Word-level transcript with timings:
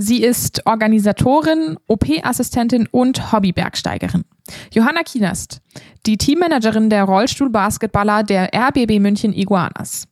Sie 0.00 0.22
ist 0.22 0.64
Organisatorin, 0.64 1.76
OP-Assistentin 1.88 2.86
und 2.88 3.32
Hobbybergsteigerin. 3.32 4.24
Johanna 4.72 5.02
Kienast, 5.02 5.60
die 6.06 6.16
Teammanagerin 6.16 6.88
der 6.88 7.02
Rollstuhlbasketballer 7.02 8.22
der 8.22 8.50
RBB 8.54 9.00
München 9.00 9.32
Iguanas. 9.32 10.06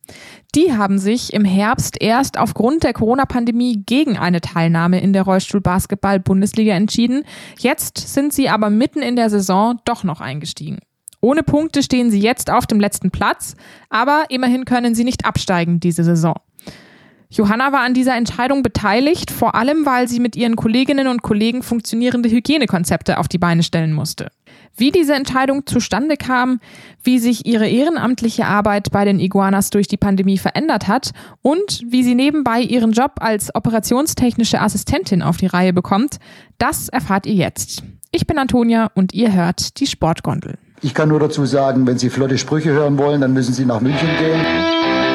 Die 0.55 0.73
haben 0.75 0.99
sich 0.99 1.31
im 1.31 1.45
Herbst 1.45 2.01
erst 2.01 2.37
aufgrund 2.37 2.83
der 2.83 2.91
Corona-Pandemie 2.91 3.81
gegen 3.85 4.17
eine 4.17 4.41
Teilnahme 4.41 4.99
in 4.99 5.13
der 5.13 5.23
Rollstuhlbasketball-Bundesliga 5.23 6.73
entschieden. 6.73 7.23
Jetzt 7.57 8.13
sind 8.13 8.33
sie 8.33 8.49
aber 8.49 8.69
mitten 8.69 9.01
in 9.01 9.15
der 9.15 9.29
Saison 9.29 9.79
doch 9.85 10.03
noch 10.03 10.19
eingestiegen. 10.19 10.79
Ohne 11.21 11.43
Punkte 11.43 11.81
stehen 11.81 12.11
sie 12.11 12.19
jetzt 12.19 12.51
auf 12.51 12.67
dem 12.67 12.81
letzten 12.81 13.09
Platz, 13.09 13.55
aber 13.89 14.25
immerhin 14.27 14.65
können 14.65 14.95
sie 14.95 15.05
nicht 15.05 15.25
absteigen 15.25 15.79
diese 15.79 16.03
Saison. 16.03 16.35
Johanna 17.29 17.73
war 17.73 17.81
an 17.81 17.93
dieser 17.93 18.15
Entscheidung 18.15 18.63
beteiligt, 18.63 19.31
vor 19.31 19.55
allem 19.55 19.85
weil 19.85 20.07
sie 20.07 20.21
mit 20.21 20.37
ihren 20.37 20.55
Kolleginnen 20.55 21.07
und 21.07 21.21
Kollegen 21.21 21.61
funktionierende 21.61 22.29
Hygienekonzepte 22.29 23.17
auf 23.17 23.27
die 23.27 23.37
Beine 23.37 23.63
stellen 23.63 23.91
musste. 23.91 24.31
Wie 24.77 24.91
diese 24.91 25.13
Entscheidung 25.13 25.65
zustande 25.65 26.15
kam, 26.15 26.59
wie 27.03 27.19
sich 27.19 27.45
ihre 27.45 27.67
ehrenamtliche 27.67 28.45
Arbeit 28.45 28.91
bei 28.91 29.03
den 29.03 29.19
Iguanas 29.19 29.71
durch 29.71 29.87
die 29.87 29.97
Pandemie 29.97 30.37
verändert 30.37 30.87
hat 30.87 31.11
und 31.41 31.81
wie 31.85 32.03
sie 32.03 32.15
nebenbei 32.15 32.61
ihren 32.61 32.91
Job 32.91 33.13
als 33.19 33.53
operationstechnische 33.53 34.61
Assistentin 34.61 35.21
auf 35.21 35.37
die 35.37 35.47
Reihe 35.47 35.73
bekommt, 35.73 36.17
das 36.59 36.87
erfahrt 36.87 37.25
ihr 37.25 37.33
jetzt. 37.33 37.83
Ich 38.11 38.25
bin 38.25 38.37
Antonia 38.37 38.89
und 38.93 39.13
ihr 39.13 39.33
hört 39.33 39.79
die 39.79 39.87
Sportgondel. 39.87 40.57
Ich 40.81 40.93
kann 40.93 41.09
nur 41.09 41.19
dazu 41.19 41.45
sagen, 41.45 41.87
wenn 41.87 41.97
Sie 41.97 42.09
flotte 42.09 42.37
Sprüche 42.37 42.71
hören 42.71 42.97
wollen, 42.97 43.19
dann 43.19 43.33
müssen 43.33 43.53
Sie 43.53 43.65
nach 43.65 43.81
München 43.81 44.09
gehen. 44.19 45.06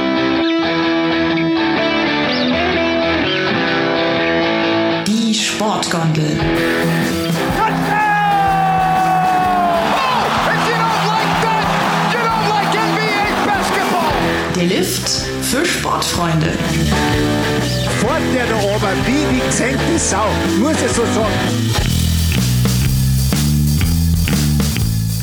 Sportgondel. 5.62 6.41
Der 14.57 14.65
Lift 14.65 15.09
für 15.09 15.65
Sportfreunde. 15.65 16.49
Fort 18.01 18.21
der 18.35 18.46
da 18.46 18.57
oben 18.57 19.07
wie 19.07 19.37
die 19.37 19.46
gesenkte 19.46 19.99
Sau, 20.01 20.27
muss 20.59 20.83
es 20.83 20.96
so 20.96 21.05
sagen. 21.05 21.30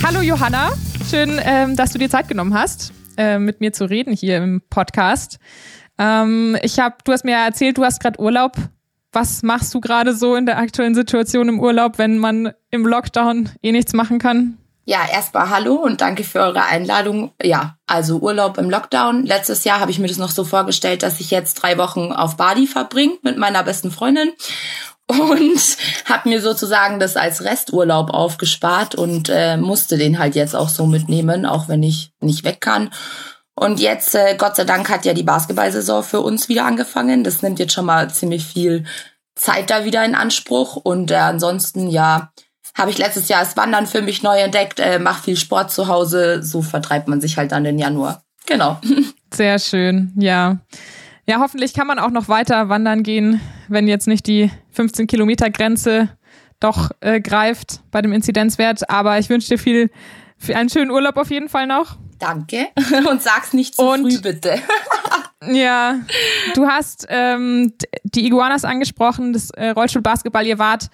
Hallo 0.05 0.21
Johanna, 0.21 0.71
schön, 1.09 1.37
ähm, 1.43 1.75
dass 1.75 1.91
du 1.91 1.99
dir 1.99 2.09
Zeit 2.09 2.29
genommen 2.29 2.53
hast, 2.53 2.93
äh, 3.17 3.39
mit 3.39 3.59
mir 3.59 3.73
zu 3.73 3.83
reden 3.83 4.13
hier 4.13 4.37
im 4.37 4.61
Podcast. 4.69 5.37
Ähm, 5.97 6.57
ich 6.61 6.79
hab, 6.79 7.03
du 7.03 7.11
hast 7.11 7.25
mir 7.25 7.35
erzählt, 7.35 7.77
du 7.77 7.83
hast 7.83 7.99
gerade 7.99 8.21
Urlaub 8.21 8.53
was 9.11 9.43
machst 9.43 9.73
du 9.73 9.81
gerade 9.81 10.15
so 10.15 10.35
in 10.35 10.45
der 10.45 10.57
aktuellen 10.57 10.95
Situation 10.95 11.49
im 11.49 11.59
Urlaub, 11.59 11.97
wenn 11.97 12.17
man 12.17 12.53
im 12.69 12.85
Lockdown 12.85 13.49
eh 13.61 13.71
nichts 13.71 13.93
machen 13.93 14.19
kann? 14.19 14.57
Ja, 14.85 15.01
erstmal 15.11 15.51
hallo 15.51 15.75
und 15.75 16.01
danke 16.01 16.23
für 16.23 16.39
eure 16.39 16.63
Einladung. 16.63 17.31
Ja, 17.41 17.77
also 17.85 18.17
Urlaub 18.17 18.57
im 18.57 18.71
Lockdown. 18.71 19.23
Letztes 19.23 19.63
Jahr 19.63 19.79
habe 19.79 19.91
ich 19.91 19.99
mir 19.99 20.07
das 20.07 20.17
noch 20.17 20.31
so 20.31 20.43
vorgestellt, 20.43 21.03
dass 21.03 21.19
ich 21.19 21.29
jetzt 21.29 21.55
drei 21.55 21.77
Wochen 21.77 22.11
auf 22.11 22.37
Bali 22.37 22.65
verbringe 22.65 23.13
mit 23.21 23.37
meiner 23.37 23.63
besten 23.63 23.91
Freundin 23.91 24.31
und 25.05 25.77
habe 26.05 26.29
mir 26.29 26.41
sozusagen 26.41 26.99
das 26.99 27.17
als 27.17 27.43
Resturlaub 27.43 28.09
aufgespart 28.11 28.95
und 28.95 29.29
äh, 29.29 29.57
musste 29.57 29.97
den 29.97 30.17
halt 30.17 30.35
jetzt 30.35 30.55
auch 30.55 30.69
so 30.69 30.87
mitnehmen, 30.87 31.45
auch 31.45 31.67
wenn 31.67 31.83
ich 31.83 32.11
nicht 32.19 32.43
weg 32.43 32.59
kann. 32.59 32.89
Und 33.59 33.81
jetzt, 33.81 34.15
äh, 34.15 34.35
Gott 34.37 34.55
sei 34.55 34.63
Dank, 34.63 34.89
hat 34.89 35.03
ja 35.03 35.13
die 35.13 35.23
Basketballsaison 35.23 36.03
für 36.03 36.21
uns 36.21 36.47
wieder 36.47 36.65
angefangen. 36.65 37.25
Das 37.25 37.41
nimmt 37.41 37.59
jetzt 37.59 37.73
schon 37.73 37.85
mal 37.85 38.09
ziemlich 38.09 38.45
viel 38.45 38.85
Zeit 39.35 39.69
da 39.69 39.83
wieder 39.83 40.05
in 40.05 40.15
Anspruch. 40.15 40.77
Und 40.77 41.11
äh, 41.11 41.15
ansonsten, 41.15 41.89
ja, 41.89 42.31
habe 42.73 42.89
ich 42.89 42.97
letztes 42.97 43.27
Jahr 43.27 43.43
das 43.43 43.57
Wandern 43.57 43.85
für 43.85 44.01
mich 44.01 44.23
neu 44.23 44.39
entdeckt, 44.39 44.79
äh, 44.79 44.97
mache 44.97 45.23
viel 45.23 45.35
Sport 45.35 45.71
zu 45.71 45.87
Hause. 45.87 46.41
So 46.41 46.61
vertreibt 46.61 47.09
man 47.09 47.19
sich 47.19 47.35
halt 47.35 47.51
dann 47.51 47.65
den 47.65 47.77
Januar. 47.77 48.23
Genau. 48.45 48.79
Sehr 49.33 49.59
schön, 49.59 50.13
ja. 50.15 50.59
Ja, 51.27 51.39
hoffentlich 51.39 51.73
kann 51.73 51.85
man 51.85 51.99
auch 51.99 52.11
noch 52.11 52.29
weiter 52.29 52.69
wandern 52.69 53.03
gehen, 53.03 53.41
wenn 53.67 53.89
jetzt 53.89 54.07
nicht 54.07 54.25
die 54.25 54.49
15 54.71 55.05
Kilometer 55.05 55.49
Grenze 55.49 56.09
doch 56.61 56.91
äh, 57.01 57.19
greift 57.19 57.81
bei 57.91 58.01
dem 58.01 58.13
Inzidenzwert. 58.13 58.89
Aber 58.89 59.19
ich 59.19 59.29
wünsche 59.29 59.49
dir 59.49 59.59
viel, 59.59 59.91
viel 60.39 60.55
einen 60.55 60.69
schönen 60.69 60.91
Urlaub 60.91 61.17
auf 61.17 61.29
jeden 61.29 61.49
Fall 61.49 61.67
noch. 61.67 61.97
Danke. 62.17 62.67
Und 63.09 63.21
sag's 63.21 63.53
nicht 63.53 63.75
zu 63.75 63.83
und, 63.83 64.01
früh, 64.01 64.19
bitte. 64.19 64.59
ja, 65.51 65.99
du 66.53 66.67
hast 66.67 67.07
ähm, 67.09 67.73
die 68.03 68.25
Iguanas 68.25 68.65
angesprochen, 68.65 69.33
das 69.33 69.51
äh, 69.51 69.69
Rollstuhlbasketball. 69.69 70.45
Ihr 70.45 70.59
wart 70.59 70.89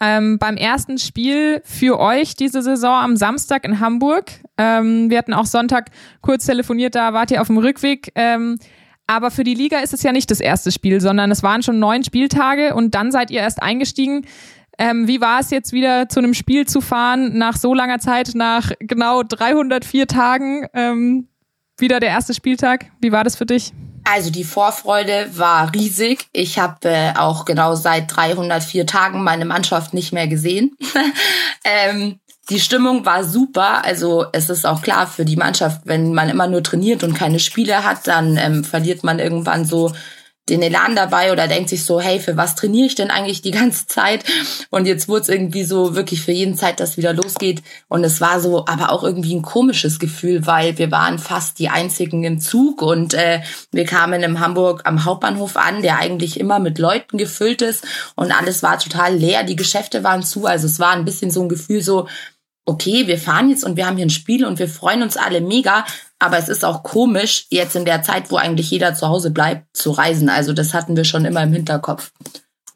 ähm, 0.00 0.38
beim 0.38 0.56
ersten 0.56 0.98
Spiel 0.98 1.60
für 1.64 1.98
euch 1.98 2.36
diese 2.36 2.62
Saison 2.62 2.94
am 2.94 3.16
Samstag 3.16 3.64
in 3.64 3.80
Hamburg. 3.80 4.30
Ähm, 4.56 5.10
wir 5.10 5.18
hatten 5.18 5.34
auch 5.34 5.46
Sonntag 5.46 5.90
kurz 6.20 6.46
telefoniert, 6.46 6.94
da 6.94 7.12
wart 7.12 7.30
ihr 7.30 7.40
auf 7.40 7.48
dem 7.48 7.58
Rückweg. 7.58 8.12
Ähm, 8.14 8.58
aber 9.08 9.30
für 9.30 9.42
die 9.42 9.54
Liga 9.54 9.78
ist 9.78 9.94
es 9.94 10.02
ja 10.02 10.12
nicht 10.12 10.30
das 10.30 10.38
erste 10.38 10.70
Spiel, 10.70 11.00
sondern 11.00 11.30
es 11.30 11.42
waren 11.42 11.62
schon 11.62 11.78
neun 11.78 12.04
Spieltage 12.04 12.74
und 12.74 12.94
dann 12.94 13.10
seid 13.10 13.30
ihr 13.30 13.40
erst 13.40 13.62
eingestiegen. 13.62 14.26
Ähm, 14.78 15.08
wie 15.08 15.20
war 15.20 15.40
es 15.40 15.50
jetzt 15.50 15.72
wieder 15.72 16.08
zu 16.08 16.20
einem 16.20 16.34
Spiel 16.34 16.66
zu 16.66 16.80
fahren 16.80 17.36
nach 17.36 17.56
so 17.56 17.74
langer 17.74 17.98
Zeit, 17.98 18.30
nach 18.34 18.70
genau 18.78 19.22
304 19.24 20.06
Tagen? 20.06 20.66
Ähm, 20.72 21.28
wieder 21.76 22.00
der 22.00 22.10
erste 22.10 22.34
Spieltag. 22.34 22.86
Wie 23.00 23.12
war 23.12 23.24
das 23.24 23.36
für 23.36 23.46
dich? 23.46 23.72
Also 24.04 24.30
die 24.30 24.44
Vorfreude 24.44 25.28
war 25.34 25.72
riesig. 25.74 26.28
Ich 26.32 26.58
habe 26.58 26.88
äh, 26.88 27.14
auch 27.16 27.44
genau 27.44 27.74
seit 27.74 28.14
304 28.14 28.86
Tagen 28.86 29.22
meine 29.22 29.44
Mannschaft 29.44 29.92
nicht 29.94 30.12
mehr 30.12 30.28
gesehen. 30.28 30.76
ähm, 31.64 32.18
die 32.48 32.60
Stimmung 32.60 33.04
war 33.04 33.24
super. 33.24 33.84
Also 33.84 34.26
es 34.32 34.48
ist 34.48 34.64
auch 34.64 34.80
klar 34.80 35.06
für 35.06 35.24
die 35.24 35.36
Mannschaft, 35.36 35.82
wenn 35.84 36.14
man 36.14 36.30
immer 36.30 36.46
nur 36.46 36.62
trainiert 36.62 37.04
und 37.04 37.14
keine 37.14 37.38
Spiele 37.38 37.84
hat, 37.84 38.06
dann 38.06 38.38
ähm, 38.38 38.64
verliert 38.64 39.04
man 39.04 39.18
irgendwann 39.18 39.64
so 39.66 39.92
den 40.48 40.62
Elan 40.62 40.96
dabei 40.96 41.32
oder 41.32 41.48
denkt 41.48 41.68
sich 41.68 41.84
so, 41.84 42.00
hey, 42.00 42.20
für 42.20 42.36
was 42.36 42.54
trainiere 42.54 42.86
ich 42.86 42.94
denn 42.94 43.10
eigentlich 43.10 43.42
die 43.42 43.50
ganze 43.50 43.86
Zeit? 43.86 44.24
Und 44.70 44.86
jetzt 44.86 45.08
wurde 45.08 45.22
es 45.22 45.28
irgendwie 45.28 45.64
so 45.64 45.94
wirklich 45.94 46.22
für 46.22 46.32
jeden 46.32 46.56
Zeit, 46.56 46.80
dass 46.80 46.96
wieder 46.96 47.12
losgeht. 47.12 47.62
Und 47.88 48.04
es 48.04 48.20
war 48.20 48.40
so, 48.40 48.66
aber 48.66 48.90
auch 48.92 49.04
irgendwie 49.04 49.34
ein 49.34 49.42
komisches 49.42 49.98
Gefühl, 49.98 50.46
weil 50.46 50.78
wir 50.78 50.90
waren 50.90 51.18
fast 51.18 51.58
die 51.58 51.68
einzigen 51.68 52.24
im 52.24 52.40
Zug 52.40 52.82
und 52.82 53.14
äh, 53.14 53.40
wir 53.72 53.84
kamen 53.84 54.22
in 54.22 54.40
Hamburg 54.40 54.82
am 54.84 55.04
Hauptbahnhof 55.04 55.56
an, 55.56 55.82
der 55.82 55.98
eigentlich 55.98 56.38
immer 56.38 56.58
mit 56.58 56.78
Leuten 56.78 57.18
gefüllt 57.18 57.62
ist 57.62 57.84
und 58.14 58.32
alles 58.32 58.62
war 58.62 58.78
total 58.78 59.14
leer. 59.14 59.44
Die 59.44 59.56
Geschäfte 59.56 60.04
waren 60.04 60.22
zu. 60.22 60.46
Also 60.46 60.66
es 60.66 60.78
war 60.78 60.92
ein 60.92 61.04
bisschen 61.04 61.30
so 61.30 61.42
ein 61.42 61.48
Gefühl 61.48 61.82
so, 61.82 62.06
okay, 62.68 63.06
wir 63.06 63.18
fahren 63.18 63.48
jetzt 63.48 63.64
und 63.64 63.76
wir 63.76 63.86
haben 63.86 63.96
hier 63.96 64.06
ein 64.06 64.10
Spiel 64.10 64.44
und 64.44 64.58
wir 64.58 64.68
freuen 64.68 65.02
uns 65.02 65.16
alle 65.16 65.40
mega, 65.40 65.86
aber 66.18 66.36
es 66.36 66.50
ist 66.50 66.64
auch 66.64 66.82
komisch, 66.82 67.46
jetzt 67.48 67.74
in 67.74 67.86
der 67.86 68.02
Zeit, 68.02 68.30
wo 68.30 68.36
eigentlich 68.36 68.70
jeder 68.70 68.94
zu 68.94 69.08
Hause 69.08 69.30
bleibt, 69.30 69.74
zu 69.74 69.90
reisen. 69.90 70.28
Also 70.28 70.52
das 70.52 70.74
hatten 70.74 70.94
wir 70.94 71.04
schon 71.04 71.24
immer 71.24 71.42
im 71.42 71.52
Hinterkopf. 71.52 72.12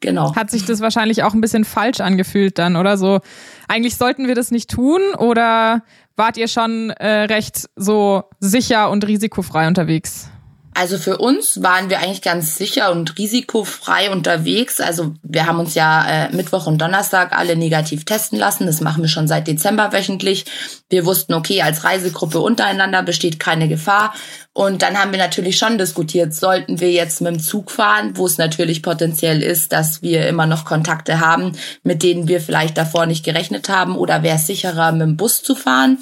Genau. 0.01 0.35
Hat 0.35 0.49
sich 0.49 0.65
das 0.65 0.81
wahrscheinlich 0.81 1.23
auch 1.23 1.33
ein 1.33 1.41
bisschen 1.41 1.63
falsch 1.63 2.01
angefühlt 2.01 2.57
dann, 2.57 2.75
oder 2.75 2.97
so? 2.97 3.19
Eigentlich 3.67 3.95
sollten 3.95 4.27
wir 4.27 4.35
das 4.35 4.49
nicht 4.49 4.69
tun 4.69 4.99
oder 5.17 5.83
wart 6.15 6.37
ihr 6.37 6.47
schon 6.47 6.89
äh, 6.89 7.25
recht 7.25 7.69
so 7.75 8.23
sicher 8.39 8.89
und 8.89 9.07
risikofrei 9.07 9.67
unterwegs? 9.67 10.27
Also 10.75 10.97
für 10.97 11.17
uns 11.17 11.61
waren 11.61 11.89
wir 11.89 11.99
eigentlich 11.99 12.21
ganz 12.21 12.57
sicher 12.57 12.91
und 12.91 13.17
risikofrei 13.17 14.09
unterwegs. 14.11 14.81
Also 14.81 15.13
wir 15.21 15.45
haben 15.45 15.59
uns 15.59 15.75
ja 15.75 16.07
äh, 16.07 16.35
Mittwoch 16.35 16.65
und 16.65 16.81
Donnerstag 16.81 17.37
alle 17.37 17.55
negativ 17.55 18.05
testen 18.05 18.39
lassen. 18.39 18.65
Das 18.65 18.81
machen 18.81 19.03
wir 19.03 19.09
schon 19.09 19.27
seit 19.27 19.47
Dezember 19.47 19.93
wöchentlich. 19.93 20.45
Wir 20.89 21.05
wussten, 21.05 21.33
okay, 21.33 21.61
als 21.61 21.83
Reisegruppe 21.83 22.39
untereinander 22.39 23.03
besteht 23.03 23.39
keine 23.39 23.67
Gefahr. 23.67 24.13
Und 24.53 24.81
dann 24.81 24.97
haben 24.97 25.11
wir 25.11 25.19
natürlich 25.19 25.57
schon 25.57 25.77
diskutiert, 25.77 26.33
sollten 26.33 26.79
wir 26.79 26.91
jetzt 26.91 27.21
mit 27.21 27.35
dem 27.35 27.39
Zug 27.39 27.71
fahren, 27.71 28.17
wo 28.17 28.25
es 28.25 28.37
natürlich 28.37 28.81
potenziell 28.81 29.41
ist, 29.41 29.71
dass 29.73 30.01
wir 30.01 30.27
immer 30.27 30.45
noch 30.45 30.65
Kontakte 30.65 31.19
haben, 31.19 31.53
mit 31.83 32.03
denen 32.03 32.27
wir 32.27 32.39
vielleicht 32.39 32.77
davor 32.77 33.05
nicht 33.05 33.25
gerechnet 33.25 33.69
haben, 33.69 33.95
oder 33.95 34.21
wäre 34.21 34.35
es 34.35 34.47
sicherer, 34.47 34.91
mit 34.91 35.01
dem 35.01 35.17
Bus 35.17 35.41
zu 35.41 35.55
fahren? 35.55 35.97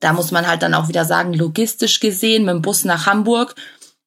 Da 0.00 0.12
muss 0.12 0.30
man 0.30 0.46
halt 0.46 0.62
dann 0.62 0.74
auch 0.74 0.88
wieder 0.88 1.06
sagen, 1.06 1.32
logistisch 1.32 2.00
gesehen, 2.00 2.44
mit 2.44 2.54
dem 2.54 2.62
Bus 2.62 2.84
nach 2.84 3.06
Hamburg 3.06 3.54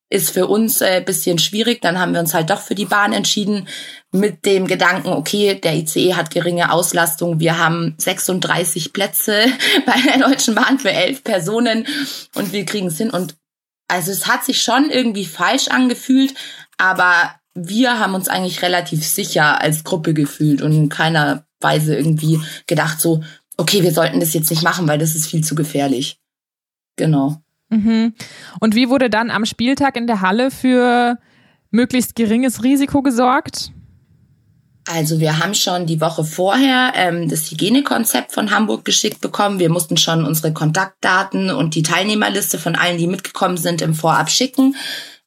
ist 0.10 0.32
für 0.32 0.48
uns 0.48 0.82
äh, 0.82 1.02
bisschen 1.06 1.38
schwierig. 1.38 1.82
Dann 1.82 2.00
haben 2.00 2.14
wir 2.14 2.20
uns 2.20 2.34
halt 2.34 2.50
doch 2.50 2.62
für 2.62 2.76
die 2.76 2.86
Bahn 2.86 3.14
entschieden 3.14 3.68
mit 4.12 4.46
dem 4.46 4.66
Gedanken, 4.66 5.10
okay, 5.10 5.60
der 5.62 5.76
ICE 5.76 6.16
hat 6.16 6.32
geringe 6.32 6.72
Auslastung. 6.72 7.40
Wir 7.40 7.58
haben 7.58 7.96
36 7.98 8.92
Plätze 8.92 9.46
bei 9.86 9.96
der 10.08 10.28
Deutschen 10.28 10.56
Bahn 10.56 10.80
für 10.80 10.92
elf 10.92 11.24
Personen 11.24 11.86
und 12.36 12.52
wir 12.54 12.66
kriegen 12.66 12.88
es 12.88 12.98
hin. 12.98 13.12
Und 13.12 13.36
also 13.88 14.12
es 14.12 14.28
hat 14.28 14.44
sich 14.44 14.62
schon 14.62 14.90
irgendwie 14.90 15.26
falsch 15.26 15.68
angefühlt, 15.68 16.34
aber 16.78 17.36
wir 17.54 18.00
haben 18.00 18.16
uns 18.16 18.30
eigentlich 18.30 18.62
relativ 18.62 19.06
sicher 19.06 19.62
als 19.62 19.84
Gruppe 19.84 20.14
gefühlt 20.14 20.62
und 20.62 20.72
in 20.72 20.90
keiner 20.90 21.46
Weise 21.60 21.96
irgendwie 21.96 22.40
gedacht 22.68 23.02
so, 23.02 23.24
okay, 23.58 23.84
wir 23.84 23.94
sollten 23.94 24.20
das 24.20 24.34
jetzt 24.34 24.50
nicht 24.50 24.64
machen, 24.64 24.88
weil 24.88 24.98
das 24.98 25.16
ist 25.16 25.28
viel 25.28 25.44
zu 25.44 25.56
gefährlich. 25.56 26.20
Genau. 26.96 27.42
Mhm. 27.70 28.14
Und 28.60 28.76
wie 28.76 28.90
wurde 28.90 29.10
dann 29.10 29.32
am 29.32 29.46
Spieltag 29.46 29.96
in 29.96 30.08
der 30.08 30.22
Halle 30.22 30.52
für 30.52 31.18
möglichst 31.72 32.16
geringes 32.16 32.64
Risiko 32.64 33.02
gesorgt? 33.02 33.72
Also 34.92 35.20
wir 35.20 35.38
haben 35.38 35.54
schon 35.54 35.86
die 35.86 36.02
Woche 36.02 36.24
vorher 36.24 36.94
ähm, 36.96 37.30
das 37.30 37.52
Hygienekonzept 37.52 38.32
von 38.32 38.50
Hamburg 38.50 38.86
geschickt 38.86 39.22
bekommen. 39.22 39.60
Wir 39.60 39.70
mussten 39.70 39.98
schon 39.98 40.26
unsere 40.26 40.52
Kontaktdaten 40.52 41.52
und 41.52 41.76
die 41.76 41.84
Teilnehmerliste 41.84 42.58
von 42.58 42.76
allen, 42.76 42.98
die 42.98 43.06
mitgekommen 43.06 43.58
sind, 43.58 43.84
im 43.84 43.94
Vorab 43.94 44.32
schicken. 44.32 44.76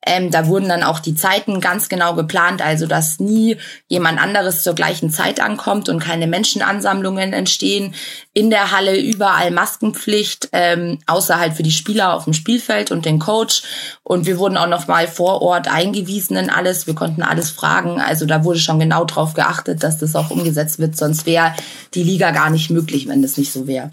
Ähm, 0.04 0.30
da 0.30 0.46
wurden 0.46 0.68
dann 0.68 0.82
auch 0.82 0.98
die 0.98 1.14
Zeiten 1.14 1.60
ganz 1.60 1.88
genau 1.88 2.14
geplant, 2.14 2.60
also 2.60 2.86
dass 2.86 3.20
nie 3.20 3.56
jemand 3.86 4.20
anderes 4.20 4.62
zur 4.62 4.74
gleichen 4.74 5.10
Zeit 5.10 5.40
ankommt 5.40 5.88
und 5.88 6.00
keine 6.00 6.26
Menschenansammlungen 6.26 7.32
entstehen. 7.32 7.94
In 8.32 8.50
der 8.50 8.72
Halle 8.72 8.98
überall 8.98 9.50
Maskenpflicht, 9.50 10.48
ähm, 10.52 10.98
außer 11.06 11.38
halt 11.38 11.54
für 11.54 11.62
die 11.62 11.70
Spieler 11.70 12.14
auf 12.14 12.24
dem 12.24 12.32
Spielfeld 12.32 12.90
und 12.90 13.04
den 13.04 13.20
Coach. 13.20 13.62
Und 14.02 14.26
wir 14.26 14.38
wurden 14.38 14.56
auch 14.56 14.66
noch 14.66 14.88
mal 14.88 15.06
vor 15.06 15.40
Ort 15.42 15.68
eingewiesen 15.72 16.36
in 16.36 16.50
alles. 16.50 16.86
Wir 16.86 16.94
konnten 16.94 17.22
alles 17.22 17.50
fragen. 17.50 18.00
Also 18.00 18.26
da 18.26 18.44
wurde 18.44 18.58
schon 18.58 18.80
genau 18.80 19.04
drauf 19.04 19.34
geachtet, 19.34 19.82
dass 19.82 19.98
das 19.98 20.16
auch 20.16 20.30
umgesetzt 20.30 20.80
wird. 20.80 20.96
Sonst 20.96 21.26
wäre 21.26 21.54
die 21.94 22.02
Liga 22.02 22.32
gar 22.32 22.50
nicht 22.50 22.70
möglich, 22.70 23.06
wenn 23.06 23.22
das 23.22 23.36
nicht 23.36 23.52
so 23.52 23.66
wäre. 23.68 23.90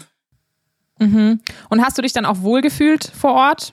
Mhm. 0.98 1.40
Und 1.68 1.82
hast 1.82 1.96
du 1.98 2.02
dich 2.02 2.12
dann 2.12 2.26
auch 2.26 2.42
wohlgefühlt 2.42 3.10
vor 3.18 3.32
Ort? 3.32 3.72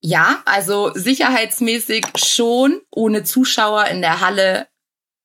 Ja, 0.00 0.42
also 0.44 0.92
sicherheitsmäßig 0.94 2.06
schon. 2.16 2.80
Ohne 2.90 3.24
Zuschauer 3.24 3.86
in 3.86 4.00
der 4.00 4.20
Halle 4.20 4.66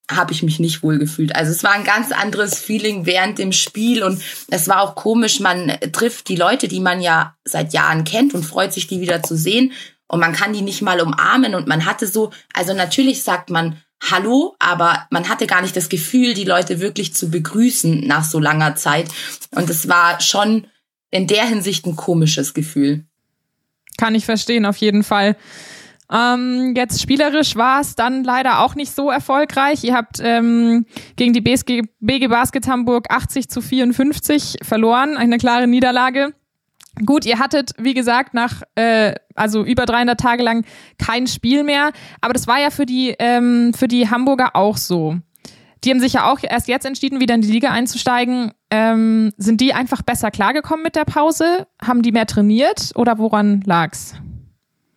habe 0.09 0.33
ich 0.33 0.43
mich 0.43 0.59
nicht 0.59 0.83
wohl 0.83 0.97
gefühlt. 0.99 1.35
Also 1.35 1.51
es 1.51 1.63
war 1.63 1.71
ein 1.71 1.83
ganz 1.83 2.11
anderes 2.11 2.59
Feeling 2.59 3.05
während 3.05 3.37
dem 3.37 3.51
Spiel 3.51 4.03
und 4.03 4.21
es 4.49 4.67
war 4.67 4.81
auch 4.81 4.95
komisch, 4.95 5.39
man 5.39 5.77
trifft 5.91 6.27
die 6.27 6.35
Leute, 6.35 6.67
die 6.67 6.79
man 6.79 7.01
ja 7.01 7.35
seit 7.45 7.73
Jahren 7.73 8.03
kennt 8.03 8.33
und 8.33 8.45
freut 8.45 8.73
sich, 8.73 8.87
die 8.87 9.01
wieder 9.01 9.23
zu 9.23 9.37
sehen 9.37 9.71
und 10.07 10.19
man 10.19 10.33
kann 10.33 10.53
die 10.53 10.61
nicht 10.61 10.81
mal 10.81 10.99
umarmen 10.99 11.55
und 11.55 11.67
man 11.67 11.85
hatte 11.85 12.07
so, 12.07 12.31
also 12.53 12.73
natürlich 12.73 13.23
sagt 13.23 13.49
man 13.49 13.81
Hallo, 14.09 14.55
aber 14.57 15.05
man 15.11 15.29
hatte 15.29 15.45
gar 15.45 15.61
nicht 15.61 15.77
das 15.77 15.87
Gefühl, 15.87 16.33
die 16.33 16.43
Leute 16.43 16.79
wirklich 16.79 17.13
zu 17.13 17.29
begrüßen 17.29 18.05
nach 18.07 18.23
so 18.23 18.39
langer 18.39 18.75
Zeit 18.75 19.07
und 19.51 19.69
es 19.69 19.87
war 19.87 20.19
schon 20.19 20.67
in 21.11 21.27
der 21.27 21.45
Hinsicht 21.45 21.85
ein 21.85 21.95
komisches 21.95 22.53
Gefühl. 22.53 23.05
Kann 24.01 24.15
ich 24.15 24.25
verstehen, 24.25 24.65
auf 24.65 24.77
jeden 24.77 25.03
Fall. 25.03 25.35
Ähm, 26.11 26.73
jetzt 26.75 26.99
spielerisch 26.99 27.55
war 27.55 27.81
es 27.81 27.93
dann 27.93 28.23
leider 28.23 28.61
auch 28.61 28.73
nicht 28.73 28.95
so 28.95 29.11
erfolgreich. 29.11 29.83
Ihr 29.83 29.93
habt 29.93 30.19
ähm, 30.19 30.87
gegen 31.17 31.33
die 31.33 31.41
BSG, 31.41 31.83
BG 31.99 32.25
Basket 32.25 32.67
Hamburg 32.67 33.11
80 33.11 33.47
zu 33.47 33.61
54 33.61 34.57
verloren, 34.63 35.17
eine 35.17 35.37
klare 35.37 35.67
Niederlage. 35.67 36.33
Gut, 37.05 37.27
ihr 37.27 37.37
hattet, 37.37 37.73
wie 37.77 37.93
gesagt, 37.93 38.33
nach 38.33 38.63
äh, 38.73 39.13
also 39.35 39.63
über 39.63 39.85
300 39.85 40.19
Tage 40.19 40.41
lang 40.41 40.65
kein 40.97 41.27
Spiel 41.27 41.63
mehr, 41.63 41.91
aber 42.21 42.33
das 42.33 42.47
war 42.47 42.59
ja 42.59 42.71
für 42.71 42.87
die 42.87 43.13
ähm, 43.19 43.71
für 43.75 43.87
die 43.87 44.09
Hamburger 44.09 44.55
auch 44.55 44.77
so. 44.77 45.17
Die 45.83 45.91
haben 45.91 45.99
sich 45.99 46.13
ja 46.13 46.31
auch 46.31 46.39
erst 46.41 46.67
jetzt 46.67 46.87
entschieden, 46.87 47.19
wieder 47.19 47.35
in 47.35 47.41
die 47.41 47.51
Liga 47.51 47.69
einzusteigen. 47.69 48.51
Ähm, 48.71 49.33
sind 49.37 49.59
die 49.59 49.73
einfach 49.73 50.01
besser 50.01 50.31
klargekommen 50.31 50.83
mit 50.83 50.95
der 50.95 51.05
Pause? 51.05 51.67
Haben 51.83 52.01
die 52.01 52.13
mehr 52.13 52.25
trainiert 52.25 52.91
oder 52.95 53.17
woran 53.17 53.61
lag's? 53.65 54.15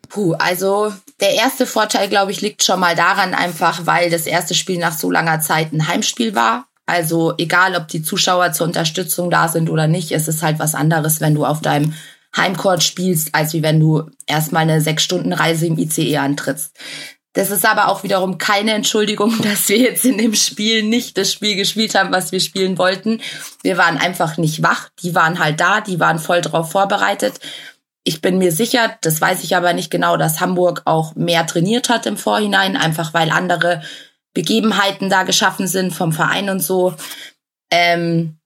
Puh, 0.09 0.35
also 0.35 0.93
der 1.21 1.35
erste 1.35 1.67
Vorteil, 1.67 2.09
glaube 2.09 2.31
ich, 2.31 2.41
liegt 2.41 2.63
schon 2.63 2.79
mal 2.79 2.95
daran, 2.95 3.35
einfach 3.35 3.85
weil 3.85 4.11
das 4.11 4.27
erste 4.27 4.55
Spiel 4.55 4.79
nach 4.79 4.97
so 4.97 5.11
langer 5.11 5.41
Zeit 5.41 5.73
ein 5.73 5.89
Heimspiel 5.89 6.37
war. 6.37 6.67
Also 6.87 7.35
egal, 7.39 7.75
ob 7.75 7.89
die 7.89 8.03
Zuschauer 8.03 8.53
zur 8.53 8.67
Unterstützung 8.67 9.31
da 9.31 9.49
sind 9.49 9.71
oder 9.71 9.89
nicht, 9.89 10.13
es 10.13 10.29
ist 10.29 10.43
halt 10.43 10.59
was 10.61 10.75
anderes, 10.75 11.21
wenn 11.21 11.35
du 11.35 11.45
auf 11.45 11.61
deinem 11.61 11.95
Heimcourt 12.37 12.83
spielst, 12.83 13.35
als 13.35 13.55
wie 13.55 13.63
wenn 13.63 13.81
du 13.81 14.11
erstmal 14.27 14.63
eine 14.63 14.81
sechs 14.81 15.03
Stunden 15.03 15.33
Reise 15.33 15.67
im 15.67 15.79
ICE 15.79 16.19
antrittst. 16.19 16.77
Das 17.35 17.51
ist 17.51 17.67
aber 17.67 17.89
auch 17.89 18.05
wiederum 18.05 18.39
keine 18.39 18.73
Entschuldigung, 18.73 19.35
dass 19.43 19.69
wir 19.69 19.79
jetzt 19.79 20.05
in 20.05 20.17
dem 20.17 20.35
Spiel 20.35 20.83
nicht 20.83 21.19
das 21.19 21.33
Spiel 21.33 21.57
gespielt 21.57 21.95
haben, 21.95 22.13
was 22.13 22.33
wir 22.33 22.41
spielen 22.41 22.79
wollten. 22.79 23.21
Wir 23.63 23.77
waren 23.77 23.99
einfach 23.99 24.39
nicht 24.39 24.63
wach. 24.63 24.89
Die 25.03 25.15
waren 25.15 25.39
halt 25.39 25.61
da, 25.61 25.83
die 25.83 26.01
waren 26.01 26.19
voll 26.19 26.41
drauf 26.41 26.71
vorbereitet. 26.71 27.41
Ich 28.05 28.21
bin 28.21 28.39
mir 28.39 28.53
sicher, 28.53 28.97
das 29.01 29.21
weiß 29.21 29.45
ich 29.45 29.57
aber 29.57 29.73
nicht 29.73 29.91
genau, 29.91 30.17
dass 30.17 30.41
Hamburg 30.41 30.83
auch 30.85 31.15
mehr 31.15 31.47
trainiert 31.47 31.89
hat 31.89 32.07
im 32.07 32.17
Vorhinein, 32.17 32.77
einfach 32.77 33.15
weil 33.15 33.31
andere 33.31 33.83
Begebenheiten 34.35 35.09
da 35.09 35.23
geschaffen 35.23 35.67
sind 35.67 35.93
vom 35.93 36.13
Verein 36.13 36.51
und 36.51 36.61
so. 36.61 36.95
Ähm, 37.71 38.39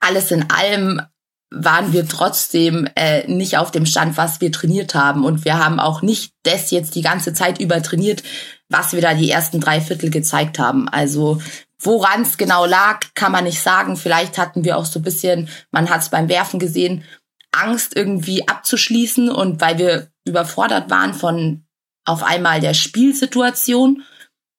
alles 0.00 0.30
in 0.30 0.50
allem 0.50 1.02
waren 1.50 1.92
wir 1.92 2.06
trotzdem 2.06 2.88
äh, 2.94 3.26
nicht 3.26 3.58
auf 3.58 3.70
dem 3.70 3.86
Stand, 3.86 4.16
was 4.16 4.40
wir 4.40 4.52
trainiert 4.52 4.94
haben. 4.94 5.24
Und 5.24 5.44
wir 5.44 5.58
haben 5.58 5.80
auch 5.80 6.00
nicht 6.00 6.32
das 6.44 6.70
jetzt 6.70 6.94
die 6.94 7.02
ganze 7.02 7.32
Zeit 7.32 7.60
über 7.60 7.82
trainiert, 7.82 8.22
was 8.68 8.92
wir 8.92 9.00
da 9.00 9.14
die 9.14 9.30
ersten 9.30 9.60
drei 9.60 9.80
Viertel 9.80 10.10
gezeigt 10.10 10.58
haben. 10.58 10.88
Also 10.88 11.40
woran 11.80 12.22
es 12.22 12.36
genau 12.36 12.66
lag, 12.66 13.00
kann 13.14 13.32
man 13.32 13.44
nicht 13.44 13.60
sagen. 13.60 13.96
Vielleicht 13.96 14.38
hatten 14.38 14.64
wir 14.64 14.76
auch 14.76 14.84
so 14.84 15.00
ein 15.00 15.02
bisschen, 15.02 15.48
man 15.72 15.90
hat 15.90 16.02
es 16.02 16.10
beim 16.10 16.28
Werfen 16.28 16.60
gesehen, 16.60 17.04
Angst 17.52 17.96
irgendwie 17.96 18.46
abzuschließen 18.46 19.28
und 19.28 19.60
weil 19.60 19.78
wir 19.78 20.08
überfordert 20.24 20.88
waren 20.88 21.14
von 21.14 21.64
auf 22.04 22.22
einmal 22.22 22.60
der 22.60 22.74
Spielsituation, 22.74 24.04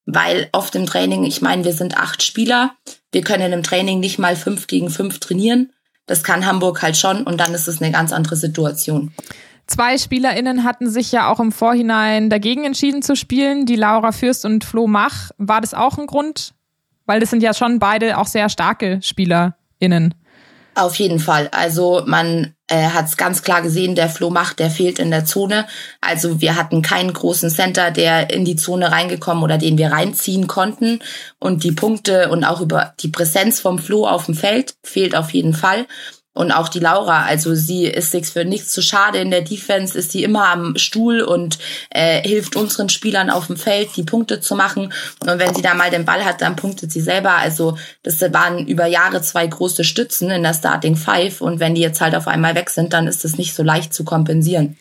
weil 0.06 0.50
oft 0.52 0.76
im 0.76 0.86
Training, 0.86 1.24
ich 1.24 1.42
meine, 1.42 1.64
wir 1.64 1.74
sind 1.74 1.98
acht 1.98 2.22
Spieler, 2.22 2.76
wir 3.12 3.22
können 3.22 3.54
im 3.54 3.64
Training 3.64 4.00
nicht 4.00 4.20
mal 4.20 4.36
fünf 4.36 4.68
gegen 4.68 4.90
fünf 4.90 5.20
trainieren. 5.20 5.72
Das 6.12 6.24
kann 6.24 6.46
Hamburg 6.46 6.82
halt 6.82 6.98
schon 6.98 7.24
und 7.24 7.40
dann 7.40 7.54
ist 7.54 7.70
es 7.70 7.82
eine 7.82 7.90
ganz 7.90 8.12
andere 8.12 8.36
Situation. 8.36 9.14
Zwei 9.66 9.98
SpielerInnen 9.98 10.66
hatten 10.66 10.90
sich 10.90 11.10
ja 11.14 11.32
auch 11.32 11.40
im 11.40 11.54
Vorhinein 11.54 12.30
dagegen 12.30 12.66
entschieden 12.66 13.02
zu 13.02 13.16
spielen, 13.16 13.66
die 13.66 13.78
Laura 13.78 14.12
Fürst 14.12 14.44
und 14.44 14.66
Flo 14.66 14.88
Mach. 14.88 15.32
War 15.38 15.62
das 15.62 15.74
auch 15.74 15.98
ein 15.98 16.08
Grund? 16.08 16.54
Weil 17.06 17.22
das 17.22 17.30
sind 17.30 17.42
ja 17.42 17.54
schon 17.54 17.80
beide 17.80 18.18
auch 18.18 18.28
sehr 18.28 18.50
starke 18.50 19.00
SpielerInnen. 19.02 20.14
Auf 20.74 20.96
jeden 20.96 21.20
Fall. 21.20 21.50
Also 21.52 22.04
man 22.06 22.56
äh, 22.68 22.90
hat 22.90 23.06
es 23.06 23.18
ganz 23.18 23.44
klar 23.44 23.62
gesehen, 23.62 23.96
der 23.96 24.08
Flo 24.08 24.30
Macht, 24.30 24.60
der 24.60 24.70
fehlt 24.70 25.00
in 25.00 25.12
der 25.12 25.26
Zone. 25.26 25.68
Also 26.00 26.40
wir 26.40 26.56
hatten 26.56 26.82
keinen 26.82 27.12
großen 27.12 27.50
Center, 27.50 27.92
der 27.92 28.30
in 28.30 28.46
die 28.46 28.56
Zone 28.56 28.90
reingekommen 28.90 29.44
oder 29.44 29.58
den 29.58 29.78
wir 29.78 29.92
reinziehen 29.92 30.48
konnten. 30.48 31.00
Und 31.40 31.66
die 31.66 31.74
Punkte 31.74 32.30
und 32.30 32.46
auch 32.46 32.62
über 32.62 32.94
die 33.02 33.10
Präsenz 33.10 33.60
vom 33.60 33.80
Flo 33.80 34.08
auf 34.08 34.28
dem 34.28 34.36
Feld 34.36 34.76
fehlt 34.82 35.14
auf 35.14 35.32
jeden 35.32 35.54
Fall. 35.54 35.88
Und 36.34 36.54
auch 36.54 36.70
die 36.70 36.80
Laura, 36.80 37.26
also 37.26 37.54
sie 37.56 37.86
ist 37.86 38.12
sich 38.12 38.28
für 38.28 38.46
nichts 38.46 38.72
zu 38.72 38.82
schade 38.82 39.18
in 39.18 39.32
der 39.32 39.42
Defense, 39.42 39.98
ist 39.98 40.14
sie 40.14 40.24
immer 40.24 40.48
am 40.48 40.78
Stuhl 40.78 41.20
und 41.22 41.60
äh, 41.90 42.26
hilft 42.26 42.56
unseren 42.56 42.88
Spielern 42.88 43.30
auf 43.30 43.48
dem 43.48 43.58
Feld, 43.58 43.90
die 43.98 44.04
Punkte 44.04 44.40
zu 44.40 44.56
machen. 44.56 44.94
Und 45.20 45.40
wenn 45.40 45.54
sie 45.54 45.62
da 45.62 45.74
mal 45.74 45.90
den 45.90 46.06
Ball 46.06 46.24
hat, 46.24 46.40
dann 46.40 46.56
punktet 46.56 46.90
sie 46.90 47.02
selber. 47.02 47.32
Also 47.32 47.78
das 48.04 48.22
waren 48.22 48.66
über 48.66 48.86
Jahre 48.86 49.22
zwei 49.22 49.46
große 49.46 49.84
Stützen 49.84 50.32
in 50.32 50.44
der 50.44 50.54
Starting 50.54 50.96
Five. 50.96 51.42
Und 51.42 51.60
wenn 51.60 51.76
die 51.76 51.82
jetzt 51.82 52.00
halt 52.00 52.16
auf 52.16 52.30
einmal 52.30 52.56
weg 52.56 52.70
sind, 52.70 52.94
dann 52.94 53.08
ist 53.08 53.26
es 53.26 53.38
nicht 53.38 53.54
so 53.54 53.64
leicht 53.64 53.94
zu 53.94 54.06
kompensieren. 54.06 54.78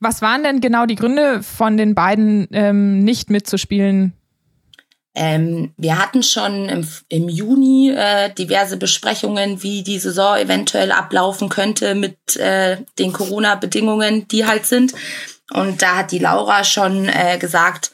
Was 0.00 0.20
waren 0.20 0.42
denn 0.42 0.60
genau 0.60 0.84
die 0.84 0.96
Gründe 0.96 1.42
von 1.42 1.78
den 1.78 1.94
beiden 1.94 2.46
ähm, 2.52 3.00
nicht 3.00 3.30
mitzuspielen? 3.30 4.12
Ähm, 5.14 5.72
wir 5.76 5.98
hatten 5.98 6.22
schon 6.22 6.68
im, 6.68 6.86
im 7.08 7.28
Juni 7.28 7.90
äh, 7.90 8.32
diverse 8.34 8.76
Besprechungen, 8.76 9.62
wie 9.62 9.82
die 9.82 9.98
Saison 9.98 10.36
eventuell 10.36 10.92
ablaufen 10.92 11.48
könnte 11.48 11.94
mit 11.94 12.36
äh, 12.36 12.78
den 12.98 13.12
Corona-Bedingungen, 13.12 14.28
die 14.28 14.46
halt 14.46 14.66
sind. 14.66 14.92
Und 15.52 15.82
da 15.82 15.96
hat 15.96 16.12
die 16.12 16.18
Laura 16.18 16.62
schon 16.62 17.08
äh, 17.08 17.38
gesagt, 17.38 17.90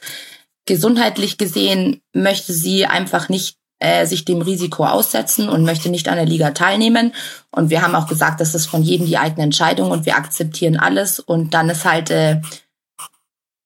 gesundheitlich 0.65 1.37
gesehen 1.37 2.01
möchte 2.13 2.53
sie 2.53 2.85
einfach 2.85 3.29
nicht 3.29 3.57
äh, 3.79 4.05
sich 4.05 4.25
dem 4.25 4.41
Risiko 4.41 4.85
aussetzen 4.85 5.49
und 5.49 5.63
möchte 5.63 5.89
nicht 5.89 6.07
an 6.07 6.15
der 6.15 6.25
Liga 6.25 6.51
teilnehmen. 6.51 7.13
Und 7.51 7.69
wir 7.69 7.81
haben 7.81 7.95
auch 7.95 8.07
gesagt, 8.07 8.39
das 8.39 8.55
ist 8.55 8.65
von 8.67 8.83
jedem 8.83 9.05
die 9.05 9.17
eigene 9.17 9.43
Entscheidung 9.43 9.91
und 9.91 10.05
wir 10.05 10.15
akzeptieren 10.15 10.77
alles. 10.77 11.19
Und 11.19 11.53
dann 11.53 11.69
ist 11.69 11.85
halt 11.85 12.09
äh, 12.09 12.41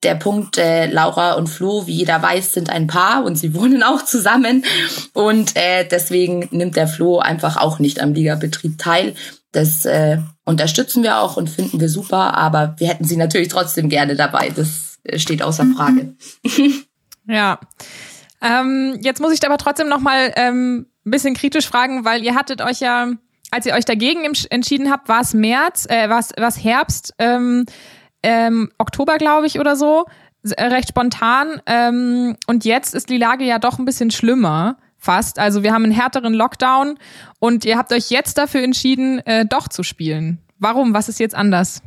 der 0.03 0.15
Punkt, 0.15 0.57
äh, 0.57 0.87
Laura 0.87 1.33
und 1.33 1.47
Flo, 1.47 1.85
wie 1.85 1.93
jeder 1.93 2.21
weiß, 2.21 2.53
sind 2.53 2.69
ein 2.69 2.87
Paar 2.87 3.23
und 3.23 3.35
sie 3.35 3.53
wohnen 3.55 3.83
auch 3.83 4.03
zusammen. 4.03 4.65
Und 5.13 5.55
äh, 5.55 5.87
deswegen 5.87 6.47
nimmt 6.51 6.75
der 6.75 6.87
Flo 6.87 7.19
einfach 7.19 7.57
auch 7.57 7.79
nicht 7.79 8.01
am 8.01 8.13
Ligabetrieb 8.13 8.77
teil. 8.77 9.15
Das 9.51 9.85
äh, 9.85 10.19
unterstützen 10.45 11.03
wir 11.03 11.19
auch 11.19 11.35
und 11.35 11.49
finden 11.49 11.79
wir 11.79 11.89
super, 11.89 12.35
aber 12.35 12.75
wir 12.77 12.87
hätten 12.87 13.03
sie 13.03 13.17
natürlich 13.17 13.47
trotzdem 13.47 13.89
gerne 13.89 14.15
dabei. 14.15 14.51
Das 14.55 14.99
äh, 15.03 15.17
steht 15.17 15.41
außer 15.41 15.63
mhm. 15.63 15.75
Frage. 15.75 16.15
ja. 17.27 17.59
Ähm, 18.41 18.97
jetzt 19.01 19.19
muss 19.19 19.33
ich 19.33 19.45
aber 19.45 19.57
trotzdem 19.57 19.89
noch 19.89 19.99
mal 19.99 20.31
ähm, 20.35 20.85
ein 21.05 21.11
bisschen 21.11 21.33
kritisch 21.33 21.67
fragen, 21.67 22.05
weil 22.05 22.23
ihr 22.23 22.35
hattet 22.35 22.61
euch 22.61 22.79
ja, 22.79 23.11
als 23.51 23.65
ihr 23.65 23.73
euch 23.73 23.85
dagegen 23.85 24.23
entschieden 24.49 24.91
habt, 24.91 25.09
war 25.09 25.21
es 25.21 25.33
März, 25.33 25.87
äh, 25.89 26.09
war 26.09 26.19
es 26.19 26.63
Herbst. 26.63 27.15
Ähm, 27.17 27.65
ähm, 28.23 28.71
Oktober, 28.77 29.17
glaube 29.17 29.47
ich, 29.47 29.59
oder 29.59 29.75
so, 29.75 30.05
äh, 30.43 30.65
recht 30.65 30.89
spontan. 30.89 31.61
Ähm, 31.65 32.37
und 32.47 32.65
jetzt 32.65 32.95
ist 32.95 33.09
die 33.09 33.17
Lage 33.17 33.43
ja 33.43 33.59
doch 33.59 33.79
ein 33.79 33.85
bisschen 33.85 34.11
schlimmer, 34.11 34.77
fast. 34.97 35.39
Also 35.39 35.63
wir 35.63 35.73
haben 35.73 35.83
einen 35.83 35.93
härteren 35.93 36.33
Lockdown 36.33 36.97
und 37.39 37.65
ihr 37.65 37.77
habt 37.77 37.91
euch 37.91 38.09
jetzt 38.09 38.37
dafür 38.37 38.61
entschieden, 38.61 39.19
äh, 39.19 39.45
doch 39.45 39.67
zu 39.67 39.83
spielen. 39.83 40.39
Warum? 40.57 40.93
Was 40.93 41.09
ist 41.09 41.19
jetzt 41.19 41.35
anders? 41.35 41.81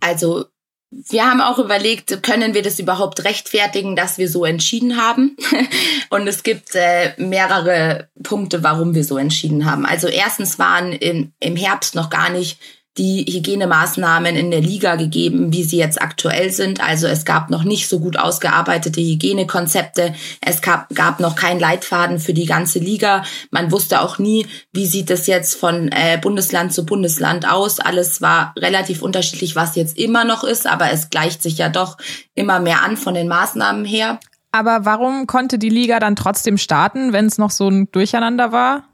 Also 0.00 0.46
wir 0.90 1.24
haben 1.24 1.40
auch 1.40 1.58
überlegt, 1.58 2.22
können 2.24 2.52
wir 2.54 2.62
das 2.62 2.80
überhaupt 2.80 3.22
rechtfertigen, 3.24 3.94
dass 3.94 4.18
wir 4.18 4.28
so 4.28 4.44
entschieden 4.44 4.96
haben? 4.96 5.36
Und 6.10 6.26
es 6.26 6.42
gibt 6.42 6.74
äh, 6.74 7.12
mehrere 7.16 8.08
Punkte, 8.22 8.64
warum 8.64 8.94
wir 8.94 9.04
so 9.04 9.16
entschieden 9.16 9.70
haben. 9.70 9.86
Also 9.86 10.08
erstens 10.08 10.58
waren 10.58 10.92
im, 10.92 11.32
im 11.38 11.54
Herbst 11.54 11.94
noch 11.94 12.10
gar 12.10 12.30
nicht 12.30 12.58
die 13.00 13.24
Hygienemaßnahmen 13.24 14.36
in 14.36 14.50
der 14.50 14.60
Liga 14.60 14.96
gegeben, 14.96 15.54
wie 15.54 15.64
sie 15.64 15.78
jetzt 15.78 16.02
aktuell 16.02 16.50
sind. 16.50 16.86
Also 16.86 17.06
es 17.06 17.24
gab 17.24 17.48
noch 17.48 17.64
nicht 17.64 17.88
so 17.88 17.98
gut 17.98 18.18
ausgearbeitete 18.18 19.00
Hygienekonzepte. 19.00 20.14
Es 20.42 20.60
gab, 20.60 20.94
gab 20.94 21.18
noch 21.18 21.34
keinen 21.34 21.58
Leitfaden 21.58 22.18
für 22.18 22.34
die 22.34 22.44
ganze 22.44 22.78
Liga. 22.78 23.24
Man 23.50 23.72
wusste 23.72 24.02
auch 24.02 24.18
nie, 24.18 24.46
wie 24.72 24.84
sieht 24.84 25.10
es 25.10 25.26
jetzt 25.26 25.54
von 25.54 25.88
äh, 25.88 26.18
Bundesland 26.20 26.74
zu 26.74 26.84
Bundesland 26.84 27.50
aus. 27.50 27.80
Alles 27.80 28.20
war 28.20 28.52
relativ 28.58 29.00
unterschiedlich, 29.00 29.56
was 29.56 29.76
jetzt 29.76 29.96
immer 29.96 30.24
noch 30.24 30.44
ist, 30.44 30.66
aber 30.66 30.92
es 30.92 31.08
gleicht 31.08 31.42
sich 31.42 31.56
ja 31.56 31.70
doch 31.70 31.96
immer 32.34 32.60
mehr 32.60 32.82
an 32.82 32.98
von 32.98 33.14
den 33.14 33.28
Maßnahmen 33.28 33.86
her. 33.86 34.20
Aber 34.52 34.84
warum 34.84 35.26
konnte 35.26 35.58
die 35.58 35.70
Liga 35.70 36.00
dann 36.00 36.16
trotzdem 36.16 36.58
starten, 36.58 37.14
wenn 37.14 37.24
es 37.24 37.38
noch 37.38 37.50
so 37.50 37.66
ein 37.66 37.90
Durcheinander 37.92 38.52
war? 38.52 38.84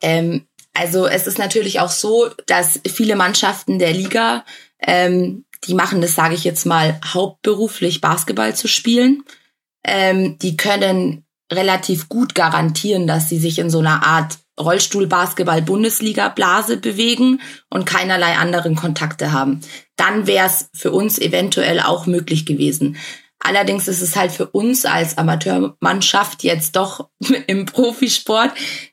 Ähm, 0.00 0.46
also 0.78 1.06
es 1.06 1.26
ist 1.26 1.38
natürlich 1.38 1.80
auch 1.80 1.90
so, 1.90 2.30
dass 2.46 2.80
viele 2.86 3.16
Mannschaften 3.16 3.78
der 3.78 3.92
Liga, 3.92 4.44
ähm, 4.80 5.44
die 5.64 5.74
machen 5.74 6.00
das, 6.00 6.14
sage 6.14 6.34
ich 6.34 6.44
jetzt 6.44 6.64
mal, 6.66 7.00
hauptberuflich 7.04 8.00
Basketball 8.00 8.54
zu 8.54 8.68
spielen. 8.68 9.24
Ähm, 9.84 10.38
die 10.38 10.56
können 10.56 11.24
relativ 11.50 12.08
gut 12.08 12.34
garantieren, 12.34 13.06
dass 13.06 13.28
sie 13.28 13.38
sich 13.38 13.58
in 13.58 13.70
so 13.70 13.78
einer 13.78 14.04
Art 14.04 14.38
Rollstuhl-Basketball-Bundesliga-Blase 14.58 16.78
bewegen 16.78 17.42
und 17.70 17.84
keinerlei 17.84 18.36
anderen 18.36 18.74
Kontakte 18.74 19.32
haben. 19.32 19.60
Dann 19.96 20.26
wäre 20.26 20.46
es 20.46 20.70
für 20.74 20.92
uns 20.92 21.18
eventuell 21.18 21.80
auch 21.80 22.06
möglich 22.06 22.46
gewesen. 22.46 22.96
Allerdings 23.46 23.86
ist 23.88 24.02
es 24.02 24.16
halt 24.16 24.32
für 24.32 24.46
uns 24.46 24.84
als 24.84 25.18
Amateurmannschaft 25.18 26.42
jetzt 26.42 26.76
doch 26.76 27.08
im 27.46 27.66
Profisport 27.66 28.50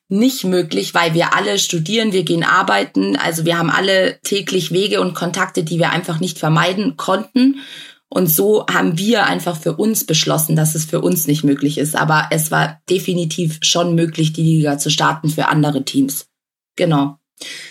nicht 0.09 0.43
möglich, 0.43 0.93
weil 0.93 1.13
wir 1.13 1.35
alle 1.35 1.57
studieren, 1.57 2.13
wir 2.13 2.23
gehen 2.23 2.43
arbeiten, 2.43 3.15
also 3.15 3.45
wir 3.45 3.57
haben 3.57 3.71
alle 3.71 4.19
täglich 4.21 4.71
Wege 4.71 5.01
und 5.01 5.15
Kontakte, 5.15 5.63
die 5.63 5.79
wir 5.79 5.91
einfach 5.91 6.19
nicht 6.19 6.37
vermeiden 6.37 6.97
konnten. 6.97 7.61
Und 8.09 8.27
so 8.27 8.67
haben 8.71 8.99
wir 8.99 9.25
einfach 9.25 9.57
für 9.57 9.73
uns 9.73 10.05
beschlossen, 10.05 10.55
dass 10.55 10.75
es 10.75 10.85
für 10.85 11.01
uns 11.01 11.25
nicht 11.25 11.43
möglich 11.43 11.79
ist. 11.79 11.95
Aber 11.95 12.27
es 12.29 12.51
war 12.51 12.79
definitiv 12.87 13.57
schon 13.63 13.95
möglich, 13.95 14.33
die 14.33 14.43
Liga 14.43 14.77
zu 14.77 14.91
starten 14.91 15.29
für 15.29 15.47
andere 15.47 15.83
Teams. 15.83 16.27
Genau. 16.75 17.17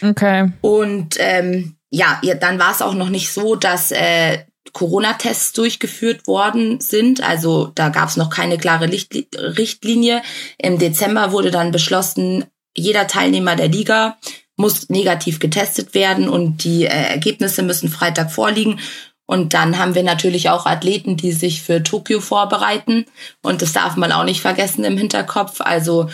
Okay. 0.02 0.50
Und 0.60 1.14
ähm, 1.20 1.76
ja, 1.90 2.20
dann 2.40 2.58
war 2.58 2.72
es 2.72 2.82
auch 2.82 2.94
noch 2.94 3.08
nicht 3.08 3.32
so, 3.32 3.54
dass 3.54 3.92
äh, 3.92 4.38
Corona-Tests 4.72 5.52
durchgeführt 5.52 6.26
worden 6.26 6.80
sind. 6.80 7.22
Also 7.22 7.72
da 7.74 7.88
gab 7.88 8.08
es 8.08 8.16
noch 8.16 8.30
keine 8.30 8.58
klare 8.58 8.90
Richtlinie. 8.90 10.22
Im 10.58 10.78
Dezember 10.78 11.32
wurde 11.32 11.50
dann 11.50 11.72
beschlossen, 11.72 12.44
jeder 12.76 13.06
Teilnehmer 13.06 13.56
der 13.56 13.68
Liga 13.68 14.18
muss 14.56 14.88
negativ 14.88 15.40
getestet 15.40 15.94
werden 15.94 16.28
und 16.28 16.64
die 16.64 16.84
äh, 16.84 16.88
Ergebnisse 16.88 17.62
müssen 17.62 17.88
Freitag 17.88 18.30
vorliegen. 18.30 18.78
Und 19.26 19.54
dann 19.54 19.78
haben 19.78 19.94
wir 19.94 20.02
natürlich 20.02 20.50
auch 20.50 20.66
Athleten, 20.66 21.16
die 21.16 21.32
sich 21.32 21.62
für 21.62 21.82
Tokio 21.82 22.20
vorbereiten. 22.20 23.06
Und 23.42 23.62
das 23.62 23.72
darf 23.72 23.96
man 23.96 24.12
auch 24.12 24.24
nicht 24.24 24.40
vergessen 24.40 24.84
im 24.84 24.98
Hinterkopf. 24.98 25.60
Also 25.60 26.10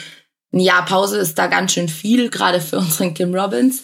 ein 0.53 0.61
Jahr 0.61 0.85
Pause 0.85 1.19
ist 1.19 1.39
da 1.39 1.47
ganz 1.47 1.73
schön 1.73 1.89
viel, 1.89 2.31
gerade 2.31 2.61
für 2.61 2.79
unseren 2.79 3.15
Kim 3.15 3.35
Robbins. 3.35 3.83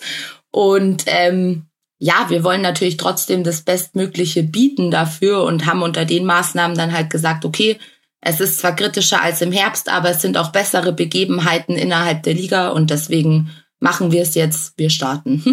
Und 0.51 1.05
ähm, 1.07 1.67
ja, 1.99 2.27
wir 2.29 2.45
wollen 2.45 2.63
natürlich 2.63 2.97
trotzdem 2.97 3.45
das 3.45 3.63
Bestmögliche 3.63 4.43
bieten 4.43 4.91
dafür 4.91 5.45
und 5.45 5.67
haben 5.67 5.83
unter 5.83 6.05
den 6.05 6.25
Maßnahmen 6.25 6.77
dann 6.77 6.93
halt 6.93 7.11
gesagt, 7.11 7.45
okay, 7.45 7.79
es 8.21 8.41
ist 8.41 8.59
zwar 8.59 8.75
kritischer 8.75 9.23
als 9.23 9.43
im 9.43 9.53
Herbst, 9.53 9.89
aber 9.89 10.11
es 10.11 10.23
sind 10.23 10.37
auch 10.37 10.51
bessere 10.51 10.93
Begebenheiten 10.93 11.77
innerhalb 11.77 12.23
der 12.23 12.35
Liga 12.35 12.71
und 12.71 12.91
deswegen 12.91 13.51
machen 13.81 14.13
wir 14.13 14.23
es 14.23 14.35
jetzt, 14.35 14.79
wir 14.79 14.91
starten. 14.91 15.45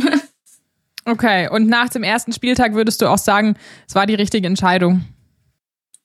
okay, 1.05 1.49
und 1.49 1.67
nach 1.67 1.89
dem 1.89 2.03
ersten 2.03 2.31
Spieltag 2.31 2.73
würdest 2.73 3.01
du 3.01 3.07
auch 3.07 3.17
sagen, 3.17 3.57
es 3.87 3.95
war 3.95 4.05
die 4.05 4.15
richtige 4.15 4.47
Entscheidung? 4.47 5.05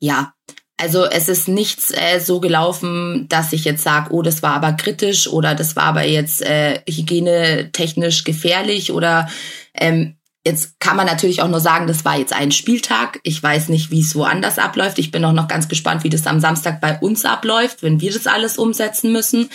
Ja, 0.00 0.34
also 0.76 1.06
es 1.06 1.28
ist 1.28 1.48
nichts 1.48 1.90
äh, 1.92 2.18
so 2.18 2.40
gelaufen, 2.40 3.26
dass 3.28 3.52
ich 3.52 3.64
jetzt 3.64 3.82
sage, 3.82 4.12
oh, 4.12 4.22
das 4.22 4.42
war 4.42 4.52
aber 4.54 4.72
kritisch 4.72 5.26
oder 5.28 5.54
das 5.54 5.74
war 5.76 5.84
aber 5.84 6.04
jetzt 6.04 6.42
äh, 6.42 6.82
hygienetechnisch 6.86 8.24
gefährlich 8.24 8.92
oder 8.92 9.28
ähm, 9.72 10.15
Jetzt 10.46 10.78
kann 10.78 10.96
man 10.96 11.06
natürlich 11.06 11.42
auch 11.42 11.48
nur 11.48 11.58
sagen, 11.58 11.88
das 11.88 12.04
war 12.04 12.16
jetzt 12.16 12.32
ein 12.32 12.52
Spieltag. 12.52 13.18
Ich 13.24 13.42
weiß 13.42 13.68
nicht, 13.68 13.90
wie 13.90 14.00
es 14.00 14.14
woanders 14.14 14.60
abläuft. 14.60 15.00
Ich 15.00 15.10
bin 15.10 15.24
auch 15.24 15.32
noch 15.32 15.48
ganz 15.48 15.66
gespannt, 15.66 16.04
wie 16.04 16.08
das 16.08 16.24
am 16.28 16.38
Samstag 16.38 16.80
bei 16.80 16.96
uns 17.00 17.24
abläuft, 17.24 17.82
wenn 17.82 18.00
wir 18.00 18.12
das 18.12 18.28
alles 18.28 18.56
umsetzen 18.56 19.10
müssen. 19.10 19.50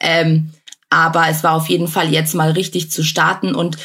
Ähm, 0.00 0.50
aber 0.90 1.30
es 1.30 1.44
war 1.44 1.54
auf 1.54 1.70
jeden 1.70 1.88
Fall 1.88 2.12
jetzt 2.12 2.34
mal 2.34 2.50
richtig 2.50 2.90
zu 2.90 3.02
starten. 3.02 3.54
Und 3.54 3.78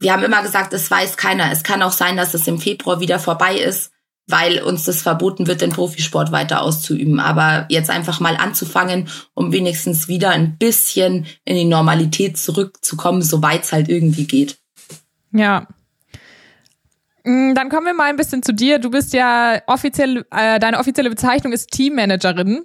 wir 0.00 0.12
haben 0.12 0.24
immer 0.24 0.42
gesagt, 0.42 0.72
es 0.72 0.90
weiß 0.90 1.16
keiner. 1.16 1.52
Es 1.52 1.62
kann 1.62 1.80
auch 1.80 1.92
sein, 1.92 2.16
dass 2.16 2.34
es 2.34 2.48
im 2.48 2.58
Februar 2.58 2.98
wieder 2.98 3.20
vorbei 3.20 3.58
ist, 3.58 3.92
weil 4.26 4.60
uns 4.64 4.86
das 4.86 5.02
verboten 5.02 5.46
wird, 5.46 5.60
den 5.60 5.70
Profisport 5.70 6.32
weiter 6.32 6.62
auszuüben. 6.62 7.20
Aber 7.20 7.66
jetzt 7.68 7.88
einfach 7.88 8.18
mal 8.18 8.36
anzufangen, 8.36 9.08
um 9.34 9.52
wenigstens 9.52 10.08
wieder 10.08 10.30
ein 10.30 10.58
bisschen 10.58 11.26
in 11.44 11.54
die 11.54 11.64
Normalität 11.66 12.36
zurückzukommen, 12.36 13.22
soweit 13.22 13.62
es 13.62 13.72
halt 13.72 13.88
irgendwie 13.88 14.24
geht. 14.24 14.58
Ja, 15.30 15.68
dann 17.24 17.68
kommen 17.68 17.86
wir 17.86 17.94
mal 17.94 18.10
ein 18.10 18.16
bisschen 18.16 18.42
zu 18.42 18.52
dir. 18.52 18.78
Du 18.78 18.90
bist 18.90 19.12
ja 19.12 19.60
offiziell, 19.66 20.24
äh, 20.30 20.58
deine 20.58 20.78
offizielle 20.78 21.10
Bezeichnung 21.10 21.52
ist 21.52 21.70
Teammanagerin. 21.70 22.64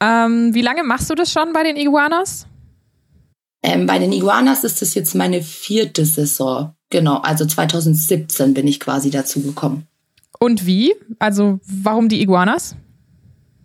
Ähm, 0.00 0.54
wie 0.54 0.62
lange 0.62 0.82
machst 0.82 1.10
du 1.10 1.14
das 1.14 1.32
schon 1.32 1.52
bei 1.52 1.62
den 1.62 1.76
Iguanas? 1.76 2.46
Ähm, 3.62 3.86
bei 3.86 3.98
den 3.98 4.12
Iguanas 4.12 4.64
ist 4.64 4.80
das 4.80 4.94
jetzt 4.94 5.14
meine 5.14 5.42
vierte 5.42 6.04
Saison. 6.06 6.74
Genau, 6.88 7.18
also 7.18 7.44
2017 7.44 8.54
bin 8.54 8.66
ich 8.66 8.80
quasi 8.80 9.10
dazu 9.10 9.42
gekommen. 9.42 9.86
Und 10.38 10.66
wie? 10.66 10.94
Also 11.18 11.60
warum 11.66 12.08
die 12.08 12.22
Iguanas? 12.22 12.74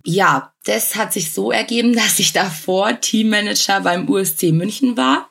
Ja, 0.08 0.54
das 0.66 0.96
hat 0.96 1.14
sich 1.14 1.34
so 1.34 1.52
ergeben, 1.52 1.94
dass 1.96 2.20
ich 2.20 2.32
davor 2.32 3.00
Teammanager 3.02 3.82
beim 3.82 4.08
USC 4.08 4.52
München 4.52 4.96
war. 4.96 5.30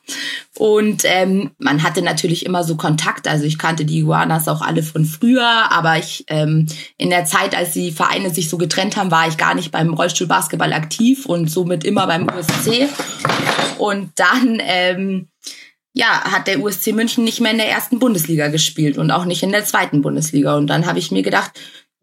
Und 0.57 1.03
ähm, 1.05 1.51
man 1.57 1.83
hatte 1.83 2.01
natürlich 2.01 2.45
immer 2.45 2.63
so 2.63 2.75
Kontakt. 2.75 3.27
Also 3.27 3.45
ich 3.45 3.57
kannte 3.57 3.85
die 3.85 3.99
Iguanas 3.99 4.47
auch 4.47 4.61
alle 4.61 4.83
von 4.83 5.05
früher, 5.05 5.71
aber 5.71 5.97
ich 5.97 6.25
ähm, 6.27 6.67
in 6.97 7.09
der 7.09 7.25
Zeit, 7.25 7.55
als 7.55 7.71
die 7.71 7.91
Vereine 7.91 8.29
sich 8.29 8.49
so 8.49 8.57
getrennt 8.57 8.95
haben, 8.97 9.11
war 9.11 9.27
ich 9.27 9.37
gar 9.37 9.55
nicht 9.55 9.71
beim 9.71 9.93
Rollstuhlbasketball 9.93 10.73
aktiv 10.73 11.25
und 11.25 11.49
somit 11.49 11.83
immer 11.83 12.07
beim 12.07 12.27
USC. 12.27 12.87
Und 13.77 14.11
dann 14.15 14.61
ähm, 14.61 15.27
ja, 15.93 16.23
hat 16.25 16.47
der 16.47 16.59
USC 16.59 16.91
München 16.91 17.23
nicht 17.23 17.39
mehr 17.39 17.51
in 17.51 17.57
der 17.57 17.69
ersten 17.69 17.99
Bundesliga 17.99 18.49
gespielt 18.49 18.97
und 18.97 19.11
auch 19.11 19.23
nicht 19.23 19.43
in 19.43 19.53
der 19.53 19.63
zweiten 19.63 20.01
Bundesliga. 20.01 20.55
Und 20.55 20.67
dann 20.67 20.85
habe 20.85 20.99
ich 20.99 21.09
mir 21.09 21.23
gedacht, 21.23 21.51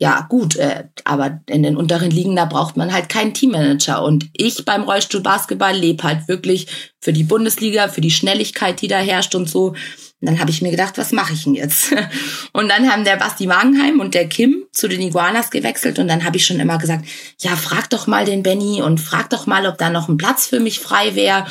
ja, 0.02 0.26
gut, 0.28 0.56
äh, 0.56 0.88
aber 1.04 1.42
in 1.46 1.62
den 1.62 1.76
unteren 1.76 2.10
Ligen, 2.10 2.34
da 2.34 2.44
braucht 2.44 2.76
man 2.76 2.92
halt 2.92 3.08
keinen 3.08 3.34
Teammanager. 3.34 4.02
Und 4.02 4.28
ich 4.32 4.64
beim 4.64 4.82
Rollstuhl 4.82 5.20
Basketball 5.20 5.76
lebe 5.76 6.02
halt 6.02 6.26
wirklich 6.26 6.66
für 6.98 7.12
die 7.12 7.22
Bundesliga, 7.22 7.86
für 7.86 8.00
die 8.00 8.10
Schnelligkeit, 8.10 8.80
die 8.80 8.88
da 8.88 8.98
herrscht 8.98 9.36
und 9.36 9.48
so. 9.48 9.66
Und 9.68 9.76
dann 10.20 10.40
habe 10.40 10.50
ich 10.50 10.60
mir 10.60 10.72
gedacht, 10.72 10.98
was 10.98 11.12
mache 11.12 11.34
ich 11.34 11.44
denn 11.44 11.54
jetzt? 11.54 11.94
Und 12.52 12.68
dann 12.68 12.90
haben 12.90 13.04
der 13.04 13.14
Basti 13.14 13.48
Wagenheim 13.48 14.00
und 14.00 14.14
der 14.14 14.28
Kim 14.28 14.64
zu 14.72 14.88
den 14.88 15.00
Iguanas 15.00 15.50
gewechselt 15.50 16.00
und 16.00 16.08
dann 16.08 16.24
habe 16.24 16.36
ich 16.36 16.46
schon 16.46 16.58
immer 16.58 16.78
gesagt, 16.78 17.04
ja, 17.40 17.54
frag 17.54 17.88
doch 17.90 18.08
mal 18.08 18.24
den 18.24 18.42
Benny 18.42 18.82
und 18.82 18.98
frag 18.98 19.30
doch 19.30 19.46
mal, 19.46 19.66
ob 19.66 19.78
da 19.78 19.88
noch 19.88 20.08
ein 20.08 20.16
Platz 20.16 20.46
für 20.46 20.58
mich 20.58 20.80
frei 20.80 21.14
wäre. 21.14 21.46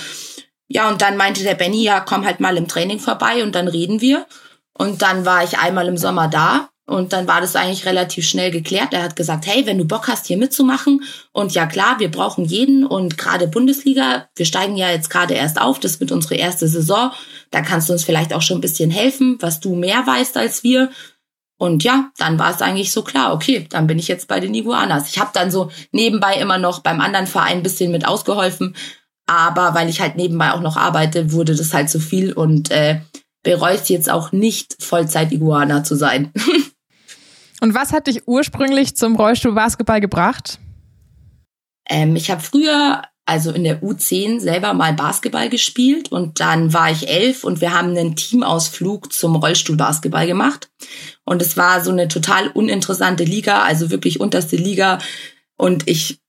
Ja, 0.68 0.90
und 0.90 1.02
dann 1.02 1.16
meinte 1.16 1.44
der 1.44 1.56
Benny, 1.56 1.84
ja, 1.84 2.02
komm 2.02 2.26
halt 2.26 2.42
mal 2.42 2.58
im 2.58 2.68
Training 2.68 3.00
vorbei 3.00 3.44
und 3.44 3.56
dann 3.56 3.70
reden 3.70 4.02
wir. 4.02 4.26
Und 4.74 5.02
dann 5.02 5.26
war 5.26 5.44
ich 5.44 5.58
einmal 5.58 5.88
im 5.88 5.98
Sommer 5.98 6.28
da 6.28 6.71
und 6.92 7.14
dann 7.14 7.26
war 7.26 7.40
das 7.40 7.56
eigentlich 7.56 7.86
relativ 7.86 8.28
schnell 8.28 8.52
geklärt. 8.52 8.92
Er 8.92 9.04
hat 9.04 9.16
gesagt, 9.16 9.48
hey, 9.48 9.66
wenn 9.66 9.78
du 9.78 9.86
Bock 9.86 10.10
hast, 10.10 10.26
hier 10.26 10.36
mitzumachen. 10.36 11.04
Und 11.32 11.54
ja 11.54 11.66
klar, 11.66 12.00
wir 12.00 12.12
brauchen 12.12 12.44
jeden. 12.44 12.86
Und 12.86 13.18
gerade 13.18 13.48
Bundesliga, 13.48 14.28
wir 14.36 14.46
steigen 14.46 14.76
ja 14.76 14.90
jetzt 14.90 15.10
gerade 15.10 15.34
erst 15.34 15.62
auf. 15.62 15.80
Das 15.80 16.02
wird 16.02 16.12
unsere 16.12 16.36
erste 16.36 16.68
Saison. 16.68 17.12
Da 17.50 17.62
kannst 17.62 17.88
du 17.88 17.94
uns 17.94 18.04
vielleicht 18.04 18.34
auch 18.34 18.42
schon 18.42 18.58
ein 18.58 18.62
bisschen 18.62 18.92
helfen, 18.92 19.38
was 19.40 19.62
du 19.62 19.74
mehr 19.74 20.06
weißt 20.06 20.36
als 20.36 20.66
wir. 20.66 20.92
Und 21.58 21.86
ja, 21.86 22.12
dann 22.18 22.38
war 22.38 22.52
es 22.52 22.62
eigentlich 22.62 22.92
so 22.92 23.04
klar, 23.04 23.34
okay, 23.34 23.68
dann 23.70 23.88
bin 23.88 23.98
ich 23.98 24.10
jetzt 24.10 24.28
bei 24.28 24.42
den 24.42 24.54
Iguanas. 24.54 25.08
Ich 25.08 25.18
habe 25.18 25.32
dann 25.34 25.50
so 25.50 25.72
nebenbei 25.94 26.36
immer 26.42 26.58
noch 26.58 26.80
beim 26.80 27.00
anderen 27.00 27.28
Verein 27.28 27.60
ein 27.60 27.64
bisschen 27.64 27.94
mit 27.94 28.06
ausgeholfen. 28.06 28.76
Aber 29.28 29.76
weil 29.76 29.88
ich 29.88 30.02
halt 30.02 30.18
nebenbei 30.18 30.52
auch 30.52 30.60
noch 30.60 30.76
arbeite, 30.76 31.32
wurde 31.32 31.56
das 31.56 31.74
halt 31.74 31.90
zu 31.90 32.02
viel 32.02 32.34
und 32.34 32.70
äh, 32.70 33.00
bereust 33.44 33.90
jetzt 33.90 34.10
auch 34.10 34.34
nicht 34.34 34.76
Vollzeit-Iguana 34.84 35.86
zu 35.86 35.96
sein. 35.96 36.34
Und 37.62 37.76
was 37.76 37.94
hat 37.94 38.08
dich 38.08 38.28
ursprünglich 38.28 38.98
zum 38.98 39.16
Rollstuhlbasketball 39.16 40.02
gebracht? 40.02 40.60
Ähm, 41.88 42.16
ich 42.16 42.30
habe 42.32 42.42
früher 42.42 43.04
also 43.26 43.52
in 43.52 43.64
der 43.64 43.82
U10 43.82 44.40
selber 44.40 44.74
mal 44.74 44.94
Basketball 44.94 45.48
gespielt 45.48 46.12
und 46.12 46.40
dann 46.40 46.74
war 46.74 46.92
ich 46.92 47.08
elf 47.08 47.44
und 47.44 47.62
wir 47.62 47.74
haben 47.74 47.90
einen 47.90 48.16
Teamausflug 48.16 49.14
zum 49.14 49.36
Rollstuhlbasketball 49.36 50.26
gemacht. 50.26 50.70
Und 51.24 51.42
es 51.42 51.56
war 51.56 51.84
so 51.84 51.92
eine 51.92 52.08
total 52.08 52.48
uninteressante 52.50 53.24
Liga, 53.24 53.62
also 53.62 53.92
wirklich 53.92 54.20
unterste 54.20 54.56
Liga. 54.56 54.98
Und 55.56 55.88
ich 55.88 56.20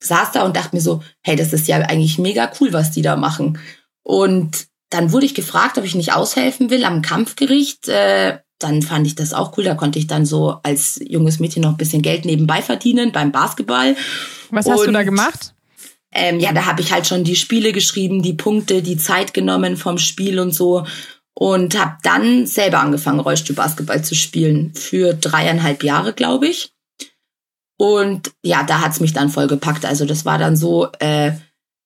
saß 0.00 0.32
da 0.32 0.44
und 0.44 0.56
dachte 0.56 0.76
mir 0.76 0.82
so, 0.82 1.02
hey, 1.22 1.36
das 1.36 1.52
ist 1.52 1.68
ja 1.68 1.78
eigentlich 1.78 2.18
mega 2.18 2.52
cool, 2.60 2.72
was 2.72 2.90
die 2.90 3.02
da 3.02 3.16
machen. 3.16 3.58
Und 4.02 4.66
dann 4.90 5.10
wurde 5.10 5.26
ich 5.26 5.34
gefragt, 5.34 5.78
ob 5.78 5.84
ich 5.84 5.94
nicht 5.94 6.12
aushelfen 6.12 6.68
will 6.68 6.84
am 6.84 7.00
Kampfgericht. 7.00 7.88
Äh, 7.88 8.40
dann 8.62 8.82
fand 8.82 9.06
ich 9.06 9.14
das 9.14 9.32
auch 9.32 9.56
cool. 9.56 9.64
Da 9.64 9.74
konnte 9.74 9.98
ich 9.98 10.06
dann 10.06 10.26
so 10.26 10.58
als 10.62 11.00
junges 11.06 11.40
Mädchen 11.40 11.62
noch 11.62 11.70
ein 11.70 11.76
bisschen 11.76 12.02
Geld 12.02 12.24
nebenbei 12.24 12.62
verdienen 12.62 13.12
beim 13.12 13.32
Basketball. 13.32 13.96
Was 14.50 14.68
hast 14.68 14.80
und, 14.80 14.86
du 14.86 14.92
da 14.92 15.02
gemacht? 15.02 15.54
Ähm, 16.12 16.40
ja, 16.40 16.52
da 16.52 16.66
habe 16.66 16.82
ich 16.82 16.92
halt 16.92 17.06
schon 17.06 17.24
die 17.24 17.36
Spiele 17.36 17.72
geschrieben, 17.72 18.22
die 18.22 18.34
Punkte, 18.34 18.82
die 18.82 18.98
Zeit 18.98 19.32
genommen 19.32 19.76
vom 19.76 19.98
Spiel 19.98 20.38
und 20.38 20.52
so. 20.52 20.86
Und 21.34 21.78
habe 21.78 21.96
dann 22.02 22.46
selber 22.46 22.80
angefangen, 22.80 23.20
Rollstuhlbasketball 23.20 24.04
zu 24.04 24.14
spielen. 24.14 24.74
Für 24.74 25.14
dreieinhalb 25.14 25.82
Jahre, 25.82 26.12
glaube 26.12 26.48
ich. 26.48 26.72
Und 27.78 28.32
ja, 28.42 28.62
da 28.62 28.80
hat's 28.80 29.00
mich 29.00 29.12
dann 29.12 29.30
voll 29.30 29.48
gepackt. 29.48 29.84
Also 29.86 30.04
das 30.04 30.24
war 30.24 30.38
dann 30.38 30.56
so, 30.56 30.88
äh, 31.00 31.32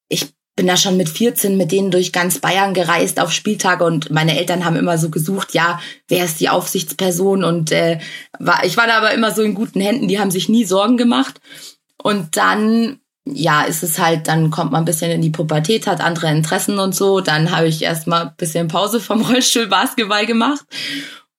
ich 0.09 0.36
bin 0.57 0.67
da 0.67 0.77
schon 0.77 0.97
mit 0.97 1.11
14 1.11 1.57
mit 1.57 1.71
denen 1.71 1.91
durch 1.91 2.13
ganz 2.13 2.39
Bayern 2.39 2.75
gereist 2.75 3.21
auf 3.21 3.31
Spieltage 3.31 3.85
und 3.85 4.11
meine 4.11 4.39
Eltern 4.39 4.65
haben 4.65 4.77
immer 4.77 4.97
so 4.97 5.11
gesucht, 5.11 5.53
ja, 5.53 5.79
wer 6.09 6.25
ist 6.25 6.41
die 6.41 6.49
Aufsichtsperson 6.49 7.45
und 7.45 7.71
äh, 7.73 7.99
war, 8.39 8.65
ich 8.65 8.77
war 8.79 8.87
da 8.87 8.97
aber 8.97 9.13
immer 9.13 9.33
so 9.33 9.43
in 9.43 9.55
guten 9.55 9.81
Händen, 9.81 10.09
die 10.09 10.19
haben 10.19 10.31
sich 10.31 10.49
nie 10.49 10.65
Sorgen 10.65 10.97
gemacht 10.97 11.41
und 12.03 12.37
dann 12.37 12.99
ja, 13.29 13.63
ist 13.63 13.83
es 13.83 13.99
halt, 13.99 14.29
dann 14.29 14.51
kommt 14.51 14.71
man 14.71 14.83
ein 14.83 14.87
bisschen 14.87 15.11
in 15.11 15.21
die 15.21 15.31
Pubertät, 15.31 15.87
hat 15.89 16.01
andere 16.01 16.31
Interessen 16.31 16.79
und 16.79 16.95
so. 16.95 17.21
Dann 17.21 17.51
habe 17.51 17.67
ich 17.67 17.83
erstmal 17.83 18.27
ein 18.27 18.37
bisschen 18.37 18.69
Pause 18.69 19.01
vom 19.01 19.21
Rollstuhl 19.27 19.67
Basketball 19.67 20.27
gemacht 20.27 20.65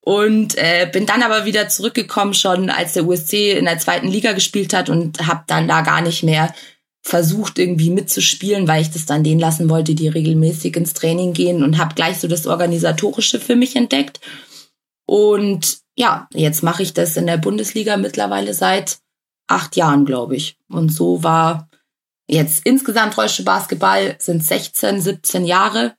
und 0.02 0.56
äh, 0.58 0.88
bin 0.92 1.06
dann 1.06 1.22
aber 1.22 1.46
wieder 1.46 1.68
zurückgekommen 1.68 2.34
schon, 2.34 2.68
als 2.68 2.92
der 2.92 3.06
USC 3.06 3.52
in 3.52 3.64
der 3.64 3.78
zweiten 3.78 4.08
Liga 4.08 4.32
gespielt 4.32 4.74
hat 4.74 4.90
und 4.90 5.26
habe 5.26 5.44
dann 5.46 5.66
da 5.66 5.80
gar 5.80 6.02
nicht 6.02 6.22
mehr 6.22 6.54
versucht 7.02 7.58
irgendwie 7.58 7.90
mitzuspielen, 7.90 8.68
weil 8.68 8.82
ich 8.82 8.90
das 8.90 9.06
dann 9.06 9.24
denen 9.24 9.40
lassen 9.40 9.70
wollte, 9.70 9.94
die 9.94 10.08
regelmäßig 10.08 10.76
ins 10.76 10.94
Training 10.94 11.32
gehen 11.32 11.62
und 11.62 11.78
habe 11.78 11.94
gleich 11.94 12.18
so 12.18 12.28
das 12.28 12.46
organisatorische 12.46 13.40
für 13.40 13.56
mich 13.56 13.76
entdeckt. 13.76 14.20
Und 15.06 15.78
ja, 15.96 16.28
jetzt 16.34 16.62
mache 16.62 16.82
ich 16.82 16.92
das 16.92 17.16
in 17.16 17.26
der 17.26 17.38
Bundesliga 17.38 17.96
mittlerweile 17.96 18.52
seit 18.52 18.98
acht 19.46 19.76
Jahren, 19.76 20.04
glaube 20.04 20.36
ich. 20.36 20.58
Und 20.68 20.92
so 20.92 21.22
war 21.22 21.68
jetzt 22.28 22.66
insgesamt 22.66 23.16
Rollstuhl 23.16 23.44
Basketball 23.44 24.16
sind 24.18 24.44
16, 24.44 25.00
17 25.00 25.44
Jahre. 25.44 25.94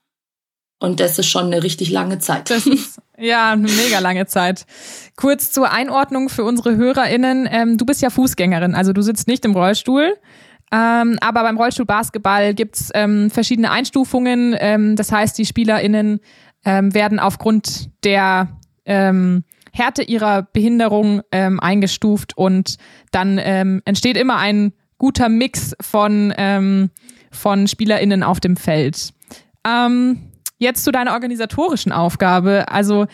Und 0.79 0.99
das 1.01 1.19
ist 1.19 1.27
schon 1.27 1.47
eine 1.47 1.63
richtig 1.63 1.89
lange 1.91 2.19
Zeit. 2.19 2.49
Ist, 2.51 3.01
ja, 3.17 3.51
eine 3.51 3.67
mega 3.67 3.99
lange 3.99 4.27
Zeit. 4.27 4.65
Kurz 5.17 5.51
zur 5.51 5.71
Einordnung 5.71 6.29
für 6.29 6.45
unsere 6.45 6.77
HörerInnen. 6.77 7.49
Ähm, 7.51 7.77
du 7.77 7.85
bist 7.85 8.01
ja 8.01 8.09
Fußgängerin, 8.09 8.75
also 8.75 8.93
du 8.93 9.01
sitzt 9.01 9.27
nicht 9.27 9.43
im 9.43 9.55
Rollstuhl. 9.55 10.15
Ähm, 10.71 11.17
aber 11.21 11.41
beim 11.43 11.57
Rollstuhlbasketball 11.57 12.53
gibt's 12.53 12.91
ähm, 12.93 13.31
verschiedene 13.31 13.71
Einstufungen. 13.71 14.55
Ähm, 14.59 14.95
das 14.95 15.11
heißt, 15.11 15.37
die 15.37 15.45
SpielerInnen 15.45 16.19
ähm, 16.65 16.93
werden 16.93 17.19
aufgrund 17.19 17.89
der 18.03 18.49
ähm, 18.85 19.43
Härte 19.71 20.03
ihrer 20.03 20.43
Behinderung 20.43 21.21
ähm, 21.31 21.59
eingestuft 21.59 22.37
und 22.37 22.77
dann 23.11 23.39
ähm, 23.41 23.81
entsteht 23.85 24.17
immer 24.17 24.37
ein 24.37 24.73
guter 24.97 25.29
Mix 25.29 25.75
von, 25.81 26.33
ähm, 26.37 26.89
von 27.31 27.67
SpielerInnen 27.67 28.23
auf 28.23 28.39
dem 28.39 28.57
Feld. 28.57 29.13
Ähm, 29.65 30.31
jetzt 30.57 30.83
zu 30.83 30.91
deiner 30.91 31.13
organisatorischen 31.13 31.91
Aufgabe. 31.91 32.65
Also 32.69 33.07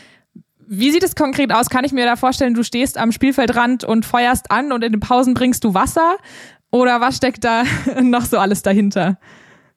wie 0.68 0.92
sieht 0.92 1.04
es 1.04 1.16
konkret 1.16 1.54
aus? 1.54 1.70
Kann 1.70 1.86
ich 1.86 1.92
mir 1.92 2.06
da 2.06 2.16
vorstellen, 2.16 2.56
du 2.56 2.64
stehst 2.64 2.98
am 2.98 3.12
Spielfeldrand 3.12 3.84
und 3.84 4.06
feuerst 4.06 4.50
an 4.50 4.72
und 4.72 4.84
in 4.84 4.94
den 4.94 5.00
Pausen 5.00 5.36
bringst 5.36 5.64
du 5.64 5.74
Wasser? 5.74 6.18
Oder 6.76 7.00
was 7.00 7.16
steckt 7.16 7.46
da 7.46 7.64
noch 8.02 8.26
so 8.26 8.38
alles 8.38 8.62
dahinter? 8.62 9.18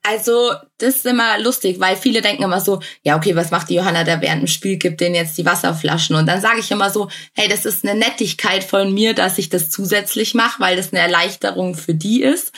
Also, 0.03 0.51
das 0.79 0.97
ist 0.97 1.07
immer 1.07 1.39
lustig, 1.39 1.79
weil 1.79 1.95
viele 1.95 2.23
denken 2.23 2.43
immer 2.43 2.61
so, 2.61 2.81
ja, 3.05 3.17
okay, 3.17 3.37
was 3.37 3.53
macht 3.53 3.69
die 3.69 3.77
Johanna 3.77 4.03
da 4.03 4.21
während 4.21 4.43
dem 4.43 4.49
Spiel, 4.49 4.79
gibt 4.79 5.01
denen 5.01 5.15
jetzt 5.15 5.39
die 5.39 5.47
Wasserflaschen. 5.47 6.17
Und 6.17 6.27
dann 6.27 6.41
sage 6.41 6.59
ich 6.59 6.73
immer 6.73 6.91
so, 6.91 7.09
hey, 7.35 7.47
das 7.47 7.67
ist 7.67 7.85
eine 7.85 7.97
Nettigkeit 7.97 8.65
von 8.65 8.93
mir, 8.93 9.15
dass 9.15 9.39
ich 9.39 9.49
das 9.49 9.71
zusätzlich 9.71 10.35
mache, 10.35 10.61
weil 10.61 10.77
das 10.77 10.93
eine 10.93 11.01
Erleichterung 11.01 11.77
für 11.77 11.95
die 11.95 12.21
ist. 12.21 12.53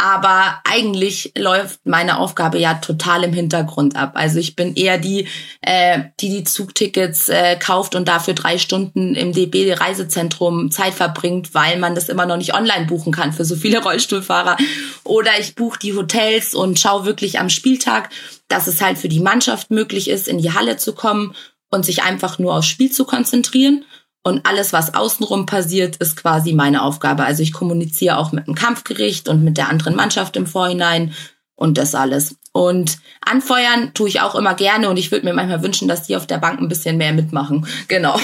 Aber 0.00 0.60
eigentlich 0.62 1.32
läuft 1.36 1.80
meine 1.84 2.18
Aufgabe 2.18 2.60
ja 2.60 2.74
total 2.74 3.24
im 3.24 3.32
Hintergrund 3.32 3.96
ab. 3.96 4.12
Also 4.14 4.38
ich 4.38 4.54
bin 4.54 4.76
eher 4.76 4.96
die, 4.96 5.26
äh, 5.60 6.04
die 6.20 6.28
die 6.28 6.44
Zugtickets 6.44 7.28
äh, 7.28 7.56
kauft 7.56 7.96
und 7.96 8.06
dafür 8.06 8.34
drei 8.34 8.58
Stunden 8.58 9.16
im 9.16 9.32
DB-Reisezentrum 9.32 10.70
Zeit 10.70 10.94
verbringt, 10.94 11.52
weil 11.52 11.80
man 11.80 11.96
das 11.96 12.08
immer 12.08 12.26
noch 12.26 12.36
nicht 12.36 12.54
online 12.54 12.86
buchen 12.86 13.12
kann 13.12 13.32
für 13.32 13.44
so 13.44 13.56
viele 13.56 13.78
Rollstuhlfahrer. 13.82 14.56
Oder 15.02 15.32
ich 15.40 15.56
buche 15.56 15.80
die 15.80 15.96
Hotels 15.96 16.54
und 16.54 16.78
schaue 16.78 17.04
wirklich 17.04 17.40
am 17.40 17.50
Spieltag, 17.50 18.10
dass 18.46 18.68
es 18.68 18.80
halt 18.80 18.98
für 18.98 19.08
die 19.08 19.18
Mannschaft 19.18 19.72
möglich 19.72 20.08
ist, 20.08 20.28
in 20.28 20.38
die 20.38 20.52
Halle 20.52 20.76
zu 20.76 20.94
kommen 20.94 21.34
und 21.70 21.84
sich 21.84 22.04
einfach 22.04 22.38
nur 22.38 22.54
aufs 22.54 22.68
Spiel 22.68 22.92
zu 22.92 23.04
konzentrieren. 23.04 23.84
Und 24.22 24.46
alles, 24.46 24.72
was 24.72 24.94
außenrum 24.94 25.46
passiert, 25.46 25.96
ist 25.96 26.16
quasi 26.16 26.52
meine 26.52 26.82
Aufgabe. 26.82 27.24
Also 27.24 27.42
ich 27.42 27.52
kommuniziere 27.52 28.18
auch 28.18 28.32
mit 28.32 28.46
dem 28.46 28.54
Kampfgericht 28.54 29.28
und 29.28 29.44
mit 29.44 29.56
der 29.56 29.68
anderen 29.68 29.94
Mannschaft 29.94 30.36
im 30.36 30.46
Vorhinein 30.46 31.14
und 31.54 31.78
das 31.78 31.94
alles. 31.94 32.36
Und 32.52 32.98
anfeuern 33.20 33.92
tue 33.94 34.08
ich 34.08 34.20
auch 34.20 34.34
immer 34.34 34.54
gerne 34.54 34.88
und 34.88 34.96
ich 34.96 35.10
würde 35.12 35.26
mir 35.26 35.34
manchmal 35.34 35.62
wünschen, 35.62 35.88
dass 35.88 36.06
die 36.06 36.16
auf 36.16 36.26
der 36.26 36.38
Bank 36.38 36.60
ein 36.60 36.68
bisschen 36.68 36.96
mehr 36.96 37.12
mitmachen. 37.12 37.66
Genau. 37.88 38.18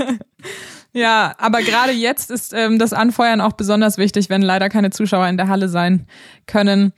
ja, 0.92 1.34
aber 1.38 1.62
gerade 1.62 1.92
jetzt 1.92 2.30
ist 2.30 2.52
ähm, 2.52 2.78
das 2.78 2.92
Anfeuern 2.92 3.40
auch 3.40 3.52
besonders 3.52 3.98
wichtig, 3.98 4.30
wenn 4.30 4.42
leider 4.42 4.68
keine 4.68 4.90
Zuschauer 4.90 5.26
in 5.28 5.36
der 5.36 5.48
Halle 5.48 5.68
sein 5.68 6.06
können. 6.46 6.92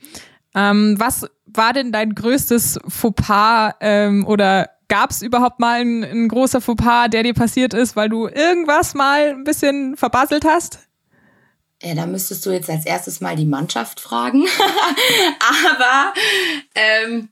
Ähm, 0.55 0.95
was 0.99 1.27
war 1.45 1.73
denn 1.73 1.91
dein 1.91 2.13
größtes 2.13 2.79
Fauxpas 2.87 3.73
ähm, 3.79 4.25
oder 4.25 4.69
Gab 4.93 5.09
es 5.09 5.23
überhaupt 5.23 5.59
mal 5.59 5.81
ein, 5.81 6.03
ein 6.03 6.27
großer 6.27 6.61
Fauxpas, 6.61 7.07
der 7.07 7.23
dir 7.23 7.33
passiert 7.33 7.73
ist, 7.73 7.95
weil 7.95 8.09
du 8.09 8.27
irgendwas 8.27 8.93
mal 8.93 9.29
ein 9.29 9.43
bisschen 9.43 9.97
verbasselt 9.97 10.45
hast? 10.45 10.77
Ja, 11.81 11.95
da 11.95 12.05
müsstest 12.05 12.45
du 12.45 12.51
jetzt 12.51 12.69
als 12.69 12.85
erstes 12.85 13.19
mal 13.19 13.35
die 13.35 13.47
Mannschaft 13.47 13.99
fragen. 13.99 14.45
Aber 15.79 16.13
ähm, 16.75 17.29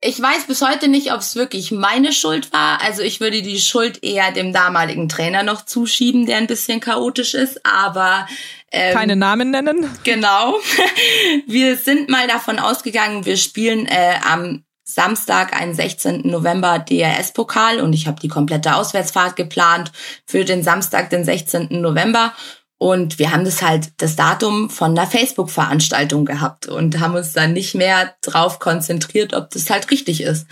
ich 0.00 0.22
weiß 0.22 0.44
bis 0.46 0.62
heute 0.62 0.86
nicht, 0.86 1.12
ob 1.12 1.18
es 1.18 1.34
wirklich 1.34 1.72
meine 1.72 2.12
Schuld 2.12 2.52
war. 2.52 2.80
Also 2.80 3.02
ich 3.02 3.18
würde 3.18 3.42
die 3.42 3.58
Schuld 3.58 4.04
eher 4.04 4.30
dem 4.30 4.52
damaligen 4.52 5.08
Trainer 5.08 5.42
noch 5.42 5.64
zuschieben, 5.64 6.26
der 6.26 6.36
ein 6.36 6.46
bisschen 6.46 6.78
chaotisch 6.78 7.34
ist. 7.34 7.66
Aber 7.66 8.28
ähm, 8.70 8.94
keine 8.94 9.16
Namen 9.16 9.50
nennen. 9.50 9.90
Genau. 10.04 10.56
Wir 11.48 11.74
sind 11.76 12.08
mal 12.08 12.28
davon 12.28 12.60
ausgegangen, 12.60 13.26
wir 13.26 13.36
spielen 13.36 13.86
äh, 13.86 14.14
am 14.24 14.62
Samstag, 14.94 15.52
einen 15.52 15.74
16. 15.74 16.22
November 16.24 16.78
DRS-Pokal 16.78 17.80
und 17.80 17.92
ich 17.92 18.06
habe 18.06 18.20
die 18.20 18.28
komplette 18.28 18.74
Auswärtsfahrt 18.74 19.36
geplant 19.36 19.92
für 20.26 20.44
den 20.44 20.62
Samstag, 20.62 21.10
den 21.10 21.24
16. 21.24 21.80
November. 21.80 22.34
Und 22.78 23.20
wir 23.20 23.30
haben 23.30 23.44
das 23.44 23.62
halt 23.62 23.92
das 23.98 24.16
Datum 24.16 24.68
von 24.68 24.98
einer 24.98 25.06
Facebook-Veranstaltung 25.06 26.24
gehabt 26.24 26.66
und 26.66 26.98
haben 26.98 27.14
uns 27.14 27.32
dann 27.32 27.52
nicht 27.52 27.76
mehr 27.76 28.14
drauf 28.22 28.58
konzentriert, 28.58 29.34
ob 29.34 29.50
das 29.50 29.70
halt 29.70 29.90
richtig 29.92 30.20
ist. 30.20 30.48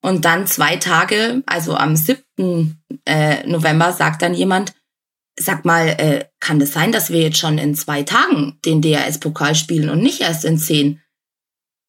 Und 0.00 0.24
dann 0.24 0.46
zwei 0.46 0.76
Tage, 0.76 1.42
also 1.46 1.76
am 1.76 1.94
7. 1.94 2.80
Äh, 3.04 3.46
November, 3.46 3.92
sagt 3.92 4.22
dann 4.22 4.32
jemand, 4.32 4.72
sag 5.38 5.64
mal, 5.64 5.88
äh, 5.88 6.24
kann 6.40 6.58
das 6.58 6.72
sein, 6.72 6.92
dass 6.92 7.10
wir 7.10 7.20
jetzt 7.20 7.38
schon 7.38 7.58
in 7.58 7.74
zwei 7.74 8.02
Tagen 8.04 8.58
den 8.64 8.80
DRS-Pokal 8.80 9.54
spielen 9.54 9.90
und 9.90 10.00
nicht 10.00 10.22
erst 10.22 10.44
in 10.44 10.58
zehn? 10.58 11.02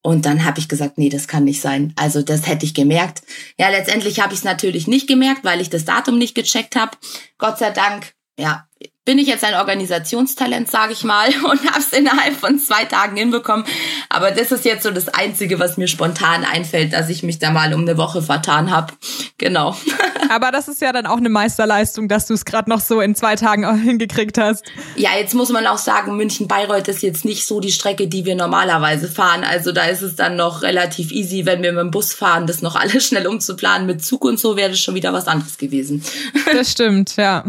Und 0.08 0.24
dann 0.24 0.46
habe 0.46 0.58
ich 0.58 0.70
gesagt, 0.70 0.96
nee, 0.96 1.10
das 1.10 1.28
kann 1.28 1.44
nicht 1.44 1.60
sein. 1.60 1.92
Also 1.94 2.22
das 2.22 2.46
hätte 2.46 2.64
ich 2.64 2.72
gemerkt. 2.72 3.20
Ja, 3.58 3.68
letztendlich 3.68 4.20
habe 4.20 4.32
ich 4.32 4.38
es 4.38 4.44
natürlich 4.44 4.86
nicht 4.86 5.06
gemerkt, 5.06 5.44
weil 5.44 5.60
ich 5.60 5.68
das 5.68 5.84
Datum 5.84 6.16
nicht 6.16 6.34
gecheckt 6.34 6.76
habe. 6.76 6.96
Gott 7.36 7.58
sei 7.58 7.72
Dank, 7.72 8.14
ja, 8.38 8.64
bin 9.08 9.18
ich 9.18 9.26
jetzt 9.26 9.42
ein 9.42 9.54
Organisationstalent, 9.54 10.70
sage 10.70 10.92
ich 10.92 11.02
mal, 11.02 11.28
und 11.50 11.66
habe 11.66 11.78
es 11.78 11.94
innerhalb 11.94 12.34
von 12.34 12.58
zwei 12.58 12.84
Tagen 12.84 13.16
hinbekommen. 13.16 13.64
Aber 14.10 14.30
das 14.30 14.52
ist 14.52 14.66
jetzt 14.66 14.82
so 14.82 14.90
das 14.90 15.08
Einzige, 15.08 15.58
was 15.58 15.78
mir 15.78 15.88
spontan 15.88 16.44
einfällt, 16.44 16.92
dass 16.92 17.08
ich 17.08 17.22
mich 17.22 17.38
da 17.38 17.50
mal 17.50 17.72
um 17.72 17.80
eine 17.80 17.96
Woche 17.96 18.20
vertan 18.20 18.70
habe. 18.70 18.92
Genau. 19.38 19.74
Aber 20.28 20.50
das 20.52 20.68
ist 20.68 20.82
ja 20.82 20.92
dann 20.92 21.06
auch 21.06 21.16
eine 21.16 21.30
Meisterleistung, 21.30 22.08
dass 22.08 22.26
du 22.26 22.34
es 22.34 22.44
gerade 22.44 22.68
noch 22.68 22.80
so 22.80 23.00
in 23.00 23.14
zwei 23.14 23.34
Tagen 23.34 23.82
hingekriegt 23.82 24.36
hast. 24.36 24.66
Ja, 24.94 25.16
jetzt 25.18 25.34
muss 25.34 25.48
man 25.48 25.66
auch 25.66 25.78
sagen, 25.78 26.14
München-Bayreuth 26.18 26.88
ist 26.88 27.02
jetzt 27.02 27.24
nicht 27.24 27.46
so 27.46 27.60
die 27.60 27.72
Strecke, 27.72 28.08
die 28.08 28.26
wir 28.26 28.36
normalerweise 28.36 29.08
fahren. 29.08 29.42
Also 29.42 29.72
da 29.72 29.84
ist 29.84 30.02
es 30.02 30.16
dann 30.16 30.36
noch 30.36 30.60
relativ 30.60 31.12
easy, 31.12 31.46
wenn 31.46 31.62
wir 31.62 31.72
mit 31.72 31.80
dem 31.80 31.90
Bus 31.90 32.12
fahren, 32.12 32.46
das 32.46 32.60
noch 32.60 32.76
alles 32.76 33.06
schnell 33.06 33.26
umzuplanen. 33.26 33.86
Mit 33.86 34.04
Zug 34.04 34.22
und 34.26 34.38
so 34.38 34.54
wäre 34.54 34.68
das 34.68 34.80
schon 34.80 34.94
wieder 34.94 35.14
was 35.14 35.28
anderes 35.28 35.56
gewesen. 35.56 36.04
Das 36.52 36.70
stimmt, 36.70 37.16
ja. 37.16 37.44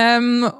Ähm, 0.00 0.50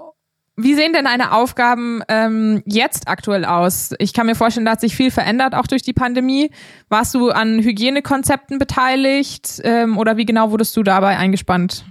Wie 0.56 0.74
sehen 0.74 0.92
denn 0.92 1.06
deine 1.06 1.32
Aufgaben 1.32 2.02
ähm, 2.08 2.62
jetzt 2.66 3.08
aktuell 3.08 3.46
aus? 3.46 3.94
Ich 3.98 4.12
kann 4.12 4.26
mir 4.26 4.34
vorstellen, 4.34 4.66
da 4.66 4.72
hat 4.72 4.80
sich 4.82 4.94
viel 4.94 5.10
verändert, 5.10 5.54
auch 5.54 5.66
durch 5.66 5.80
die 5.80 5.94
Pandemie. 5.94 6.50
Warst 6.90 7.14
du 7.14 7.30
an 7.30 7.62
Hygienekonzepten 7.62 8.58
beteiligt 8.58 9.62
ähm, 9.64 9.96
oder 9.96 10.18
wie 10.18 10.26
genau 10.26 10.50
wurdest 10.50 10.76
du 10.76 10.82
dabei 10.82 11.16
eingespannt? 11.16 11.86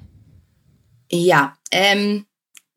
Ja, 1.12 1.56
ähm, 1.72 2.26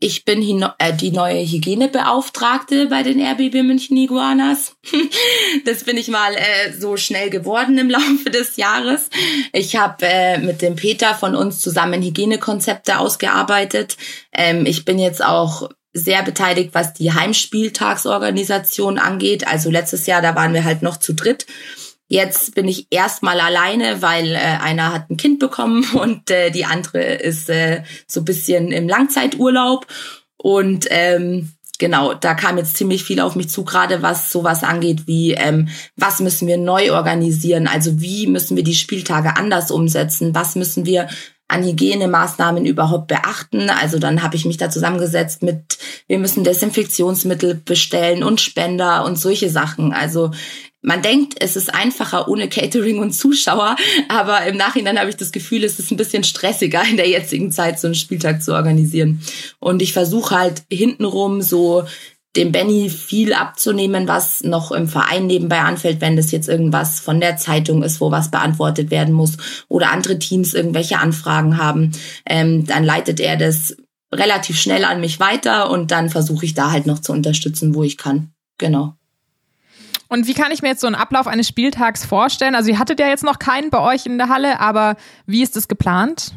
ich 0.02 0.24
bin 0.24 0.42
äh, 0.78 0.92
die 0.92 1.12
neue 1.12 1.46
Hygienebeauftragte 1.46 2.86
bei 2.86 3.04
den 3.04 3.24
RBB 3.24 3.62
München 3.62 3.96
Iguanas. 3.96 4.74
das 5.64 5.84
bin 5.84 5.96
ich 5.96 6.08
mal 6.08 6.34
äh, 6.34 6.72
so 6.76 6.96
schnell 6.96 7.30
geworden 7.30 7.78
im 7.78 7.88
Laufe 7.88 8.30
des 8.30 8.56
Jahres. 8.56 9.10
Ich 9.52 9.76
habe 9.76 10.04
äh, 10.04 10.38
mit 10.38 10.60
dem 10.60 10.74
Peter 10.74 11.14
von 11.14 11.36
uns 11.36 11.60
zusammen 11.60 12.02
Hygienekonzepte 12.02 12.98
ausgearbeitet. 12.98 13.96
Ähm, 14.32 14.66
ich 14.66 14.84
bin 14.84 14.98
jetzt 14.98 15.24
auch 15.24 15.70
sehr 15.92 16.24
beteiligt, 16.24 16.70
was 16.72 16.94
die 16.94 17.12
Heimspieltagsorganisation 17.12 18.98
angeht. 18.98 19.46
Also 19.46 19.70
letztes 19.70 20.06
Jahr, 20.06 20.20
da 20.20 20.34
waren 20.34 20.52
wir 20.52 20.64
halt 20.64 20.82
noch 20.82 20.96
zu 20.96 21.14
dritt. 21.14 21.46
Jetzt 22.12 22.55
bin 22.55 22.68
ich 22.68 22.88
erstmal 22.90 23.40
alleine, 23.40 24.03
weil 24.03 24.33
äh, 24.33 24.37
einer 24.37 24.92
hat 24.92 25.09
ein 25.09 25.16
Kind 25.16 25.38
bekommen 25.38 25.83
und 25.94 26.31
äh, 26.31 26.51
die 26.51 26.66
andere 26.66 27.03
ist 27.03 27.48
äh, 27.48 27.85
so 28.07 28.20
ein 28.20 28.27
bisschen 28.27 28.70
im 28.70 28.87
Langzeiturlaub. 28.87 29.87
Und 30.37 30.87
ähm, 30.90 31.53
genau, 31.79 32.12
da 32.12 32.35
kam 32.35 32.59
jetzt 32.59 32.77
ziemlich 32.77 33.03
viel 33.03 33.18
auf 33.18 33.35
mich 33.35 33.48
zu, 33.48 33.64
gerade 33.64 34.03
was 34.03 34.31
sowas 34.31 34.62
angeht, 34.62 35.07
wie 35.07 35.33
ähm, 35.33 35.68
was 35.96 36.20
müssen 36.20 36.46
wir 36.48 36.59
neu 36.59 36.92
organisieren, 36.92 37.66
also 37.66 38.03
wie 38.03 38.27
müssen 38.27 38.59
wir 38.59 38.64
die 38.64 38.75
Spieltage 38.75 39.38
anders 39.38 39.70
umsetzen, 39.70 40.35
was 40.35 40.55
müssen 40.55 40.85
wir 40.85 41.09
an 41.48 41.64
Hygienemaßnahmen 41.64 42.66
überhaupt 42.66 43.09
beachten. 43.09 43.70
Also 43.70 43.98
dann 43.98 44.22
habe 44.22 44.37
ich 44.37 44.44
mich 44.44 44.59
da 44.59 44.68
zusammengesetzt 44.68 45.42
mit, 45.42 45.79
wir 46.09 46.18
müssen 46.18 46.44
Desinfektionsmittel 46.44 47.55
bestellen 47.55 48.22
und 48.22 48.42
Spender 48.42 49.05
und 49.07 49.18
solche 49.18 49.48
Sachen. 49.48 49.94
Also 49.94 50.31
man 50.82 51.00
denkt, 51.00 51.36
es 51.38 51.56
ist 51.56 51.72
einfacher 51.72 52.28
ohne 52.28 52.48
Catering 52.48 52.98
und 52.98 53.12
Zuschauer, 53.12 53.76
aber 54.08 54.44
im 54.46 54.56
Nachhinein 54.56 54.98
habe 54.98 55.10
ich 55.10 55.16
das 55.16 55.32
Gefühl, 55.32 55.64
es 55.64 55.78
ist 55.78 55.90
ein 55.90 55.96
bisschen 55.96 56.24
stressiger 56.24 56.82
in 56.88 56.96
der 56.96 57.08
jetzigen 57.08 57.52
Zeit, 57.52 57.78
so 57.78 57.86
einen 57.86 57.94
Spieltag 57.94 58.42
zu 58.42 58.52
organisieren. 58.52 59.20
Und 59.60 59.80
ich 59.80 59.92
versuche 59.92 60.36
halt 60.36 60.64
hintenrum 60.70 61.40
so 61.40 61.84
dem 62.36 62.50
Benny 62.50 62.88
viel 62.88 63.34
abzunehmen, 63.34 64.08
was 64.08 64.42
noch 64.42 64.72
im 64.72 64.88
Verein 64.88 65.26
nebenbei 65.26 65.60
anfällt, 65.60 66.00
wenn 66.00 66.16
das 66.16 66.30
jetzt 66.30 66.48
irgendwas 66.48 66.98
von 66.98 67.20
der 67.20 67.36
Zeitung 67.36 67.82
ist, 67.82 68.00
wo 68.00 68.10
was 68.10 68.30
beantwortet 68.30 68.90
werden 68.90 69.12
muss 69.12 69.36
oder 69.68 69.92
andere 69.92 70.18
Teams 70.18 70.54
irgendwelche 70.54 70.98
Anfragen 70.98 71.58
haben, 71.58 71.92
ähm, 72.24 72.66
dann 72.66 72.84
leitet 72.84 73.20
er 73.20 73.36
das 73.36 73.76
relativ 74.12 74.58
schnell 74.58 74.84
an 74.84 75.00
mich 75.00 75.20
weiter 75.20 75.70
und 75.70 75.90
dann 75.90 76.10
versuche 76.10 76.46
ich 76.46 76.54
da 76.54 76.70
halt 76.70 76.86
noch 76.86 77.00
zu 77.00 77.12
unterstützen, 77.12 77.74
wo 77.74 77.82
ich 77.82 77.98
kann. 77.98 78.32
Genau. 78.58 78.94
Und 80.12 80.27
wie 80.27 80.35
kann 80.35 80.53
ich 80.53 80.61
mir 80.61 80.68
jetzt 80.68 80.83
so 80.83 80.87
einen 80.87 80.94
Ablauf 80.94 81.27
eines 81.27 81.48
Spieltags 81.48 82.05
vorstellen? 82.05 82.55
Also 82.55 82.68
ihr 82.68 82.79
hattet 82.79 83.01
ja 83.01 83.09
jetzt 83.09 83.25
noch 83.25 83.38
keinen 83.38 83.70
bei 83.70 83.81
euch 83.81 84.05
in 84.05 84.18
der 84.18 84.29
Halle, 84.29 84.61
aber 84.61 84.96
wie 85.25 85.42
ist 85.42 85.57
es 85.57 85.68
geplant? 85.68 86.35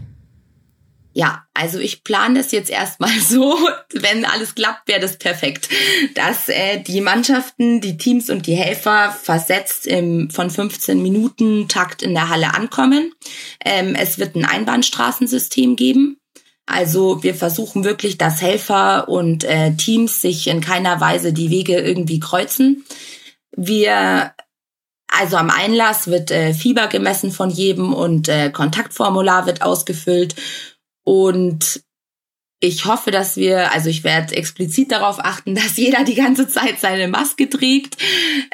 Ja, 1.11 1.43
also 1.53 1.79
ich 1.79 2.05
plane 2.05 2.39
das 2.39 2.53
jetzt 2.53 2.69
erstmal 2.69 3.11
so, 3.19 3.57
wenn 3.91 4.23
alles 4.23 4.55
klappt, 4.55 4.87
wäre 4.87 5.01
das 5.01 5.17
perfekt, 5.17 5.67
dass 6.13 6.47
äh, 6.47 6.79
die 6.79 7.01
Mannschaften, 7.01 7.81
die 7.81 7.97
Teams 7.97 8.29
und 8.29 8.47
die 8.47 8.55
Helfer 8.55 9.11
versetzt 9.11 9.87
im 9.87 10.29
von 10.29 10.49
15 10.49 11.01
Minuten 11.03 11.67
Takt 11.67 12.01
in 12.01 12.13
der 12.13 12.29
Halle 12.29 12.53
ankommen. 12.53 13.11
Ähm, 13.65 13.93
es 13.93 14.19
wird 14.19 14.37
ein 14.37 14.45
Einbahnstraßensystem 14.45 15.75
geben. 15.75 16.15
Also 16.65 17.23
wir 17.23 17.35
versuchen 17.35 17.83
wirklich, 17.83 18.17
dass 18.17 18.41
Helfer 18.41 19.09
und 19.09 19.43
äh, 19.43 19.75
Teams 19.75 20.21
sich 20.21 20.47
in 20.47 20.61
keiner 20.61 21.01
Weise 21.01 21.33
die 21.33 21.49
Wege 21.49 21.77
irgendwie 21.77 22.21
kreuzen. 22.21 22.85
Wir 23.55 24.33
also 25.07 25.37
am 25.37 25.49
Einlass 25.49 26.07
wird 26.07 26.31
äh, 26.31 26.53
Fieber 26.53 26.87
gemessen 26.87 27.31
von 27.31 27.49
jedem 27.49 27.93
und 27.93 28.27
äh, 28.27 28.49
Kontaktformular 28.49 29.45
wird 29.45 29.61
ausgefüllt. 29.61 30.35
Und 31.03 31.81
ich 32.59 32.85
hoffe, 32.85 33.11
dass 33.11 33.37
wir, 33.37 33.71
also 33.71 33.89
ich 33.89 34.03
werde 34.03 34.35
explizit 34.35 34.91
darauf 34.91 35.19
achten, 35.19 35.55
dass 35.55 35.77
jeder 35.77 36.03
die 36.03 36.15
ganze 36.15 36.47
Zeit 36.47 36.79
seine 36.79 37.07
Maske 37.07 37.49
trägt. 37.49 37.97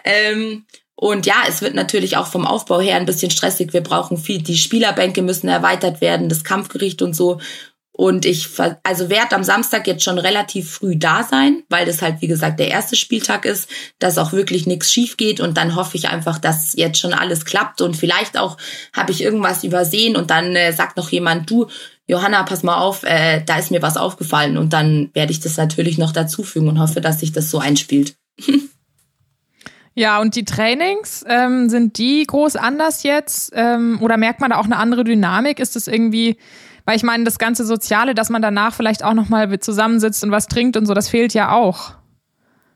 Ähm, 0.04 0.66
und 0.96 1.26
ja, 1.26 1.44
es 1.48 1.64
wird 1.64 1.74
natürlich 1.74 2.18
auch 2.18 2.28
vom 2.28 2.46
Aufbau 2.46 2.80
her 2.80 2.98
ein 2.98 3.08
bisschen 3.08 3.32
stressig. 3.32 3.74
Wir 3.74 3.82
brauchen 3.82 4.18
viel, 4.18 4.44
die 4.44 4.58
Spielerbänke 4.58 5.24
müssen 5.24 5.48
erweitert 5.48 6.00
werden, 6.00 6.30
das 6.30 6.44
Kampfgericht 6.44 7.02
und 7.02 7.16
so. 7.16 7.40
Und 8.02 8.26
ich 8.26 8.50
also 8.82 9.12
werde 9.12 9.36
am 9.36 9.44
Samstag 9.44 9.86
jetzt 9.86 10.04
schon 10.04 10.18
relativ 10.18 10.72
früh 10.72 10.98
da 10.98 11.22
sein, 11.22 11.62
weil 11.70 11.86
das 11.86 12.02
halt, 12.02 12.20
wie 12.22 12.28
gesagt, 12.28 12.60
der 12.60 12.70
erste 12.70 12.96
Spieltag 12.96 13.46
ist, 13.46 13.70
dass 14.00 14.18
auch 14.18 14.34
wirklich 14.34 14.66
nichts 14.66 14.92
schief 14.92 15.18
geht. 15.18 15.40
Und 15.40 15.56
dann 15.56 15.76
hoffe 15.76 15.98
ich 15.98 16.10
einfach, 16.10 16.40
dass 16.40 16.74
jetzt 16.74 16.98
schon 16.98 17.14
alles 17.14 17.46
klappt. 17.46 17.80
Und 17.80 17.96
vielleicht 17.96 18.40
auch 18.40 18.58
habe 18.92 19.12
ich 19.12 19.22
irgendwas 19.22 19.64
übersehen 19.64 20.16
und 20.16 20.32
dann 20.32 20.56
äh, 20.56 20.74
sagt 20.74 20.98
noch 20.98 21.12
jemand, 21.12 21.48
du, 21.52 21.68
Johanna, 22.08 22.42
pass 22.42 22.64
mal 22.64 22.78
auf, 22.78 23.04
äh, 23.04 23.44
da 23.46 23.60
ist 23.60 23.70
mir 23.70 23.84
was 23.84 23.98
aufgefallen. 23.98 24.58
Und 24.58 24.74
dann 24.74 25.12
werde 25.14 25.32
ich 25.32 25.40
das 25.40 25.58
natürlich 25.58 26.00
noch 26.00 26.12
dazufügen 26.12 26.70
und 26.70 26.80
hoffe, 26.80 27.02
dass 27.02 27.20
sich 27.20 27.34
das 27.34 27.52
so 27.52 27.60
einspielt. 27.60 28.16
Ja, 29.94 30.22
und 30.22 30.36
die 30.38 30.46
Trainings, 30.46 31.24
ähm, 31.28 31.70
sind 31.70 31.98
die 31.98 32.24
groß 32.26 32.56
anders 32.56 33.04
jetzt? 33.04 33.52
Ähm, 33.54 34.00
oder 34.02 34.16
merkt 34.16 34.40
man 34.40 34.52
da 34.52 34.58
auch 34.58 34.66
eine 34.66 34.78
andere 34.78 35.04
Dynamik? 35.04 35.60
Ist 35.60 35.76
das 35.76 35.88
irgendwie 35.88 36.38
weil 36.92 36.98
ich 36.98 37.04
meine, 37.04 37.24
das 37.24 37.40
ganze 37.40 37.66
Soziale, 37.66 38.14
dass 38.14 38.30
man 38.30 38.42
danach 38.42 38.74
vielleicht 38.74 39.02
auch 39.02 39.14
nochmal 39.14 39.58
zusammensitzt 39.62 40.26
und 40.26 40.32
was 40.32 40.48
trinkt 40.48 40.76
und 40.76 40.86
so, 40.86 40.94
das 40.94 41.08
fehlt 41.08 41.34
ja 41.34 41.54
auch. 41.54 41.94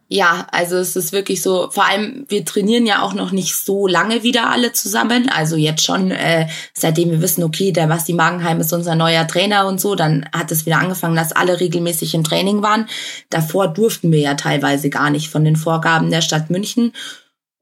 Ja, 0.08 0.48
also 0.54 0.78
es 0.78 0.96
ist 0.96 1.12
wirklich 1.12 1.42
so, 1.42 1.70
vor 1.70 1.86
allem 1.86 2.24
wir 2.30 2.46
trainieren 2.46 2.86
ja 2.86 3.02
auch 3.02 3.14
noch 3.14 3.34
nicht 3.34 3.58
so 3.58 3.88
lange 3.88 4.24
wieder 4.24 4.50
alle 4.50 4.72
zusammen. 4.72 5.28
Also 5.28 5.58
jetzt 5.58 5.84
schon, 5.84 6.12
äh, 6.12 6.48
seitdem 6.74 7.12
wir 7.12 7.22
wissen, 7.22 7.44
okay, 7.44 7.74
der 7.74 7.88
Basti 7.88 8.14
Magenheim 8.14 8.62
ist 8.62 8.72
unser 8.72 8.96
neuer 8.96 9.28
Trainer 9.28 9.68
und 9.68 9.82
so, 9.82 9.96
dann 9.96 10.30
hat 10.32 10.50
es 10.50 10.66
wieder 10.66 10.80
angefangen, 10.80 11.18
dass 11.18 11.34
alle 11.34 11.60
regelmäßig 11.60 12.16
im 12.16 12.24
Training 12.24 12.62
waren. 12.62 12.88
Davor 13.30 13.68
durften 13.68 14.14
wir 14.14 14.20
ja 14.20 14.36
teilweise 14.36 14.90
gar 14.90 15.10
nicht 15.10 15.30
von 15.30 15.44
den 15.44 15.58
Vorgaben 15.58 16.10
der 16.10 16.22
Stadt 16.22 16.50
München. 16.50 16.94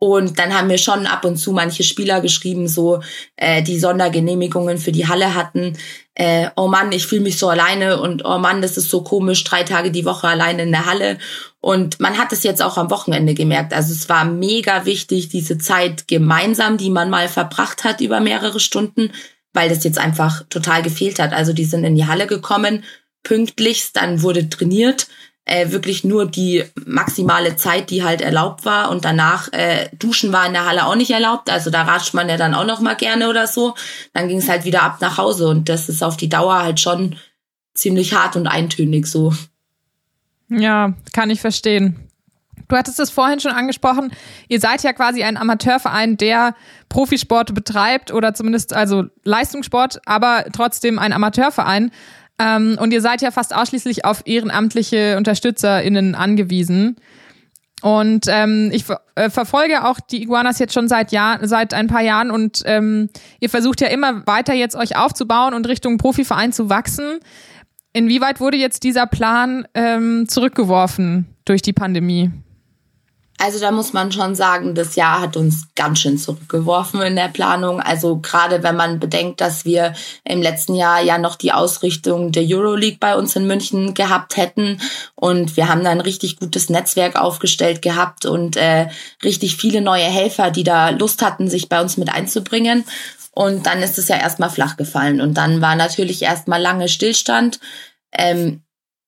Und 0.04 0.38
dann 0.38 0.54
haben 0.54 0.68
mir 0.68 0.78
schon 0.78 1.08
ab 1.08 1.24
und 1.24 1.38
zu 1.38 1.54
manche 1.54 1.82
Spieler 1.82 2.20
geschrieben, 2.20 2.68
so 2.68 3.02
äh, 3.38 3.64
die 3.64 3.80
Sondergenehmigungen 3.80 4.78
für 4.78 4.92
die 4.92 5.08
Halle 5.08 5.34
hatten. 5.34 5.78
Äh, 6.14 6.50
oh 6.58 6.68
Mann, 6.68 6.92
ich 6.92 7.08
fühle 7.08 7.22
mich 7.22 7.40
so 7.40 7.48
alleine 7.48 8.02
und 8.02 8.26
oh 8.26 8.38
Mann, 8.38 8.62
das 8.62 8.76
ist 8.76 8.90
so 8.90 9.02
komisch, 9.02 9.46
drei 9.46 9.64
Tage 9.64 9.92
die 9.92 10.04
Woche 10.04 10.28
alleine 10.28 10.64
in 10.64 10.72
der 10.72 10.88
Halle. 10.88 11.20
Und 11.62 12.02
man 12.02 12.18
hat 12.18 12.34
es 12.34 12.44
jetzt 12.44 12.62
auch 12.62 12.78
am 12.78 12.92
Wochenende 12.92 13.34
gemerkt. 13.34 13.74
Also 13.74 13.94
es 13.94 14.10
war 14.10 14.26
mega 14.26 14.84
wichtig, 14.84 15.30
diese 15.30 15.58
Zeit 15.58 16.06
gemeinsam, 16.10 16.76
die 16.76 16.90
man 16.90 17.10
mal 17.10 17.30
verbracht 17.30 17.86
hat 17.86 18.02
über 18.02 18.20
mehrere 18.20 18.60
Stunden, 18.60 19.10
weil 19.54 19.70
das 19.70 19.86
jetzt 19.86 20.00
einfach 20.00 20.44
total 20.50 20.84
gefehlt 20.84 21.18
hat. 21.18 21.32
Also 21.32 21.54
die 21.54 21.64
sind 21.64 21.86
in 21.86 21.96
die 21.96 22.08
Halle 22.08 22.28
gekommen, 22.28 22.84
pünktlichst, 23.24 23.96
dann 23.96 24.22
wurde 24.22 24.50
trainiert 24.50 25.08
äh, 25.46 25.72
wirklich 25.72 26.04
nur 26.04 26.26
die 26.26 26.64
maximale 26.86 27.56
Zeit, 27.56 27.90
die 27.90 28.04
halt 28.04 28.22
erlaubt 28.22 28.66
war 28.66 28.90
und 28.90 29.04
danach 29.04 29.52
äh, 29.52 29.90
Duschen 29.94 30.32
war 30.32 30.48
in 30.48 30.54
der 30.54 30.66
Halle 30.66 30.86
auch 30.86 30.96
nicht 30.96 31.12
erlaubt, 31.12 31.50
also 31.50 31.70
da 31.70 31.84
ratscht 31.84 32.14
man 32.14 32.30
ja 32.30 32.38
dann 32.38 32.54
auch 32.54 32.66
noch 32.66 32.80
mal 32.80 32.96
gerne 32.96 33.30
oder 33.30 33.48
so. 33.48 33.76
Dann 34.14 34.28
ging 34.28 34.38
es 34.38 34.48
halt 34.48 34.64
wieder 34.64 34.84
ab 34.84 34.98
nach 35.02 35.18
Hause 35.18 35.48
und 35.50 35.68
das 35.68 35.90
ist 35.90 36.04
auf 36.04 36.18
die 36.18 36.30
Dauer 36.30 36.64
halt 36.64 36.80
schon 36.80 37.18
ziemlich 37.74 38.14
hart 38.14 38.36
und 38.36 38.48
eintönig 38.48 39.08
so. 39.08 39.34
Ja, 40.50 40.94
kann 41.12 41.30
ich 41.30 41.42
verstehen. 41.42 42.10
Du 42.68 42.78
hattest 42.78 43.00
es 43.00 43.10
vorhin 43.10 43.40
schon 43.40 43.52
angesprochen. 43.52 44.12
Ihr 44.48 44.60
seid 44.60 44.84
ja 44.84 44.94
quasi 44.94 45.24
ein 45.24 45.38
Amateurverein, 45.38 46.18
der 46.18 46.56
Profisport 46.90 47.54
betreibt 47.54 48.12
oder 48.12 48.34
zumindest 48.34 48.74
also 48.74 49.06
Leistungssport, 49.24 50.00
aber 50.06 50.46
trotzdem 50.54 51.00
ein 51.00 51.14
Amateurverein. 51.14 51.92
Ähm, 52.40 52.78
und 52.80 52.92
ihr 52.94 53.02
seid 53.02 53.22
ja 53.22 53.32
fast 53.32 53.56
ausschließlich 53.56 54.06
auf 54.06 54.24
ehrenamtliche 54.26 55.18
UnterstützerInnen 55.18 56.16
angewiesen. 56.16 56.98
Und 57.82 58.28
ähm, 58.30 58.70
ich 58.72 58.86
äh, 59.16 59.30
verfolge 59.30 59.86
auch 59.86 60.00
die 60.00 60.24
Iguanas 60.24 60.58
jetzt 60.58 60.74
schon 60.74 60.88
seit 60.88 61.12
Jahr, 61.12 61.46
seit 61.46 61.74
ein 61.74 61.88
paar 61.88 62.02
Jahren 62.02 62.32
und 62.32 62.64
ähm, 62.66 63.10
ihr 63.42 63.50
versucht 63.50 63.82
ja 63.82 63.88
immer 63.88 64.26
weiter 64.26 64.54
jetzt 64.54 64.78
euch 64.78 64.96
aufzubauen 64.96 65.54
und 65.54 65.68
Richtung 65.68 65.98
Profiverein 65.98 66.54
zu 66.54 66.70
wachsen. 66.70 67.20
Inwieweit 67.92 68.40
wurde 68.40 68.56
jetzt 68.56 68.84
dieser 68.84 69.06
Plan 69.06 69.68
ähm, 69.74 70.30
zurückgeworfen 70.30 71.28
durch 71.44 71.62
die 71.62 71.74
Pandemie? 71.74 72.32
Also 73.44 73.60
da 73.60 73.72
muss 73.72 73.92
man 73.92 74.10
schon 74.14 74.36
sagen, 74.36 74.74
das 74.74 74.96
Jahr 74.96 75.20
hat 75.20 75.36
uns 75.36 75.68
ganz 75.76 76.00
schön 76.00 76.18
zurückgeworfen 76.18 77.02
in 77.02 77.18
der 77.18 77.28
Planung. 77.28 77.82
Also 77.82 78.20
gerade 78.20 78.64
wenn 78.64 78.78
man 78.78 79.02
bedenkt, 79.02 79.42
dass 79.42 79.66
wir 79.66 79.96
im 80.24 80.42
letzten 80.42 80.76
Jahr 80.76 81.02
ja 81.02 81.18
noch 81.18 81.36
die 81.36 81.52
Ausrichtung 81.52 82.32
der 82.32 82.46
Euroleague 82.48 83.00
bei 83.02 83.18
uns 83.18 83.36
in 83.36 83.46
München 83.46 83.96
gehabt 83.96 84.38
hätten 84.38 84.80
und 85.16 85.58
wir 85.58 85.68
haben 85.68 85.84
da 85.84 85.90
ein 85.90 86.00
richtig 86.00 86.38
gutes 86.40 86.70
Netzwerk 86.70 87.18
aufgestellt 87.18 87.82
gehabt 87.82 88.26
und 88.26 88.56
äh, 88.56 88.88
richtig 89.26 89.58
viele 89.58 89.82
neue 89.82 90.06
Helfer, 90.06 90.50
die 90.50 90.64
da 90.64 90.92
Lust 90.92 91.22
hatten, 91.22 91.50
sich 91.50 91.68
bei 91.68 91.82
uns 91.82 91.98
mit 91.98 92.08
einzubringen. 92.14 92.86
Und 93.32 93.66
dann 93.66 93.82
ist 93.82 93.98
es 93.98 94.08
ja 94.08 94.16
erstmal 94.16 94.52
flach 94.52 94.78
gefallen 94.78 95.20
und 95.20 95.34
dann 95.34 95.60
war 95.60 95.76
natürlich 95.76 96.22
erstmal 96.22 96.62
lange 96.62 96.88
Stillstand. 96.88 97.60
Ähm, 98.14 98.64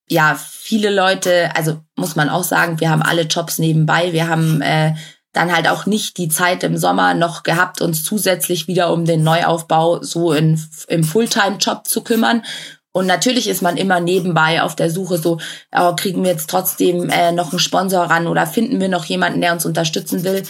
ja, 0.08 0.40
viele 0.40 0.94
Leute, 0.94 1.56
also 1.56 1.80
muss 1.96 2.16
man 2.16 2.30
auch 2.30 2.44
sagen, 2.44 2.80
wir 2.80 2.90
haben 2.90 3.02
alle 3.02 3.24
Jobs 3.24 3.58
nebenbei. 3.58 4.14
Wir 4.14 4.28
haben 4.28 4.62
äh, 4.62 4.94
dann 5.34 5.54
halt 5.54 5.68
auch 5.68 5.86
nicht 5.86 6.18
die 6.18 6.30
Zeit 6.30 6.64
im 6.64 6.78
Sommer 6.78 7.14
noch 7.14 7.44
gehabt, 7.44 7.82
uns 7.82 8.04
zusätzlich 8.04 8.68
wieder 8.68 8.94
um 8.94 9.06
den 9.06 9.24
Neuaufbau 9.24 10.02
so 10.02 10.32
in, 10.32 10.62
im 10.88 11.04
Fulltime-Job 11.04 11.88
zu 11.88 12.02
kümmern. 12.04 12.44
Und 12.92 13.08
natürlich 13.08 13.50
ist 13.50 13.62
man 13.62 13.76
immer 13.76 14.00
nebenbei 14.00 14.62
auf 14.62 14.76
der 14.76 14.90
Suche 14.90 15.18
so, 15.18 15.40
oh, 15.76 15.96
kriegen 15.96 16.24
wir 16.24 16.32
jetzt 16.32 16.50
trotzdem 16.50 17.10
äh, 17.10 17.34
noch 17.34 17.52
einen 17.52 17.60
Sponsor 17.60 18.04
ran 18.04 18.28
oder 18.28 18.48
finden 18.48 18.80
wir 18.80 18.88
noch 18.88 19.06
jemanden, 19.06 19.42
der 19.42 19.52
uns 19.52 19.66
unterstützen 19.66 20.24
will. 20.24 20.44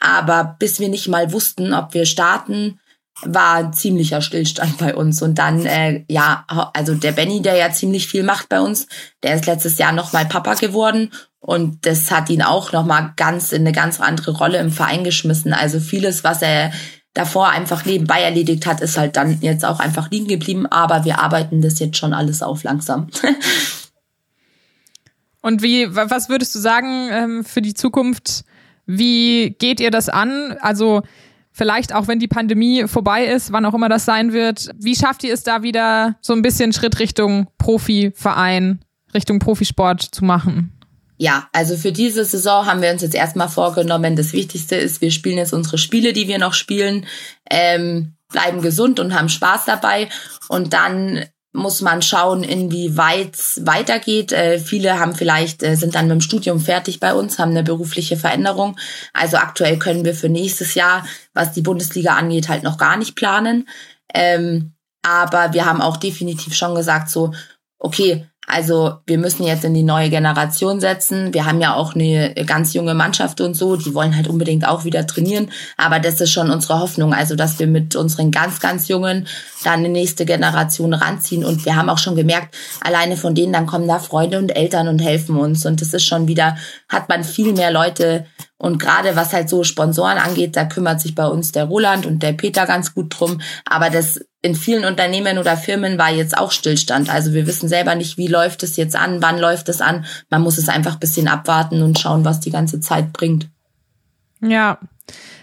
Aber 0.00 0.56
bis 0.58 0.80
wir 0.80 0.88
nicht 0.88 1.06
mal 1.06 1.32
wussten, 1.32 1.72
ob 1.72 1.94
wir 1.94 2.06
starten, 2.06 2.80
war 3.20 3.56
ein 3.56 3.72
ziemlicher 3.72 4.20
Stillstand 4.22 4.78
bei 4.78 4.94
uns. 4.94 5.22
Und 5.22 5.38
dann, 5.38 5.64
äh, 5.66 6.04
ja, 6.08 6.44
also 6.74 6.94
der 6.94 7.12
Benny, 7.12 7.42
der 7.42 7.56
ja 7.56 7.70
ziemlich 7.70 8.08
viel 8.08 8.22
macht 8.22 8.48
bei 8.48 8.60
uns, 8.60 8.86
der 9.22 9.34
ist 9.34 9.46
letztes 9.46 9.78
Jahr 9.78 9.92
nochmal 9.92 10.26
Papa 10.26 10.54
geworden. 10.54 11.10
Und 11.38 11.86
das 11.86 12.10
hat 12.10 12.30
ihn 12.30 12.42
auch 12.42 12.72
nochmal 12.72 13.12
ganz 13.16 13.52
in 13.52 13.62
eine 13.62 13.72
ganz 13.72 14.00
andere 14.00 14.32
Rolle 14.32 14.58
im 14.58 14.70
Verein 14.70 15.04
geschmissen. 15.04 15.52
Also 15.52 15.80
vieles, 15.80 16.24
was 16.24 16.40
er 16.42 16.72
davor 17.14 17.50
einfach 17.50 17.84
nebenbei 17.84 18.22
erledigt 18.22 18.66
hat, 18.66 18.80
ist 18.80 18.96
halt 18.96 19.16
dann 19.16 19.40
jetzt 19.40 19.64
auch 19.64 19.80
einfach 19.80 20.10
liegen 20.10 20.28
geblieben. 20.28 20.66
Aber 20.66 21.04
wir 21.04 21.18
arbeiten 21.18 21.60
das 21.60 21.78
jetzt 21.78 21.98
schon 21.98 22.14
alles 22.14 22.42
auf 22.42 22.62
langsam. 22.62 23.08
Und 25.42 25.62
wie, 25.62 25.94
was 25.94 26.28
würdest 26.28 26.54
du 26.54 26.60
sagen 26.60 27.08
ähm, 27.10 27.44
für 27.44 27.60
die 27.60 27.74
Zukunft? 27.74 28.44
Wie 28.86 29.56
geht 29.58 29.80
ihr 29.80 29.90
das 29.90 30.08
an? 30.08 30.56
Also 30.60 31.02
vielleicht 31.52 31.94
auch 31.94 32.08
wenn 32.08 32.18
die 32.18 32.28
Pandemie 32.28 32.88
vorbei 32.88 33.26
ist, 33.26 33.52
wann 33.52 33.66
auch 33.66 33.74
immer 33.74 33.88
das 33.88 34.04
sein 34.04 34.32
wird. 34.32 34.70
Wie 34.78 34.96
schafft 34.96 35.22
ihr 35.24 35.34
es 35.34 35.42
da 35.42 35.62
wieder 35.62 36.16
so 36.20 36.32
ein 36.32 36.42
bisschen 36.42 36.72
Schritt 36.72 36.98
Richtung 36.98 37.48
Profiverein, 37.58 38.80
Richtung 39.14 39.38
Profisport 39.38 40.02
zu 40.02 40.24
machen? 40.24 40.72
Ja, 41.18 41.48
also 41.52 41.76
für 41.76 41.92
diese 41.92 42.24
Saison 42.24 42.66
haben 42.66 42.82
wir 42.82 42.90
uns 42.90 43.02
jetzt 43.02 43.14
erstmal 43.14 43.48
vorgenommen, 43.48 44.16
das 44.16 44.32
Wichtigste 44.32 44.74
ist, 44.74 45.00
wir 45.00 45.12
spielen 45.12 45.38
jetzt 45.38 45.52
unsere 45.52 45.78
Spiele, 45.78 46.12
die 46.12 46.26
wir 46.26 46.38
noch 46.38 46.54
spielen, 46.54 47.06
ähm, 47.48 48.14
bleiben 48.32 48.60
gesund 48.60 48.98
und 48.98 49.14
haben 49.14 49.28
Spaß 49.28 49.66
dabei 49.66 50.08
und 50.48 50.72
dann 50.72 51.24
muss 51.52 51.82
man 51.82 52.00
schauen, 52.00 52.42
inwieweit 52.42 53.34
es 53.34 53.60
weitergeht. 53.64 54.32
Äh, 54.32 54.58
viele 54.58 54.98
haben 54.98 55.14
vielleicht, 55.14 55.62
äh, 55.62 55.76
sind 55.76 55.94
dann 55.94 56.06
mit 56.06 56.14
dem 56.14 56.20
Studium 56.22 56.60
fertig 56.60 56.98
bei 56.98 57.12
uns, 57.14 57.38
haben 57.38 57.50
eine 57.50 57.62
berufliche 57.62 58.16
Veränderung. 58.16 58.78
Also 59.12 59.36
aktuell 59.36 59.78
können 59.78 60.04
wir 60.04 60.14
für 60.14 60.30
nächstes 60.30 60.74
Jahr, 60.74 61.06
was 61.34 61.52
die 61.52 61.60
Bundesliga 61.60 62.16
angeht, 62.16 62.48
halt 62.48 62.62
noch 62.62 62.78
gar 62.78 62.96
nicht 62.96 63.16
planen. 63.16 63.68
Ähm, 64.14 64.72
aber 65.02 65.52
wir 65.52 65.66
haben 65.66 65.82
auch 65.82 65.98
definitiv 65.98 66.54
schon 66.54 66.74
gesagt, 66.74 67.10
so, 67.10 67.32
okay, 67.78 68.26
also 68.52 68.98
wir 69.06 69.16
müssen 69.16 69.44
jetzt 69.44 69.64
in 69.64 69.72
die 69.72 69.82
neue 69.82 70.10
Generation 70.10 70.78
setzen. 70.78 71.32
Wir 71.32 71.46
haben 71.46 71.60
ja 71.60 71.74
auch 71.74 71.94
eine 71.94 72.34
ganz 72.46 72.74
junge 72.74 72.92
Mannschaft 72.92 73.40
und 73.40 73.54
so, 73.54 73.76
die 73.76 73.94
wollen 73.94 74.14
halt 74.14 74.28
unbedingt 74.28 74.68
auch 74.68 74.84
wieder 74.84 75.06
trainieren. 75.06 75.50
Aber 75.78 75.98
das 75.98 76.20
ist 76.20 76.30
schon 76.30 76.50
unsere 76.50 76.78
Hoffnung, 76.78 77.14
also 77.14 77.34
dass 77.34 77.58
wir 77.58 77.66
mit 77.66 77.96
unseren 77.96 78.30
ganz, 78.30 78.60
ganz 78.60 78.88
Jungen 78.88 79.26
dann 79.64 79.80
eine 79.80 79.88
nächste 79.88 80.26
Generation 80.26 80.92
ranziehen. 80.92 81.44
Und 81.44 81.64
wir 81.64 81.76
haben 81.76 81.88
auch 81.88 81.98
schon 81.98 82.14
gemerkt, 82.14 82.54
alleine 82.82 83.16
von 83.16 83.34
denen, 83.34 83.54
dann 83.54 83.66
kommen 83.66 83.88
da 83.88 83.98
Freunde 83.98 84.38
und 84.38 84.54
Eltern 84.54 84.88
und 84.88 85.00
helfen 85.00 85.36
uns. 85.36 85.64
Und 85.64 85.80
das 85.80 85.94
ist 85.94 86.04
schon 86.04 86.28
wieder, 86.28 86.56
hat 86.88 87.08
man 87.08 87.24
viel 87.24 87.54
mehr 87.54 87.70
Leute. 87.70 88.26
Und 88.58 88.78
gerade 88.78 89.16
was 89.16 89.32
halt 89.32 89.48
so 89.48 89.64
Sponsoren 89.64 90.18
angeht, 90.18 90.56
da 90.56 90.64
kümmert 90.66 91.00
sich 91.00 91.14
bei 91.14 91.26
uns 91.26 91.52
der 91.52 91.64
Roland 91.64 92.04
und 92.04 92.22
der 92.22 92.34
Peter 92.34 92.66
ganz 92.66 92.94
gut 92.94 93.18
drum. 93.18 93.40
Aber 93.64 93.88
das 93.88 94.20
in 94.42 94.56
vielen 94.56 94.84
Unternehmen 94.84 95.38
oder 95.38 95.56
Firmen 95.56 95.98
war 95.98 96.10
jetzt 96.10 96.36
auch 96.36 96.50
Stillstand. 96.50 97.08
Also 97.08 97.32
wir 97.32 97.46
wissen 97.46 97.68
selber 97.68 97.94
nicht, 97.94 98.18
wie 98.18 98.26
läuft 98.26 98.64
es 98.64 98.76
jetzt 98.76 98.96
an, 98.96 99.22
wann 99.22 99.38
läuft 99.38 99.68
es 99.68 99.80
an. 99.80 100.04
Man 100.30 100.42
muss 100.42 100.58
es 100.58 100.68
einfach 100.68 100.96
bisschen 100.96 101.28
abwarten 101.28 101.80
und 101.80 101.98
schauen, 101.98 102.24
was 102.24 102.40
die 102.40 102.50
ganze 102.50 102.80
Zeit 102.80 103.12
bringt. 103.12 103.48
Ja. 104.40 104.78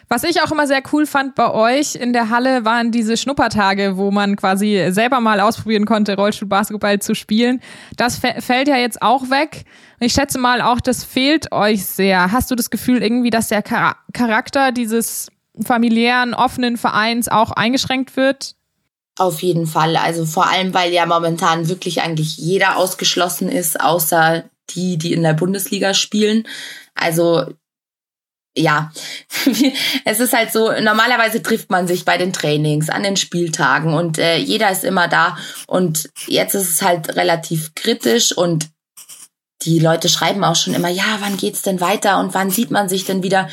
Was 0.10 0.24
ich 0.24 0.42
auch 0.42 0.52
immer 0.52 0.66
sehr 0.66 0.82
cool 0.92 1.06
fand 1.06 1.36
bei 1.36 1.52
euch 1.52 1.96
in 1.96 2.14
der 2.14 2.30
Halle 2.32 2.66
waren 2.66 2.92
diese 2.92 3.16
Schnuppertage, 3.16 3.96
wo 3.96 4.10
man 4.10 4.36
quasi 4.36 4.88
selber 4.90 5.22
mal 5.22 5.40
ausprobieren 5.40 5.86
konnte, 5.86 6.16
Rollstuhlbasketball 6.16 7.00
zu 7.00 7.14
spielen. 7.14 7.62
Das 7.96 8.18
fällt 8.18 8.68
ja 8.68 8.76
jetzt 8.76 9.04
auch 9.04 9.30
weg. 9.30 9.66
Ich 10.00 10.14
schätze 10.14 10.40
mal 10.40 10.62
auch, 10.62 10.82
das 10.82 11.04
fehlt 11.04 11.52
euch 11.52 11.86
sehr. 11.86 12.32
Hast 12.32 12.50
du 12.50 12.56
das 12.56 12.72
Gefühl 12.72 13.04
irgendwie, 13.04 13.30
dass 13.30 13.50
der 13.50 13.62
Charakter 13.62 14.72
dieses 14.72 15.30
familiären, 15.64 16.34
offenen 16.34 16.78
Vereins 16.78 17.30
auch 17.30 17.52
eingeschränkt 17.52 18.18
wird? 18.18 18.56
Auf 19.20 19.42
jeden 19.42 19.68
Fall. 19.68 19.98
Also 19.98 20.26
vor 20.26 20.48
allem, 20.48 20.74
weil 20.74 20.94
ja 20.94 21.06
momentan 21.06 21.68
wirklich 21.68 22.02
eigentlich 22.02 22.38
jeder 22.38 22.78
ausgeschlossen 22.78 23.50
ist, 23.50 23.82
außer 23.82 24.46
die, 24.70 24.98
die 24.98 25.12
in 25.12 25.24
der 25.24 25.34
Bundesliga 25.34 25.94
spielen. 25.94 26.48
Also 26.96 27.46
ja, 28.56 28.94
es 30.06 30.22
ist 30.22 30.32
halt 30.32 30.54
so, 30.54 30.72
normalerweise 30.72 31.44
trifft 31.44 31.70
man 31.70 31.86
sich 31.86 32.06
bei 32.06 32.18
den 32.18 32.32
Trainings, 32.32 32.90
an 32.90 33.04
den 33.04 33.18
Spieltagen 33.18 33.94
und 33.94 34.20
äh, 34.20 34.38
jeder 34.38 34.72
ist 34.72 34.86
immer 34.86 35.10
da. 35.10 35.38
Und 35.68 36.10
jetzt 36.28 36.56
ist 36.56 36.70
es 36.70 36.82
halt 36.82 37.18
relativ 37.18 37.76
kritisch 37.76 38.32
und 38.32 38.70
die 39.64 39.80
Leute 39.80 40.08
schreiben 40.08 40.44
auch 40.46 40.56
schon 40.56 40.74
immer, 40.74 40.88
ja, 40.88 41.18
wann 41.20 41.36
geht's 41.36 41.62
denn 41.62 41.82
weiter 41.82 42.20
und 42.20 42.34
wann 42.34 42.50
sieht 42.50 42.72
man 42.72 42.88
sich 42.88 43.04
denn 43.04 43.24
wieder? 43.24 43.50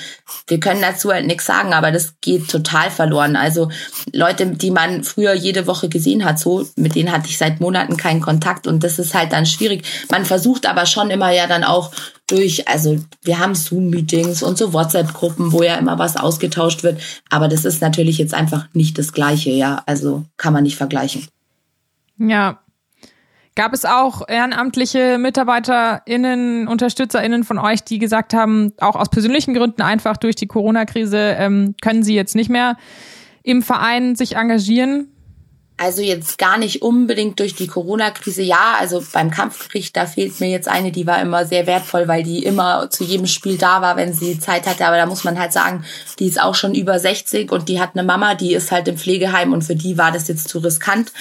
Wir 0.46 0.60
können 0.60 0.80
dazu 0.80 1.10
halt 1.10 1.26
nichts 1.26 1.46
sagen, 1.46 1.74
aber 1.74 1.90
das 1.90 2.14
geht 2.20 2.48
total 2.48 2.90
verloren. 2.90 3.34
Also 3.34 3.70
Leute, 4.12 4.46
die 4.46 4.70
man 4.70 5.02
früher 5.02 5.34
jede 5.34 5.66
Woche 5.66 5.88
gesehen 5.88 6.24
hat, 6.24 6.38
so, 6.38 6.64
mit 6.76 6.94
denen 6.94 7.10
hatte 7.10 7.26
ich 7.26 7.38
seit 7.38 7.60
Monaten 7.60 7.96
keinen 7.96 8.20
Kontakt 8.20 8.68
und 8.68 8.84
das 8.84 9.00
ist 9.00 9.14
halt 9.14 9.32
dann 9.32 9.46
schwierig. 9.46 9.84
Man 10.08 10.24
versucht 10.24 10.66
aber 10.66 10.86
schon 10.86 11.10
immer 11.10 11.32
ja 11.32 11.48
dann 11.48 11.64
auch 11.64 11.90
durch, 12.28 12.68
also 12.68 12.98
wir 13.22 13.38
haben 13.40 13.54
Zoom-Meetings 13.54 14.44
und 14.44 14.58
so 14.58 14.72
WhatsApp-Gruppen, 14.72 15.52
wo 15.52 15.62
ja 15.62 15.74
immer 15.74 15.98
was 15.98 16.16
ausgetauscht 16.16 16.84
wird, 16.84 17.00
aber 17.30 17.48
das 17.48 17.64
ist 17.64 17.80
natürlich 17.80 18.18
jetzt 18.18 18.34
einfach 18.34 18.66
nicht 18.72 18.98
das 18.98 19.12
Gleiche, 19.12 19.50
ja, 19.50 19.82
also 19.86 20.24
kann 20.36 20.52
man 20.52 20.64
nicht 20.64 20.76
vergleichen. 20.76 21.26
Ja, 22.18 22.60
Gab 23.56 23.72
es 23.72 23.86
auch 23.86 24.28
ehrenamtliche 24.28 25.16
MitarbeiterInnen, 25.16 26.68
UnterstützerInnen 26.68 27.42
von 27.42 27.58
euch, 27.58 27.82
die 27.82 27.98
gesagt 27.98 28.34
haben, 28.34 28.74
auch 28.78 28.96
aus 28.96 29.08
persönlichen 29.08 29.54
Gründen 29.54 29.80
einfach 29.80 30.18
durch 30.18 30.36
die 30.36 30.46
Corona-Krise 30.46 31.16
ähm, 31.38 31.74
können 31.80 32.02
sie 32.02 32.14
jetzt 32.14 32.34
nicht 32.34 32.50
mehr 32.50 32.76
im 33.42 33.62
Verein 33.62 34.14
sich 34.14 34.36
engagieren? 34.36 35.08
Also 35.78 36.02
jetzt 36.02 36.38
gar 36.38 36.58
nicht 36.58 36.82
unbedingt 36.82 37.38
durch 37.38 37.54
die 37.54 37.66
Corona-Krise, 37.66 38.42
ja. 38.42 38.76
Also 38.78 39.02
beim 39.12 39.30
Kampfgericht, 39.30 39.96
da 39.96 40.04
fehlt 40.04 40.38
mir 40.40 40.50
jetzt 40.50 40.68
eine, 40.68 40.92
die 40.92 41.06
war 41.06 41.20
immer 41.22 41.46
sehr 41.46 41.66
wertvoll, 41.66 42.08
weil 42.08 42.22
die 42.22 42.44
immer 42.44 42.90
zu 42.90 43.04
jedem 43.04 43.26
Spiel 43.26 43.56
da 43.56 43.80
war, 43.80 43.96
wenn 43.96 44.12
sie 44.12 44.38
Zeit 44.38 44.66
hatte. 44.66 44.86
Aber 44.86 44.96
da 44.96 45.06
muss 45.06 45.24
man 45.24 45.38
halt 45.38 45.52
sagen, 45.52 45.84
die 46.18 46.26
ist 46.26 46.40
auch 46.40 46.54
schon 46.54 46.74
über 46.74 46.98
60 46.98 47.52
und 47.52 47.68
die 47.70 47.80
hat 47.80 47.90
eine 47.94 48.04
Mama, 48.04 48.34
die 48.34 48.54
ist 48.54 48.72
halt 48.72 48.88
im 48.88 48.98
Pflegeheim 48.98 49.52
und 49.52 49.64
für 49.64 49.76
die 49.76 49.96
war 49.96 50.12
das 50.12 50.28
jetzt 50.28 50.48
zu 50.48 50.58
riskant. 50.58 51.12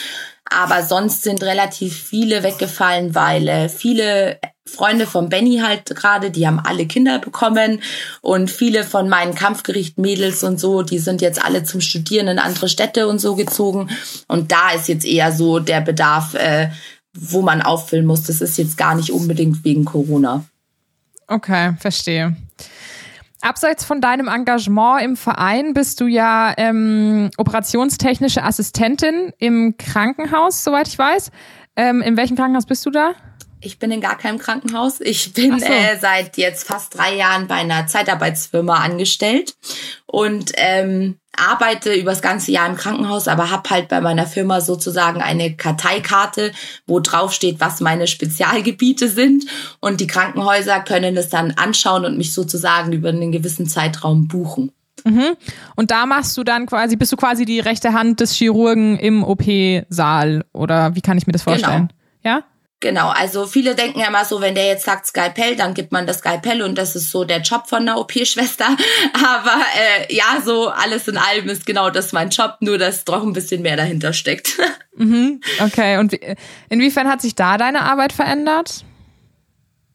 Aber 0.49 0.83
sonst 0.83 1.23
sind 1.23 1.43
relativ 1.43 1.95
viele 1.95 2.43
weggefallen, 2.43 3.15
weil 3.15 3.47
äh, 3.47 3.69
viele 3.69 4.39
Freunde 4.67 5.05
von 5.05 5.29
Benny 5.29 5.59
halt 5.59 5.85
gerade, 5.95 6.31
die 6.31 6.47
haben 6.47 6.59
alle 6.59 6.87
Kinder 6.87 7.19
bekommen 7.19 7.81
und 8.21 8.49
viele 8.49 8.83
von 8.83 9.07
meinen 9.07 9.35
Kampfgericht-Mädels 9.35 10.43
und 10.43 10.59
so, 10.59 10.81
die 10.81 10.97
sind 10.97 11.21
jetzt 11.21 11.43
alle 11.43 11.63
zum 11.63 11.81
Studieren 11.81 12.27
in 12.27 12.39
andere 12.39 12.67
Städte 12.67 13.07
und 13.07 13.19
so 13.19 13.35
gezogen. 13.35 13.89
Und 14.27 14.51
da 14.51 14.71
ist 14.71 14.87
jetzt 14.87 15.05
eher 15.05 15.31
so 15.31 15.59
der 15.59 15.81
Bedarf, 15.81 16.33
äh, 16.33 16.69
wo 17.13 17.41
man 17.41 17.61
auffüllen 17.61 18.05
muss. 18.05 18.23
Das 18.23 18.41
ist 18.41 18.57
jetzt 18.57 18.77
gar 18.77 18.95
nicht 18.95 19.11
unbedingt 19.11 19.63
wegen 19.63 19.85
Corona. 19.85 20.43
Okay, 21.27 21.73
verstehe. 21.79 22.35
Abseits 23.45 23.85
von 23.85 24.01
deinem 24.01 24.27
Engagement 24.27 25.03
im 25.03 25.15
Verein 25.15 25.75
bist 25.75 26.01
du 26.01 26.07
ja 26.07 26.51
ähm, 26.57 27.29
operationstechnische 27.37 28.41
Assistentin 28.41 29.33
im 29.37 29.77
Krankenhaus, 29.77 30.63
soweit 30.63 30.87
ich 30.87 30.97
weiß. 30.97 31.29
Ähm, 31.75 32.01
in 32.01 32.17
welchem 32.17 32.35
Krankenhaus 32.37 32.65
bist 32.65 32.83
du 32.87 32.89
da? 32.89 33.13
Ich 33.65 33.79
bin 33.79 33.91
in 33.91 34.01
gar 34.01 34.17
keinem 34.17 34.37
Krankenhaus. 34.37 35.01
Ich 35.01 35.33
bin 35.33 35.59
so. 35.59 35.65
äh, 35.65 35.97
seit 35.99 36.37
jetzt 36.37 36.67
fast 36.67 36.97
drei 36.97 37.15
Jahren 37.15 37.47
bei 37.47 37.55
einer 37.55 37.87
Zeitarbeitsfirma 37.87 38.75
angestellt 38.75 39.55
und 40.05 40.51
ähm, 40.55 41.17
arbeite 41.35 41.93
übers 41.93 42.21
ganze 42.21 42.51
Jahr 42.51 42.69
im 42.69 42.75
Krankenhaus, 42.75 43.27
aber 43.27 43.49
habe 43.51 43.69
halt 43.69 43.89
bei 43.89 44.01
meiner 44.01 44.25
Firma 44.25 44.61
sozusagen 44.61 45.21
eine 45.21 45.55
Karteikarte, 45.55 46.51
wo 46.85 46.99
drauf 46.99 47.33
steht, 47.33 47.59
was 47.59 47.81
meine 47.81 48.07
Spezialgebiete 48.07 49.09
sind 49.09 49.45
und 49.79 49.99
die 49.99 50.07
Krankenhäuser 50.07 50.79
können 50.81 51.17
es 51.17 51.29
dann 51.29 51.51
anschauen 51.51 52.05
und 52.05 52.17
mich 52.17 52.33
sozusagen 52.33 52.93
über 52.93 53.09
einen 53.09 53.31
gewissen 53.31 53.67
Zeitraum 53.67 54.27
buchen. 54.27 54.71
Mhm. 55.03 55.35
Und 55.75 55.91
da 55.91 56.05
machst 56.05 56.37
du 56.37 56.43
dann 56.43 56.65
quasi, 56.65 56.95
bist 56.95 57.11
du 57.11 57.17
quasi 57.17 57.45
die 57.45 57.59
rechte 57.59 57.93
Hand 57.93 58.19
des 58.19 58.33
Chirurgen 58.33 58.97
im 58.97 59.23
OP-Saal 59.23 60.45
oder 60.53 60.95
wie 60.95 61.01
kann 61.01 61.17
ich 61.17 61.27
mir 61.27 61.33
das 61.33 61.43
genau. 61.45 61.57
vorstellen? 61.57 61.89
Genau. 62.23 62.35
Ja? 62.37 62.43
Genau, 62.81 63.09
also 63.09 63.47
viele 63.47 63.73
denken 63.73 63.99
ja 63.99 64.07
immer 64.07 64.25
so, 64.25 64.41
wenn 64.41 64.53
der 64.53 64.67
jetzt 64.67 64.85
sagt 64.85 65.05
Skalpell, 65.07 65.55
dann 65.55 65.73
gibt 65.73 65.91
man 65.91 66.05
das 66.05 66.19
Skalpell 66.19 66.61
und 66.61 66.77
das 66.77 66.95
ist 66.95 67.09
so 67.09 67.23
der 67.23 67.41
Job 67.41 67.67
von 67.67 67.79
einer 67.79 67.97
OP-Schwester. 67.97 68.65
Aber 69.13 69.61
äh, 69.75 70.13
ja, 70.13 70.41
so 70.43 70.67
alles 70.67 71.07
in 71.07 71.17
allem 71.17 71.47
ist 71.49 71.65
genau 71.65 71.89
das 71.89 72.11
mein 72.11 72.29
Job, 72.29 72.57
nur 72.59 72.77
dass 72.77 73.05
doch 73.05 73.23
ein 73.23 73.33
bisschen 73.33 73.61
mehr 73.61 73.77
dahinter 73.77 74.13
steckt. 74.13 74.57
Mhm, 74.97 75.41
okay, 75.59 75.97
und 75.97 76.13
wie, 76.13 76.21
inwiefern 76.69 77.09
hat 77.09 77.21
sich 77.21 77.35
da 77.35 77.57
deine 77.57 77.81
Arbeit 77.81 78.13
verändert? 78.13 78.85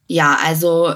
Ja, 0.08 0.38
also 0.44 0.94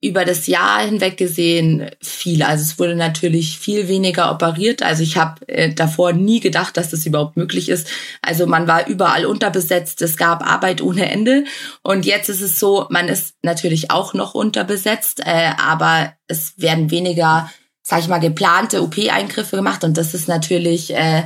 über 0.00 0.24
das 0.24 0.46
Jahr 0.46 0.80
hinweg 0.82 1.16
gesehen 1.16 1.90
viel. 2.00 2.44
Also 2.44 2.62
es 2.62 2.78
wurde 2.78 2.94
natürlich 2.94 3.58
viel 3.58 3.88
weniger 3.88 4.30
operiert. 4.30 4.82
Also 4.82 5.02
ich 5.02 5.16
habe 5.16 5.46
äh, 5.48 5.74
davor 5.74 6.12
nie 6.12 6.38
gedacht, 6.38 6.76
dass 6.76 6.90
das 6.90 7.04
überhaupt 7.04 7.36
möglich 7.36 7.68
ist. 7.68 7.88
Also 8.22 8.46
man 8.46 8.68
war 8.68 8.86
überall 8.86 9.26
unterbesetzt, 9.26 10.00
es 10.02 10.16
gab 10.16 10.46
Arbeit 10.46 10.82
ohne 10.82 11.10
Ende. 11.10 11.44
Und 11.82 12.06
jetzt 12.06 12.28
ist 12.28 12.42
es 12.42 12.60
so, 12.60 12.86
man 12.90 13.08
ist 13.08 13.34
natürlich 13.42 13.90
auch 13.90 14.14
noch 14.14 14.34
unterbesetzt, 14.34 15.20
äh, 15.24 15.50
aber 15.58 16.12
es 16.28 16.54
werden 16.56 16.92
weniger, 16.92 17.50
sag 17.82 18.00
ich 18.00 18.08
mal, 18.08 18.18
geplante 18.18 18.82
OP-Eingriffe 18.82 19.56
gemacht. 19.56 19.82
Und 19.82 19.96
das 19.96 20.14
ist 20.14 20.28
natürlich 20.28 20.94
äh, 20.94 21.24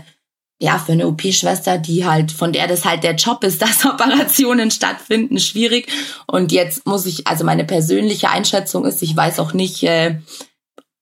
ja, 0.62 0.78
für 0.78 0.92
eine 0.92 1.08
OP-Schwester, 1.08 1.76
die 1.76 2.06
halt, 2.06 2.30
von 2.30 2.52
der 2.52 2.68
das 2.68 2.84
halt 2.84 3.02
der 3.02 3.16
Job 3.16 3.42
ist, 3.42 3.60
dass 3.62 3.84
Operationen 3.84 4.70
stattfinden, 4.70 5.40
schwierig. 5.40 5.88
Und 6.28 6.52
jetzt 6.52 6.86
muss 6.86 7.04
ich, 7.04 7.26
also 7.26 7.44
meine 7.44 7.64
persönliche 7.64 8.30
Einschätzung 8.30 8.84
ist, 8.84 9.02
ich 9.02 9.16
weiß 9.16 9.40
auch 9.40 9.54
nicht, 9.54 9.82
äh, 9.82 10.20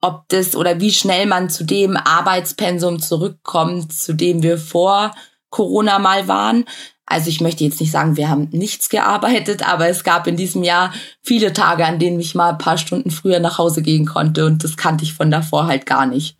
ob 0.01 0.25
das 0.29 0.57
oder 0.57 0.81
wie 0.81 0.93
schnell 0.93 1.27
man 1.27 1.51
zu 1.51 1.65
dem 1.65 1.99
Arbeitspensum 1.99 3.01
zurückkommt, 3.01 3.93
zu 3.93 4.15
dem 4.15 4.43
wir 4.43 4.57
vor 4.57 5.11
Corona 5.51 5.99
mal 5.99 6.27
waren. 6.27 6.65
Also 7.05 7.29
ich 7.29 7.43
möchte 7.43 7.63
jetzt 7.63 7.81
nicht 7.81 7.91
sagen, 7.91 8.17
wir 8.17 8.31
haben 8.31 8.49
nichts 8.53 8.89
gearbeitet, 8.89 9.69
aber 9.69 9.89
es 9.89 10.05
gab 10.05 10.27
in 10.27 10.37
diesem 10.37 10.63
Jahr 10.63 10.95
viele 11.21 11.53
Tage, 11.53 11.85
an 11.85 11.99
denen 11.99 12.19
ich 12.19 12.35
mal 12.35 12.53
ein 12.53 12.59
paar 12.59 12.79
Stunden 12.79 13.11
früher 13.11 13.41
nach 13.41 13.59
Hause 13.59 13.83
gehen 13.83 14.07
konnte 14.07 14.47
und 14.47 14.65
das 14.65 14.79
kannte 14.79 15.05
ich 15.05 15.13
von 15.13 15.31
davor 15.31 15.67
halt 15.67 15.85
gar 15.85 16.07
nicht. 16.07 16.39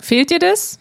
Fehlt 0.00 0.30
dir 0.30 0.38
das? 0.38 0.78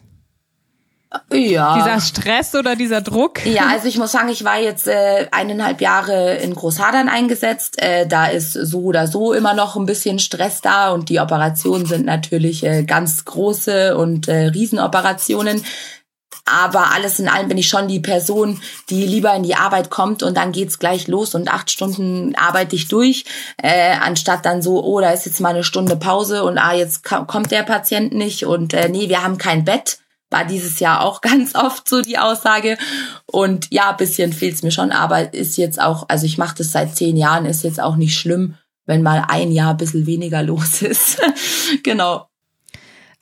Ja. 1.32 1.76
Dieser 1.76 2.00
Stress 2.00 2.56
oder 2.56 2.76
dieser 2.76 3.02
Druck? 3.02 3.46
Ja, 3.46 3.68
also 3.68 3.88
ich 3.88 3.98
muss 3.98 4.12
sagen, 4.12 4.30
ich 4.30 4.44
war 4.44 4.60
jetzt 4.60 4.88
äh, 4.88 5.28
eineinhalb 5.32 5.82
Jahre 5.82 6.36
in 6.38 6.54
Großhadern 6.54 7.10
eingesetzt. 7.10 7.82
Äh, 7.82 8.08
da 8.08 8.28
ist 8.28 8.54
so 8.54 8.82
oder 8.82 9.08
so 9.08 9.34
immer 9.34 9.54
noch 9.54 9.76
ein 9.76 9.86
bisschen 9.86 10.20
Stress 10.20 10.62
da 10.62 10.92
und 10.92 11.10
die 11.10 11.20
Operationen 11.20 11.86
sind 11.86 12.06
natürlich 12.06 12.64
äh, 12.64 12.84
ganz 12.84 13.26
große 13.26 13.98
und 13.98 14.28
äh, 14.28 14.48
Riesenoperationen. 14.48 15.64
Aber 16.46 16.92
alles 16.94 17.20
in 17.20 17.30
allem 17.30 17.48
bin 17.48 17.58
ich 17.58 17.70
schon 17.70 17.88
die 17.88 18.02
Person, 18.02 18.60
die 18.90 19.06
lieber 19.06 19.34
in 19.34 19.44
die 19.44 19.56
Arbeit 19.56 19.90
kommt 19.90 20.24
und 20.24 20.36
dann 20.36 20.52
geht's 20.52 20.78
gleich 20.78 21.08
los 21.08 21.36
und 21.36 21.52
acht 21.52 21.72
Stunden 21.72 22.36
arbeite 22.36 22.76
ich 22.76 22.90
durch, 22.90 23.24
äh, 23.62 23.96
anstatt 24.02 24.46
dann 24.46 24.62
so, 24.62 24.84
oh, 24.84 25.00
da 25.00 25.12
ist 25.12 25.26
jetzt 25.26 25.40
mal 25.40 25.50
eine 25.50 25.64
Stunde 25.64 25.96
Pause 25.96 26.44
und 26.44 26.58
ah, 26.58 26.74
jetzt 26.74 27.04
kommt 27.06 27.52
der 27.52 27.64
Patient 27.64 28.14
nicht 28.14 28.46
und 28.46 28.74
äh, 28.74 28.90
nee, 28.90 29.08
wir 29.08 29.24
haben 29.24 29.38
kein 29.38 29.64
Bett 29.64 30.00
war 30.34 30.46
dieses 30.46 30.80
Jahr 30.80 31.02
auch 31.02 31.22
ganz 31.22 31.56
oft 31.56 31.88
so 31.88 32.02
die 32.02 32.18
Aussage. 32.18 32.78
Und 33.26 33.68
ja, 33.72 33.94
bisschen 33.94 34.34
fehlt 34.34 34.56
es 34.56 34.64
mir 34.64 34.72
schon, 34.72 34.92
aber 34.92 35.34
ist 35.34 35.58
jetzt 35.58 35.82
auch, 35.82 36.10
also 36.10 36.26
ich 36.26 36.38
mache 36.38 36.56
das 36.58 36.72
seit 36.72 36.96
zehn 36.96 37.16
Jahren, 37.16 37.46
ist 37.46 37.64
jetzt 37.64 37.82
auch 37.82 37.96
nicht 37.96 38.18
schlimm, 38.18 38.56
wenn 38.86 39.02
mal 39.02 39.24
ein 39.30 39.52
Jahr 39.52 39.72
ein 39.72 39.78
bisschen 39.78 40.06
weniger 40.06 40.44
los 40.44 40.82
ist. 40.82 41.22
genau. 41.84 42.28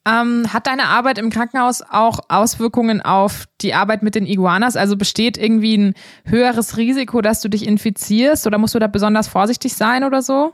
Ähm, 0.03 0.51
hat 0.51 0.65
deine 0.65 0.85
Arbeit 0.85 1.19
im 1.19 1.29
Krankenhaus 1.29 1.83
auch 1.83 2.21
Auswirkungen 2.27 3.01
auf 3.01 3.45
die 3.61 3.75
Arbeit 3.75 4.01
mit 4.01 4.15
den 4.15 4.25
Iguanas? 4.25 4.75
Also 4.75 4.97
besteht 4.97 5.37
irgendwie 5.37 5.77
ein 5.77 5.93
höheres 6.25 6.77
Risiko, 6.77 7.21
dass 7.21 7.41
du 7.41 7.49
dich 7.49 7.67
infizierst 7.67 8.47
oder 8.47 8.57
musst 8.57 8.73
du 8.73 8.79
da 8.79 8.87
besonders 8.87 9.27
vorsichtig 9.27 9.75
sein 9.75 10.03
oder 10.03 10.23
so? 10.23 10.53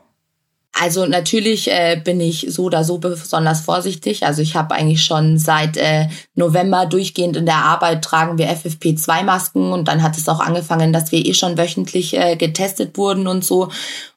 Also 0.74 1.06
natürlich 1.08 1.72
äh, 1.72 2.00
bin 2.04 2.22
ich 2.22 2.46
so 2.50 2.66
oder 2.66 2.84
so 2.84 3.00
besonders 3.00 3.62
vorsichtig. 3.62 4.24
Also 4.26 4.42
ich 4.42 4.56
habe 4.56 4.76
eigentlich 4.76 5.04
schon 5.04 5.40
seit 5.40 5.76
äh, 5.76 6.08
November 6.36 6.86
durchgehend 6.86 7.36
in 7.36 7.48
der 7.48 7.58
Arbeit 7.58 8.04
tragen 8.04 8.38
wir 8.38 8.50
FFP2-Masken 8.50 9.72
und 9.72 9.88
dann 9.88 10.04
hat 10.04 10.18
es 10.18 10.30
auch 10.30 10.40
angefangen, 10.40 10.94
dass 10.94 11.12
wir 11.12 11.26
eh 11.26 11.34
schon 11.34 11.58
wöchentlich 11.58 12.16
äh, 12.16 12.36
getestet 12.36 12.98
wurden 12.98 13.28
und 13.28 13.44
so. 13.44 13.70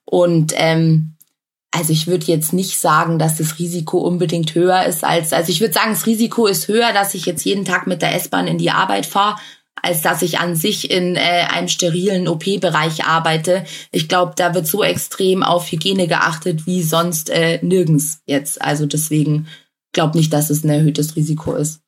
Und 0.05 0.53
ähm, 0.57 1.15
also 1.71 1.93
ich 1.93 2.09
würde 2.09 2.27
jetzt 2.27 2.53
nicht 2.53 2.79
sagen, 2.79 3.19
dass 3.19 3.37
das 3.37 3.59
Risiko 3.59 3.99
unbedingt 3.99 4.55
höher 4.55 4.85
ist 4.85 5.05
als, 5.05 5.33
also 5.33 5.51
ich 5.51 5.61
würde 5.61 5.75
sagen, 5.75 5.93
das 5.93 6.07
Risiko 6.07 6.47
ist 6.47 6.69
höher, 6.69 6.93
dass 6.93 7.15
ich 7.15 7.27
jetzt 7.27 7.45
jeden 7.45 7.65
Tag 7.65 7.87
mit 7.87 8.03
der 8.03 8.15
S-Bahn 8.17 8.49
in 8.49 8.59
die 8.59 8.73
Arbeit 8.73 9.07
fahre, 9.07 9.37
als 9.83 10.03
dass 10.03 10.23
ich 10.23 10.39
an 10.39 10.57
sich 10.57 10.91
in 10.91 11.17
äh, 11.17 11.47
einem 11.51 11.69
sterilen 11.69 12.29
OP-Bereich 12.29 13.05
arbeite. 13.05 13.65
Ich 13.93 14.09
glaube, 14.09 14.33
da 14.37 14.55
wird 14.55 14.67
so 14.67 14.83
extrem 14.83 15.43
auf 15.43 15.71
Hygiene 15.71 16.07
geachtet 16.07 16.67
wie 16.67 16.83
sonst 16.83 17.31
äh, 17.31 17.59
nirgends 17.63 18.23
jetzt. 18.27 18.61
Also 18.63 18.87
deswegen 18.87 19.47
glaube 19.93 20.17
nicht, 20.17 20.33
dass 20.33 20.51
es 20.51 20.65
ein 20.65 20.71
erhöhtes 20.71 21.17
Risiko 21.17 21.55
ist. 21.55 21.81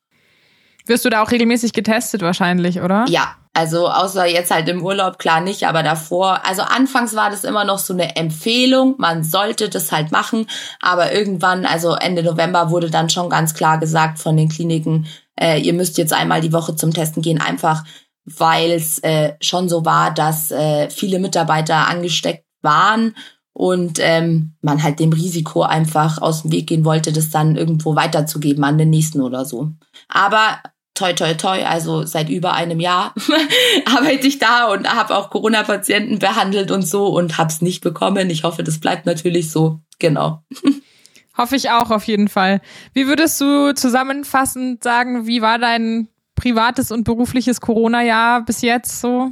Wirst 0.85 1.05
du 1.05 1.09
da 1.09 1.23
auch 1.23 1.31
regelmäßig 1.31 1.71
getestet 1.71 2.21
wahrscheinlich, 2.21 2.81
oder? 2.81 3.05
Ja, 3.07 3.37
also 3.53 3.87
außer 3.87 4.25
jetzt 4.25 4.51
halt 4.51 4.67
im 4.67 4.83
Urlaub, 4.83 5.17
klar 5.17 5.39
nicht, 5.39 5.65
aber 5.65 5.81
davor, 5.81 6.45
also 6.45 6.63
anfangs 6.63 7.15
war 7.15 7.29
das 7.29 7.45
immer 7.45 7.63
noch 7.63 7.79
so 7.79 7.93
eine 7.93 8.17
Empfehlung, 8.17 8.95
man 8.97 9.23
sollte 9.23 9.69
das 9.69 9.91
halt 9.91 10.11
machen, 10.11 10.47
aber 10.81 11.13
irgendwann, 11.13 11.65
also 11.65 11.93
Ende 11.93 12.23
November 12.23 12.69
wurde 12.69 12.89
dann 12.89 13.09
schon 13.09 13.29
ganz 13.29 13.53
klar 13.53 13.79
gesagt 13.79 14.19
von 14.19 14.35
den 14.35 14.49
Kliniken, 14.49 15.07
äh, 15.39 15.59
ihr 15.59 15.73
müsst 15.73 15.97
jetzt 15.97 16.13
einmal 16.13 16.41
die 16.41 16.53
Woche 16.53 16.75
zum 16.75 16.93
Testen 16.93 17.21
gehen, 17.21 17.41
einfach 17.41 17.83
weil 18.25 18.71
es 18.71 18.99
äh, 18.99 19.33
schon 19.41 19.67
so 19.67 19.85
war, 19.85 20.13
dass 20.13 20.51
äh, 20.51 20.89
viele 20.89 21.19
Mitarbeiter 21.19 21.87
angesteckt 21.87 22.45
waren 22.61 23.15
und 23.53 23.99
ähm, 24.01 24.55
man 24.61 24.81
halt 24.81 24.99
dem 24.99 25.13
Risiko 25.13 25.61
einfach 25.61 26.21
aus 26.21 26.41
dem 26.41 26.51
Weg 26.51 26.67
gehen 26.67 26.85
wollte, 26.85 27.11
das 27.11 27.29
dann 27.29 27.55
irgendwo 27.55 27.95
weiterzugeben 27.95 28.63
an 28.63 28.77
den 28.77 28.89
nächsten 28.89 29.21
oder 29.21 29.45
so. 29.45 29.71
Aber 30.07 30.59
toi 30.95 31.13
toi 31.13 31.33
toi, 31.33 31.63
also 31.65 32.05
seit 32.05 32.29
über 32.29 32.53
einem 32.53 32.79
Jahr 32.79 33.13
arbeite 33.85 34.27
ich 34.27 34.39
da 34.39 34.71
und 34.71 34.87
habe 34.87 35.15
auch 35.17 35.29
Corona-Patienten 35.29 36.19
behandelt 36.19 36.71
und 36.71 36.87
so 36.87 37.07
und 37.07 37.37
hab's 37.37 37.61
nicht 37.61 37.81
bekommen. 37.81 38.29
Ich 38.29 38.43
hoffe, 38.43 38.63
das 38.63 38.79
bleibt 38.79 39.05
natürlich 39.05 39.51
so. 39.51 39.79
Genau. 39.99 40.43
Hoffe 41.37 41.55
ich 41.55 41.71
auch 41.71 41.89
auf 41.89 42.03
jeden 42.05 42.27
Fall. 42.27 42.61
Wie 42.93 43.07
würdest 43.07 43.41
du 43.41 43.73
zusammenfassend 43.73 44.83
sagen, 44.83 45.25
wie 45.25 45.41
war 45.41 45.57
dein 45.57 46.07
privates 46.35 46.91
und 46.91 47.03
berufliches 47.03 47.61
Corona-Jahr 47.61 48.45
bis 48.45 48.61
jetzt 48.61 49.01
so? 49.01 49.31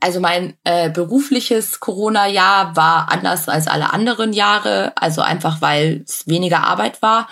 Also 0.00 0.20
mein 0.20 0.54
äh, 0.64 0.90
berufliches 0.90 1.80
Corona-Jahr 1.80 2.74
war 2.74 3.12
anders 3.12 3.48
als 3.48 3.66
alle 3.66 3.92
anderen 3.92 4.32
Jahre, 4.32 4.92
also 4.96 5.20
einfach 5.20 5.60
weil 5.60 6.02
es 6.06 6.26
weniger 6.26 6.64
Arbeit 6.64 7.02
war. 7.02 7.28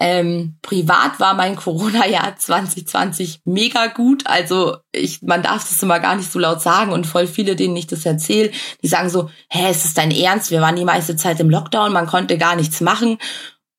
Ähm, 0.00 0.56
privat 0.62 1.20
war 1.20 1.34
mein 1.34 1.56
Corona-Jahr 1.56 2.36
2020 2.38 3.42
mega 3.44 3.86
gut. 3.86 4.26
Also 4.26 4.76
ich, 4.92 5.22
man 5.22 5.42
darf 5.42 5.68
das 5.68 5.82
immer 5.82 6.00
gar 6.00 6.16
nicht 6.16 6.30
so 6.30 6.38
laut 6.38 6.60
sagen 6.60 6.92
und 6.92 7.06
voll 7.06 7.26
viele, 7.26 7.56
denen 7.56 7.76
ich 7.76 7.86
das 7.86 8.04
erzähle, 8.04 8.50
die 8.82 8.88
sagen 8.88 9.08
so, 9.08 9.30
hä, 9.50 9.70
ist 9.70 9.84
das 9.84 9.94
dein 9.94 10.10
Ernst? 10.10 10.50
Wir 10.50 10.60
waren 10.60 10.76
die 10.76 10.84
meiste 10.84 11.16
Zeit 11.16 11.40
im 11.40 11.50
Lockdown, 11.50 11.92
man 11.92 12.06
konnte 12.06 12.38
gar 12.38 12.56
nichts 12.56 12.80
machen. 12.80 13.18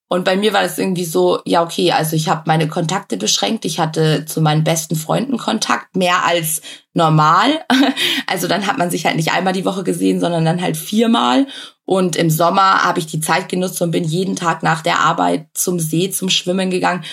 Und 0.08 0.24
bei 0.24 0.36
mir 0.36 0.54
war 0.54 0.62
das 0.62 0.78
irgendwie 0.78 1.06
so, 1.06 1.40
ja, 1.46 1.64
okay, 1.64 1.92
also 1.92 2.16
ich 2.16 2.30
habe 2.30 2.44
meine 2.46 2.68
Kontakte 2.68 3.18
beschränkt. 3.18 3.66
Ich 3.66 3.80
hatte 3.80 4.26
zu 4.26 4.40
meinen 4.40 4.64
besten 4.64 4.96
Freunden 4.96 5.38
Kontakt, 5.38 5.96
mehr 5.96 6.26
als 6.26 6.62
normal. 6.94 7.66
Also 8.28 8.48
dann 8.48 8.66
hat 8.66 8.78
man 8.78 8.90
sich 8.90 9.06
halt 9.06 9.16
nicht 9.16 9.32
einmal 9.32 9.54
die 9.54 9.66
Woche 9.66 9.84
gesehen, 9.84 10.20
sondern 10.20 10.44
dann 10.46 10.62
halt 10.62 10.78
viermal. 10.78 11.48
Und 11.86 12.16
im 12.16 12.30
Sommer 12.30 12.84
habe 12.84 13.00
ich 13.00 13.06
die 13.06 13.20
Zeit 13.20 13.50
genutzt 13.50 13.82
und 13.82 13.92
bin 13.92 14.04
jeden 14.04 14.36
Tag 14.36 14.64
nach 14.64 14.82
der 14.82 15.00
Arbeit 15.00 15.48
zum 15.54 15.80
See, 15.80 16.10
zum 16.10 16.30
Schwimmen 16.30 16.70
gegangen. 16.70 17.04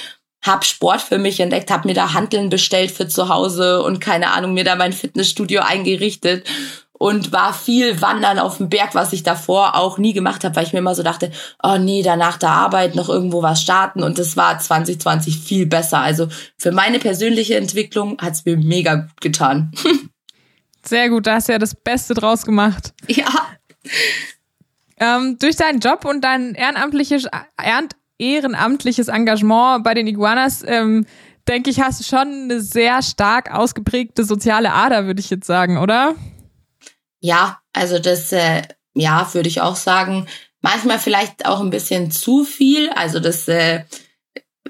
Hab 0.44 0.64
Sport 0.64 1.02
für 1.02 1.18
mich 1.18 1.38
entdeckt, 1.38 1.70
hab 1.70 1.84
mir 1.84 1.94
da 1.94 2.14
Handeln 2.14 2.48
bestellt 2.48 2.90
für 2.90 3.06
zu 3.06 3.28
Hause 3.28 3.82
und 3.82 4.00
keine 4.00 4.32
Ahnung, 4.32 4.54
mir 4.54 4.64
da 4.64 4.74
mein 4.74 4.92
Fitnessstudio 4.92 5.60
eingerichtet 5.60 6.46
und 7.02 7.32
war 7.32 7.52
viel 7.52 8.00
wandern 8.00 8.38
auf 8.38 8.58
dem 8.58 8.68
Berg, 8.68 8.94
was 8.94 9.12
ich 9.12 9.24
davor 9.24 9.74
auch 9.74 9.98
nie 9.98 10.12
gemacht 10.12 10.44
habe, 10.44 10.54
weil 10.54 10.62
ich 10.62 10.72
mir 10.72 10.78
immer 10.78 10.94
so 10.94 11.02
dachte, 11.02 11.32
oh 11.60 11.76
nee, 11.76 12.00
danach 12.04 12.38
der 12.38 12.50
Arbeit 12.50 12.94
noch 12.94 13.08
irgendwo 13.08 13.42
was 13.42 13.60
starten 13.60 14.04
und 14.04 14.20
das 14.20 14.36
war 14.36 14.56
2020 14.56 15.36
viel 15.36 15.66
besser. 15.66 15.98
Also 15.98 16.28
für 16.56 16.70
meine 16.70 17.00
persönliche 17.00 17.56
Entwicklung 17.56 18.18
hat's 18.20 18.44
mir 18.44 18.56
mega 18.56 18.94
gut 18.94 19.20
getan. 19.20 19.72
Sehr 20.86 21.08
gut, 21.08 21.26
da 21.26 21.34
hast 21.34 21.48
du 21.48 21.52
ja 21.54 21.58
das 21.58 21.74
Beste 21.74 22.14
draus 22.14 22.44
gemacht. 22.44 22.94
Ja. 23.08 23.26
Ähm, 25.00 25.38
durch 25.40 25.56
deinen 25.56 25.80
Job 25.80 26.04
und 26.04 26.22
dein 26.22 26.54
ehrenamtliches, 26.54 27.26
ehrenamtliches 28.16 29.08
Engagement 29.08 29.82
bei 29.82 29.94
den 29.94 30.06
Iguanas, 30.06 30.62
ähm, 30.64 31.04
denke 31.48 31.68
ich, 31.70 31.80
hast 31.80 31.98
du 31.98 32.04
schon 32.04 32.44
eine 32.44 32.60
sehr 32.60 33.02
stark 33.02 33.52
ausgeprägte 33.52 34.22
soziale 34.22 34.72
Ader, 34.72 35.06
würde 35.06 35.18
ich 35.18 35.30
jetzt 35.30 35.48
sagen, 35.48 35.78
oder? 35.78 36.14
Ja, 37.22 37.60
also 37.72 38.00
das, 38.00 38.32
äh, 38.32 38.62
ja, 38.94 39.32
würde 39.32 39.48
ich 39.48 39.60
auch 39.60 39.76
sagen. 39.76 40.26
Manchmal 40.60 40.98
vielleicht 40.98 41.46
auch 41.46 41.60
ein 41.60 41.70
bisschen 41.70 42.10
zu 42.10 42.44
viel. 42.44 42.90
Also 42.90 43.20
das 43.20 43.46
äh, 43.46 43.84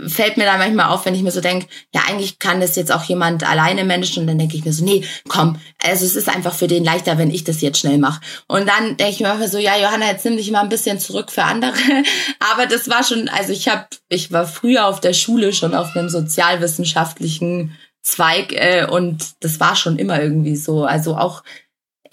fällt 0.07 0.37
mir 0.37 0.45
da 0.45 0.59
manchmal 0.59 0.91
auf, 0.91 1.07
wenn 1.07 1.15
ich 1.15 1.23
mir 1.23 1.31
so 1.31 1.41
denke, 1.41 1.67
ja, 1.95 2.03
eigentlich 2.07 2.39
kann 2.39 2.61
das 2.61 2.77
jetzt 2.77 2.93
auch 2.93 3.05
jemand 3.05 3.49
alleine 3.49 3.85
managen 3.85 4.23
und 4.23 4.27
dann 4.27 4.39
denke 4.39 4.57
ich 4.57 4.65
mir 4.67 4.73
so, 4.73 4.85
nee, 4.85 5.03
komm, 5.29 5.59
also 5.83 6.05
es 6.05 6.15
ist 6.15 6.29
einfach 6.29 6.55
für 6.55 6.67
den 6.67 6.85
leichter, 6.85 7.17
wenn 7.17 7.31
ich 7.31 7.45
das 7.45 7.63
jetzt 7.63 7.79
schnell 7.79 7.97
mache. 7.97 8.21
Und 8.49 8.69
dann 8.69 8.99
denke 8.99 9.13
ich 9.13 9.21
mir 9.21 9.33
einfach 9.33 9.49
so, 9.49 9.59
ja, 9.59 9.79
Johanna, 9.79 10.11
jetzt 10.11 10.25
nimm 10.27 10.37
dich 10.37 10.51
mal 10.51 10.61
ein 10.61 10.69
bisschen 10.69 10.99
zurück 10.99 11.33
für 11.33 11.45
andere. 11.45 11.73
Aber 12.53 12.67
das 12.67 12.91
war 12.91 13.03
schon, 13.03 13.31
also 13.31 13.53
ich 13.53 13.69
habe, 13.69 13.87
ich 14.11 14.31
war 14.31 14.47
früher 14.47 14.87
auf 14.87 15.01
der 15.01 15.15
Schule 15.15 15.55
schon 15.55 15.75
auf 15.75 15.97
einem 15.97 16.11
sozialwissenschaftlichen 16.11 17.77
Zweig 18.03 18.53
äh, 18.53 18.85
und 18.91 19.45
das 19.45 19.61
war 19.61 19.77
schon 19.77 19.97
immer 19.97 20.21
irgendwie 20.21 20.57
so. 20.57 20.85
Also 20.85 21.17
auch 21.17 21.45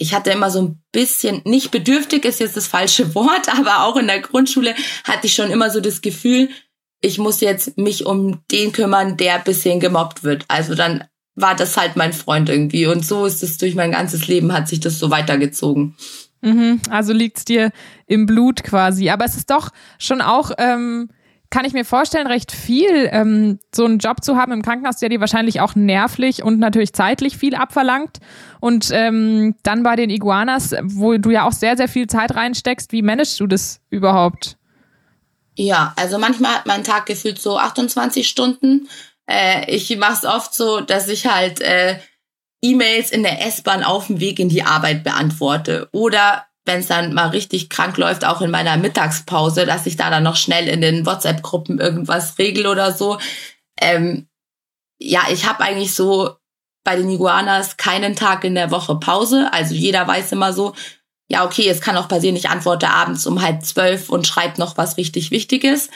ich 0.00 0.14
hatte 0.14 0.30
immer 0.30 0.50
so 0.50 0.62
ein 0.62 0.82
bisschen, 0.92 1.42
nicht 1.44 1.70
bedürftig 1.70 2.24
ist 2.24 2.40
jetzt 2.40 2.56
das 2.56 2.66
falsche 2.66 3.14
Wort, 3.14 3.54
aber 3.54 3.84
auch 3.84 3.96
in 3.96 4.06
der 4.06 4.20
Grundschule 4.20 4.74
hatte 5.04 5.26
ich 5.26 5.34
schon 5.34 5.50
immer 5.50 5.70
so 5.70 5.80
das 5.80 6.00
Gefühl, 6.00 6.48
ich 7.02 7.18
muss 7.18 7.40
jetzt 7.40 7.76
mich 7.76 8.06
um 8.06 8.40
den 8.50 8.72
kümmern, 8.72 9.18
der 9.18 9.38
bisschen 9.38 9.78
gemobbt 9.78 10.24
wird. 10.24 10.46
Also 10.48 10.74
dann 10.74 11.04
war 11.34 11.54
das 11.54 11.76
halt 11.76 11.96
mein 11.96 12.14
Freund 12.14 12.48
irgendwie. 12.48 12.86
Und 12.86 13.04
so 13.04 13.26
ist 13.26 13.42
es 13.42 13.58
durch 13.58 13.74
mein 13.74 13.92
ganzes 13.92 14.26
Leben, 14.26 14.52
hat 14.52 14.68
sich 14.68 14.80
das 14.80 14.98
so 14.98 15.10
weitergezogen. 15.10 15.96
Mhm, 16.40 16.80
also 16.88 17.12
liegt's 17.12 17.44
dir 17.44 17.70
im 18.06 18.24
Blut 18.24 18.62
quasi. 18.62 19.10
Aber 19.10 19.26
es 19.26 19.36
ist 19.36 19.50
doch 19.50 19.70
schon 19.98 20.22
auch 20.22 20.50
ähm, 20.56 21.10
kann 21.50 21.64
ich 21.64 21.72
mir 21.72 21.84
vorstellen, 21.84 22.28
recht 22.28 22.52
viel 22.52 23.08
ähm, 23.10 23.58
so 23.74 23.84
einen 23.84 23.98
Job 23.98 24.22
zu 24.22 24.36
haben 24.36 24.52
im 24.52 24.62
Krankenhaus, 24.62 24.98
der 24.98 25.08
dir 25.08 25.20
wahrscheinlich 25.20 25.60
auch 25.60 25.74
nervlich 25.74 26.44
und 26.44 26.60
natürlich 26.60 26.92
zeitlich 26.92 27.36
viel 27.36 27.56
abverlangt. 27.56 28.18
Und 28.60 28.90
ähm, 28.92 29.56
dann 29.64 29.82
bei 29.82 29.96
den 29.96 30.10
Iguanas, 30.10 30.74
wo 30.82 31.16
du 31.18 31.30
ja 31.30 31.44
auch 31.44 31.52
sehr, 31.52 31.76
sehr 31.76 31.88
viel 31.88 32.06
Zeit 32.06 32.36
reinsteckst, 32.36 32.92
wie 32.92 33.02
managst 33.02 33.40
du 33.40 33.48
das 33.48 33.80
überhaupt? 33.90 34.56
Ja, 35.56 35.92
also 35.96 36.18
manchmal 36.18 36.54
hat 36.54 36.66
mein 36.66 36.84
Tag 36.84 37.06
gefühlt 37.06 37.40
so 37.40 37.58
28 37.58 38.28
Stunden. 38.28 38.88
Äh, 39.26 39.68
ich 39.74 39.94
mache 39.98 40.12
es 40.12 40.24
oft 40.24 40.54
so, 40.54 40.80
dass 40.80 41.08
ich 41.08 41.26
halt 41.26 41.60
äh, 41.60 41.98
E-Mails 42.62 43.10
in 43.10 43.24
der 43.24 43.44
S-Bahn 43.46 43.82
auf 43.82 44.06
dem 44.06 44.20
Weg 44.20 44.38
in 44.38 44.48
die 44.48 44.62
Arbeit 44.62 45.02
beantworte 45.02 45.88
oder 45.92 46.46
wenn 46.70 46.80
es 46.80 46.86
dann 46.86 47.12
mal 47.12 47.28
richtig 47.28 47.68
krank 47.68 47.96
läuft, 47.96 48.24
auch 48.24 48.40
in 48.40 48.50
meiner 48.50 48.76
Mittagspause, 48.76 49.66
dass 49.66 49.86
ich 49.86 49.96
da 49.96 50.08
dann 50.08 50.22
noch 50.22 50.36
schnell 50.36 50.68
in 50.68 50.80
den 50.80 51.04
WhatsApp-Gruppen 51.04 51.80
irgendwas 51.80 52.38
regel 52.38 52.68
oder 52.68 52.92
so. 52.92 53.18
Ähm, 53.80 54.28
ja, 54.98 55.22
ich 55.32 55.48
habe 55.48 55.64
eigentlich 55.64 55.94
so 55.94 56.36
bei 56.84 56.94
den 56.94 57.10
Iguanas 57.10 57.76
keinen 57.76 58.14
Tag 58.14 58.44
in 58.44 58.54
der 58.54 58.70
Woche 58.70 58.96
Pause. 58.96 59.48
Also 59.52 59.74
jeder 59.74 60.06
weiß 60.06 60.30
immer 60.30 60.52
so, 60.52 60.74
ja, 61.28 61.44
okay, 61.44 61.68
es 61.68 61.80
kann 61.80 61.96
auch 61.96 62.08
passieren, 62.08 62.36
ich 62.36 62.48
antworte 62.48 62.88
abends 62.88 63.26
um 63.26 63.42
halb 63.42 63.64
zwölf 63.64 64.08
und 64.08 64.26
schreibe 64.26 64.60
noch 64.60 64.76
was 64.76 64.96
richtig 64.96 65.32
Wichtiges. 65.32 65.90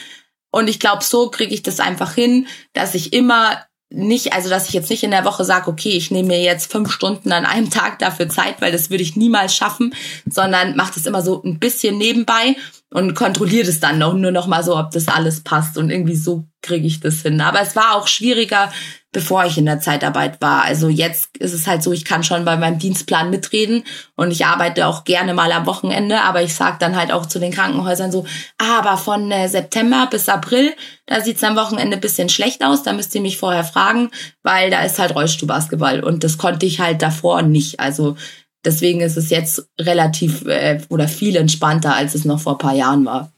Und 0.51 0.69
ich 0.69 0.81
glaube, 0.81 1.05
so 1.05 1.31
kriege 1.31 1.55
ich 1.55 1.63
das 1.63 1.79
einfach 1.79 2.15
hin, 2.15 2.49
dass 2.73 2.95
ich 2.95 3.13
immer 3.13 3.65
nicht, 3.95 4.33
also 4.33 4.51
dass 4.51 4.69
ich 4.69 4.75
jetzt 4.75 4.91
nicht 4.91 5.05
in 5.05 5.11
der 5.11 5.25
Woche 5.25 5.45
sage, 5.45 5.71
okay, 5.71 5.91
ich 5.91 6.11
nehme 6.11 6.29
mir 6.29 6.43
jetzt 6.43 6.71
fünf 6.71 6.91
Stunden 6.91 7.33
an 7.33 7.47
einem 7.47 7.71
Tag 7.71 7.99
dafür 7.99 8.29
Zeit, 8.29 8.61
weil 8.61 8.73
das 8.73 8.91
würde 8.91 9.03
ich 9.03 9.17
niemals 9.17 9.55
schaffen, 9.55 9.95
sondern 10.29 10.77
mache 10.77 10.95
das 10.95 11.07
immer 11.07 11.23
so 11.23 11.43
ein 11.43 11.59
bisschen 11.59 11.99
nebenbei 11.99 12.57
und 12.91 13.15
kontrolliere 13.15 13.67
das 13.67 13.81
dann 13.81 13.99
noch, 13.99 14.15
nur 14.15 14.31
noch 14.31 14.47
mal 14.47 14.63
so, 14.63 14.77
ob 14.77 14.91
das 14.91 15.09
alles 15.09 15.43
passt 15.43 15.79
und 15.79 15.91
irgendwie 15.91 16.17
so 16.17 16.45
kriege 16.63 16.87
ich 16.87 17.01
das 17.01 17.23
hin. 17.23 17.41
Aber 17.41 17.61
es 17.61 17.77
war 17.77 17.97
auch 17.97 18.07
schwieriger, 18.07 18.73
bevor 19.15 19.47
ich 19.47 19.57
in 19.57 19.65
der 19.65 19.81
Zeitarbeit 19.81 20.43
war. 20.43 20.65
Also 20.65 20.91
jetzt 20.91 21.39
ist 21.39 21.55
es 21.55 21.67
halt 21.67 21.83
so, 21.83 21.93
ich 21.93 22.05
kann 22.05 22.23
schon 22.23 22.45
bei 22.45 22.57
meinem 22.57 22.79
Dienstplan 22.79 23.31
mitreden 23.31 23.85
und 24.17 24.31
ich 24.31 24.45
arbeite 24.45 24.87
auch 24.87 25.05
gerne 25.05 25.33
mal 25.33 25.51
am 25.53 25.65
Wochenende, 25.65 26.21
aber 26.21 26.43
ich 26.43 26.55
sage 26.55 26.77
dann 26.81 26.97
halt 26.97 27.13
auch 27.13 27.25
zu 27.25 27.39
den 27.39 27.53
Krankenhäusern 27.53 28.13
so, 28.13 28.27
aber 28.59 28.99
von 28.99 29.31
äh, 29.31 29.49
September 29.49 30.09
bis 30.11 30.29
April, 30.29 30.75
da 31.07 31.23
sieht's 31.23 31.45
am 31.45 31.57
Wochenende 31.57 31.97
bisschen 31.97 32.29
schlecht 32.29 32.63
aus, 32.63 32.83
da 32.83 32.93
müsst 32.93 33.15
ihr 33.15 33.23
mich 33.23 33.39
vorher 33.39 33.65
fragen, 33.65 34.11
weil 34.43 34.71
da 34.71 34.83
ist 34.83 34.99
halt 34.99 35.15
Rollstuhlbasketball 35.15 36.03
und 36.03 36.25
das 36.25 36.37
konnte 36.37 36.67
ich 36.67 36.81
halt 36.81 37.01
davor 37.01 37.43
nicht. 37.43 37.81
Also 37.81 38.17
Deswegen 38.65 39.03
ist 39.03 39.19
es 39.19 39.29
jetzt 39.29 39.69
relativ 39.79 40.47
äh, 40.47 40.81
oder 40.89 41.07
viel 41.07 41.37
entspannter, 41.37 41.95
als 41.95 42.15
es 42.15 42.25
noch 42.25 42.41
vor 42.41 42.57
paar 42.57 42.75
Jahren 42.75 43.05
war. 43.05 43.34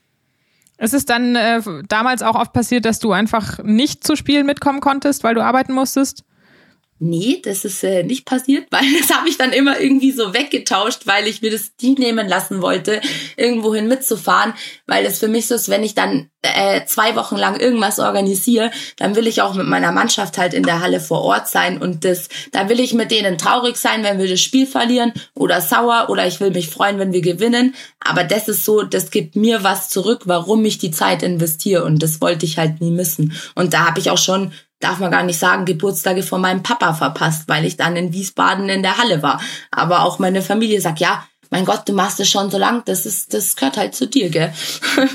Ist 0.79 0.95
es 0.95 1.07
dann 1.07 1.37
äh, 1.37 1.62
damals 1.89 2.22
auch 2.22 2.35
oft 2.35 2.53
passiert, 2.53 2.85
dass 2.85 2.99
du 2.99 3.12
einfach 3.12 3.62
nicht 3.62 4.05
zu 4.05 4.14
Spielen 4.14 4.47
mitkommen 4.47 4.81
konntest, 4.81 5.24
weil 5.24 5.35
du 5.35 5.43
arbeiten 5.43 5.72
musstest? 5.72 6.24
Nee, 6.99 7.42
das 7.44 7.66
ist 7.66 7.84
äh, 7.84 8.03
nicht 8.03 8.24
passiert, 8.24 8.66
weil 8.70 8.84
das 8.99 9.14
habe 9.14 9.28
ich 9.28 9.36
dann 9.36 9.53
immer 9.53 9.78
irgendwie 9.78 10.12
so 10.12 10.32
weggetauscht, 10.32 11.07
weil 11.07 11.26
ich 11.26 11.42
mir 11.42 11.51
das 11.51 11.72
nie 11.82 11.94
nehmen 11.94 12.26
lassen 12.26 12.62
wollte, 12.62 13.01
irgendwohin 13.36 13.86
mitzufahren, 13.86 14.55
weil 14.86 15.05
es 15.05 15.18
für 15.18 15.28
mich 15.28 15.47
so 15.47 15.55
ist, 15.55 15.68
wenn 15.68 15.84
ich 15.84 15.94
dann 15.94 16.30
äh, 16.42 16.84
zwei 16.86 17.14
Wochen 17.16 17.36
lang 17.36 17.59
irgendwas 17.59 17.99
organisiere, 17.99 18.70
dann 18.97 19.14
will 19.16 19.26
ich 19.26 19.42
auch 19.42 19.55
mit 19.55 19.66
meiner 19.66 19.92
Mannschaft 19.92 20.38
halt 20.38 20.55
in 20.55 20.62
der 20.62 20.80
Halle 20.80 21.01
vor 21.01 21.22
Ort 21.22 21.49
sein 21.49 21.82
und 21.82 22.05
das, 22.05 22.28
da 22.53 22.68
will 22.68 22.80
ich 22.80 22.94
mit 22.94 23.11
denen 23.11 23.36
traurig 23.36 23.76
sein, 23.76 24.03
wenn 24.03 24.18
wir 24.18 24.28
das 24.28 24.40
Spiel 24.40 24.66
verlieren 24.66 25.12
oder 25.34 25.61
sauer 25.61 26.07
oder 26.09 26.26
ich 26.26 26.40
will 26.40 26.51
mich 26.51 26.70
freuen, 26.70 26.99
wenn 26.99 27.12
wir 27.12 27.20
gewinnen, 27.20 27.74
aber 28.01 28.24
das 28.24 28.49
ist 28.49 28.64
so, 28.64 28.82
das 28.82 29.11
gibt 29.11 29.36
mir 29.36 29.64
was 29.64 29.90
zurück, 29.90 30.22
warum 30.24 30.64
ich 30.64 30.78
die 30.78 30.90
Zeit 30.90 31.22
investiere 31.22 31.84
und 31.84 32.03
das 32.03 32.20
wollte 32.20 32.47
ich 32.47 32.59
halt 32.59 32.80
nie 32.80 32.90
missen. 32.90 33.34
Und 33.55 33.74
da 33.74 33.86
habe 33.86 34.01
ich 34.01 34.11
auch 34.11 34.18
schon 34.18 34.53
darf 34.81 34.99
man 34.99 35.11
gar 35.11 35.22
nicht 35.22 35.39
sagen, 35.39 35.64
Geburtstage 35.64 36.22
von 36.22 36.41
meinem 36.41 36.62
Papa 36.62 36.95
verpasst, 36.95 37.49
weil 37.49 37.64
ich 37.64 37.77
dann 37.77 37.97
in 37.97 38.12
Wiesbaden 38.12 38.68
in 38.68 38.83
der 38.83 38.99
Halle 38.99 39.22
war. 39.22 39.41
Aber 39.70 40.03
auch 40.05 40.18
meine 40.18 40.43
Familie 40.43 40.81
sagt, 40.81 41.01
ja, 41.01 41.27
mein 41.51 41.64
Gott, 41.64 41.89
du 41.89 41.93
machst 41.93 42.20
es 42.20 42.29
schon 42.29 42.51
so 42.51 42.59
lang, 42.59 42.83
das 42.85 43.07
ist, 43.07 43.33
das 43.33 43.57
gehört 43.57 43.77
halt 43.77 43.95
zu 43.95 44.07
dir, 44.07 44.31
gell? 44.31 44.53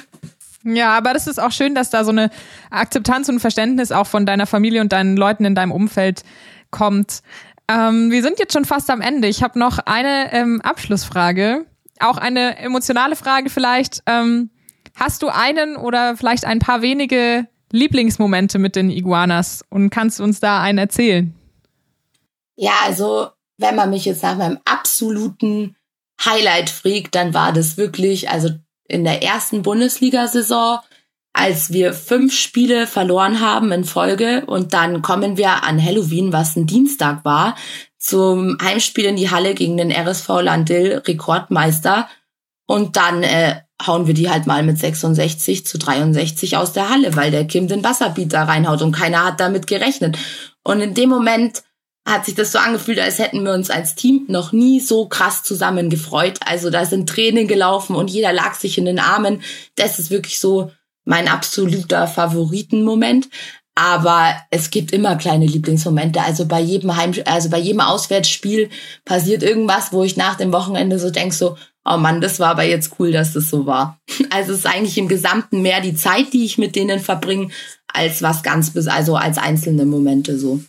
Ja, 0.64 0.95
aber 0.95 1.14
das 1.14 1.26
ist 1.26 1.39
auch 1.39 1.51
schön, 1.51 1.74
dass 1.74 1.89
da 1.89 2.03
so 2.03 2.12
eine 2.12 2.30
Akzeptanz 2.70 3.28
und 3.30 3.39
Verständnis 3.39 3.91
auch 3.91 4.05
von 4.05 4.28
deiner 4.28 4.45
Familie 4.45 4.82
und 4.82 4.91
deinen 4.91 5.18
Leuten 5.18 5.43
in 5.43 5.55
deinem 5.55 5.72
Umfeld 5.72 6.22
kommt. 6.70 7.22
Ähm, 7.68 8.12
wir 8.12 8.22
sind 8.22 8.38
jetzt 8.39 8.53
schon 8.53 8.66
fast 8.66 8.89
am 8.91 9.01
Ende. 9.01 9.28
Ich 9.28 9.41
habe 9.41 9.57
noch 9.57 9.80
eine 9.80 10.32
ähm, 10.34 10.62
Abschlussfrage, 10.62 11.66
auch 11.99 12.18
eine 12.18 12.59
emotionale 12.59 13.16
Frage 13.16 13.49
vielleicht. 13.49 14.03
Ähm, 14.05 14.51
hast 14.95 15.24
du 15.24 15.30
einen 15.30 15.78
oder 15.78 16.16
vielleicht 16.16 16.45
ein 16.45 16.59
paar 16.59 16.84
wenige 16.84 17.47
Lieblingsmomente 17.72 18.59
mit 18.59 18.76
den 18.76 18.89
Iguanas 18.89 19.63
und 19.69 19.89
kannst 19.89 20.19
du 20.19 20.24
uns 20.24 20.39
da 20.39 20.61
einen 20.61 20.78
erzählen? 20.78 21.34
Ja, 22.55 22.74
also 22.86 23.30
wenn 23.57 23.76
man 23.76 23.89
mich 23.89 24.05
jetzt 24.05 24.24
nach 24.24 24.38
meinem 24.38 24.59
absoluten 24.65 25.76
Highlight 26.24 26.69
fragt, 26.69 27.15
dann 27.15 27.34
war 27.34 27.53
das 27.53 27.78
wirklich, 27.78 28.30
also 28.30 28.49
in 28.88 29.03
der 29.03 29.24
ersten 29.24 29.61
Bundesliga-Saison, 29.61 30.80
als 31.34 31.72
wir 31.72 31.93
fünf 31.93 32.34
Spiele 32.34 32.88
verloren 32.88 33.39
haben 33.39 33.72
in 33.72 33.86
Folge 33.86 34.45
und 34.45 34.74
dann 34.74 35.01
kommen 35.01 35.38
wir 35.38 35.63
an 35.63 35.84
Halloween, 35.84 36.34
was 36.34 36.55
ein 36.55 36.67
Dienstag 36.67 37.24
war, 37.24 37.55
zum 37.97 38.57
Heimspiel 38.61 39.05
in 39.05 39.15
die 39.15 39.30
Halle 39.30 39.53
gegen 39.53 39.78
den 39.78 39.91
RSV 39.91 40.28
Landil, 40.41 41.01
Rekordmeister. 41.05 42.09
Und 42.65 42.97
dann 42.97 43.24
äh, 43.24 43.61
hauen 43.86 44.07
wir 44.07 44.13
die 44.13 44.29
halt 44.29 44.47
mal 44.47 44.63
mit 44.63 44.77
66 44.77 45.65
zu 45.65 45.77
63 45.77 46.57
aus 46.57 46.73
der 46.73 46.89
Halle, 46.89 47.15
weil 47.15 47.32
der 47.32 47.45
Kim 47.45 47.67
den 47.67 47.84
Wasserbieter 47.84 48.41
reinhaut 48.41 48.82
und 48.82 48.91
keiner 48.91 49.25
hat 49.25 49.39
damit 49.39 49.67
gerechnet. 49.67 50.17
Und 50.63 50.82
in 50.82 50.93
dem 50.93 51.09
Moment 51.09 51.63
hat 52.05 52.25
sich 52.25 52.36
das 52.36 52.51
so 52.51 52.59
angefühlt, 52.59 52.99
als 52.99 53.19
hätten 53.19 53.43
wir 53.43 53.53
uns 53.53 53.69
als 53.69 53.95
Team 53.95 54.25
noch 54.27 54.51
nie 54.51 54.79
so 54.79 55.07
krass 55.07 55.43
zusammen 55.43 55.89
gefreut. 55.89 56.39
Also 56.45 56.69
da 56.69 56.86
sind 56.86 57.07
Tränen 57.07 57.47
gelaufen 57.47 57.95
und 57.95 58.09
jeder 58.09 58.34
lag 58.34 58.55
sich 58.55 58.77
in 58.77 58.86
den 58.86 58.99
Armen. 58.99 59.41
Das 59.75 59.99
ist 59.99 60.09
wirklich 60.09 60.39
so 60.39 60.71
mein 61.05 61.27
absoluter 61.27 62.07
Favoritenmoment. 62.07 63.29
Aber 63.75 64.36
es 64.49 64.69
gibt 64.69 64.91
immer 64.91 65.15
kleine 65.15 65.45
Lieblingsmomente. 65.45 66.21
Also 66.21 66.45
bei 66.45 66.59
jedem 66.59 66.95
Heim, 66.97 67.13
also 67.25 67.49
bei 67.49 67.59
jedem 67.59 67.79
Auswärtsspiel 67.79 68.69
passiert 69.05 69.43
irgendwas, 69.43 69.93
wo 69.93 70.03
ich 70.03 70.17
nach 70.17 70.36
dem 70.36 70.51
Wochenende 70.51 70.99
so 70.99 71.09
denk 71.09 71.34
so, 71.34 71.55
oh 71.86 71.97
Mann, 71.97 72.21
das 72.21 72.39
war 72.39 72.51
aber 72.51 72.63
jetzt 72.63 72.93
cool, 72.99 73.11
dass 73.11 73.34
das 73.34 73.49
so 73.49 73.65
war. 73.65 73.99
Also 74.29 74.53
es 74.53 74.59
ist 74.59 74.65
eigentlich 74.65 74.97
im 74.97 75.09
Gesamten 75.09 75.61
mehr 75.61 75.82
die 75.82 75.95
Zeit, 75.95 76.32
die 76.32 76.45
ich 76.45 76.57
mit 76.57 76.75
denen 76.75 76.99
verbringe, 76.99 77.49
als 77.88 78.21
was 78.21 78.43
ganz, 78.43 78.71
also 78.88 79.17
als 79.17 79.38
einzelne 79.38 79.86
Momente 79.86 80.39
so. 80.39 80.61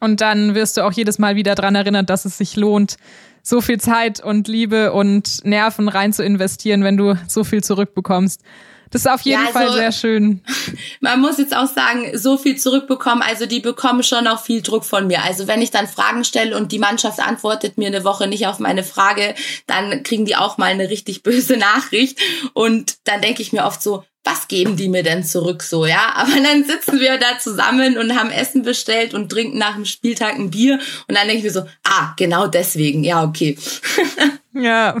Und 0.00 0.20
dann 0.20 0.54
wirst 0.54 0.76
du 0.76 0.84
auch 0.84 0.92
jedes 0.92 1.18
Mal 1.18 1.36
wieder 1.36 1.54
dran 1.54 1.76
erinnert, 1.76 2.10
dass 2.10 2.24
es 2.24 2.36
sich 2.36 2.56
lohnt, 2.56 2.96
so 3.42 3.60
viel 3.60 3.78
Zeit 3.78 4.20
und 4.20 4.48
Liebe 4.48 4.92
und 4.92 5.44
Nerven 5.44 5.88
rein 5.88 6.12
zu 6.12 6.24
investieren, 6.24 6.82
wenn 6.82 6.96
du 6.96 7.14
so 7.28 7.44
viel 7.44 7.62
zurückbekommst. 7.62 8.42
Das 8.90 9.02
ist 9.02 9.10
auf 9.10 9.22
jeden 9.22 9.40
ja, 9.40 9.48
also, 9.48 9.58
Fall 9.58 9.72
sehr 9.72 9.92
schön. 9.92 10.42
Man 11.00 11.20
muss 11.20 11.38
jetzt 11.38 11.56
auch 11.56 11.66
sagen, 11.66 12.16
so 12.16 12.38
viel 12.38 12.56
zurückbekommen, 12.56 13.22
also 13.22 13.46
die 13.46 13.60
bekommen 13.60 14.02
schon 14.02 14.26
auch 14.26 14.42
viel 14.42 14.62
Druck 14.62 14.84
von 14.84 15.06
mir. 15.06 15.22
Also 15.22 15.46
wenn 15.46 15.62
ich 15.62 15.70
dann 15.70 15.88
Fragen 15.88 16.24
stelle 16.24 16.56
und 16.56 16.72
die 16.72 16.78
Mannschaft 16.78 17.20
antwortet 17.20 17.78
mir 17.78 17.88
eine 17.88 18.04
Woche 18.04 18.28
nicht 18.28 18.46
auf 18.46 18.58
meine 18.58 18.84
Frage, 18.84 19.34
dann 19.66 20.02
kriegen 20.02 20.24
die 20.24 20.36
auch 20.36 20.58
mal 20.58 20.66
eine 20.66 20.88
richtig 20.88 21.22
böse 21.22 21.56
Nachricht. 21.56 22.18
Und 22.52 22.96
dann 23.04 23.20
denke 23.20 23.42
ich 23.42 23.52
mir 23.52 23.64
oft 23.64 23.82
so, 23.82 24.04
was 24.26 24.48
geben 24.48 24.76
die 24.76 24.88
mir 24.88 25.04
denn 25.04 25.22
zurück 25.24 25.62
so, 25.62 25.86
ja? 25.86 26.12
Aber 26.14 26.32
dann 26.32 26.64
sitzen 26.64 26.98
wir 26.98 27.16
da 27.16 27.38
zusammen 27.38 27.96
und 27.96 28.18
haben 28.18 28.30
Essen 28.30 28.62
bestellt 28.62 29.14
und 29.14 29.30
trinken 29.30 29.56
nach 29.56 29.76
dem 29.76 29.84
Spieltag 29.84 30.34
ein 30.34 30.50
Bier 30.50 30.80
und 31.08 31.16
dann 31.16 31.28
denke 31.28 31.38
ich 31.38 31.44
mir 31.44 31.52
so, 31.52 31.66
ah, 31.84 32.12
genau 32.16 32.48
deswegen, 32.48 33.04
ja, 33.04 33.22
okay. 33.22 33.56
ja. 34.52 34.96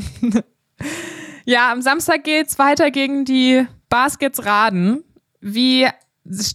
Ja, 1.44 1.72
am 1.72 1.82
Samstag 1.82 2.24
geht's 2.24 2.58
weiter 2.58 2.90
gegen 2.90 3.24
die 3.24 3.66
Baskets 3.96 4.44
Raden. 4.44 5.04
Wie 5.40 5.88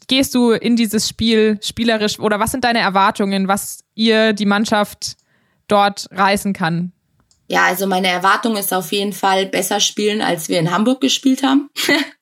gehst 0.07 0.35
du 0.35 0.51
in 0.51 0.75
dieses 0.75 1.09
Spiel 1.09 1.57
spielerisch 1.63 2.19
oder 2.19 2.39
was 2.39 2.51
sind 2.51 2.63
deine 2.63 2.77
Erwartungen, 2.77 3.47
was 3.47 3.83
ihr 3.95 4.33
die 4.33 4.45
Mannschaft 4.45 5.17
dort 5.67 6.07
reißen 6.11 6.53
kann? 6.53 6.91
Ja, 7.47 7.65
also 7.65 7.87
meine 7.87 8.09
Erwartung 8.09 8.57
ist 8.57 8.71
auf 8.71 8.91
jeden 8.91 9.11
Fall 9.11 9.47
besser 9.47 9.79
spielen, 9.79 10.21
als 10.21 10.49
wir 10.49 10.59
in 10.59 10.69
Hamburg 10.69 11.01
gespielt 11.01 11.41
haben. 11.41 11.71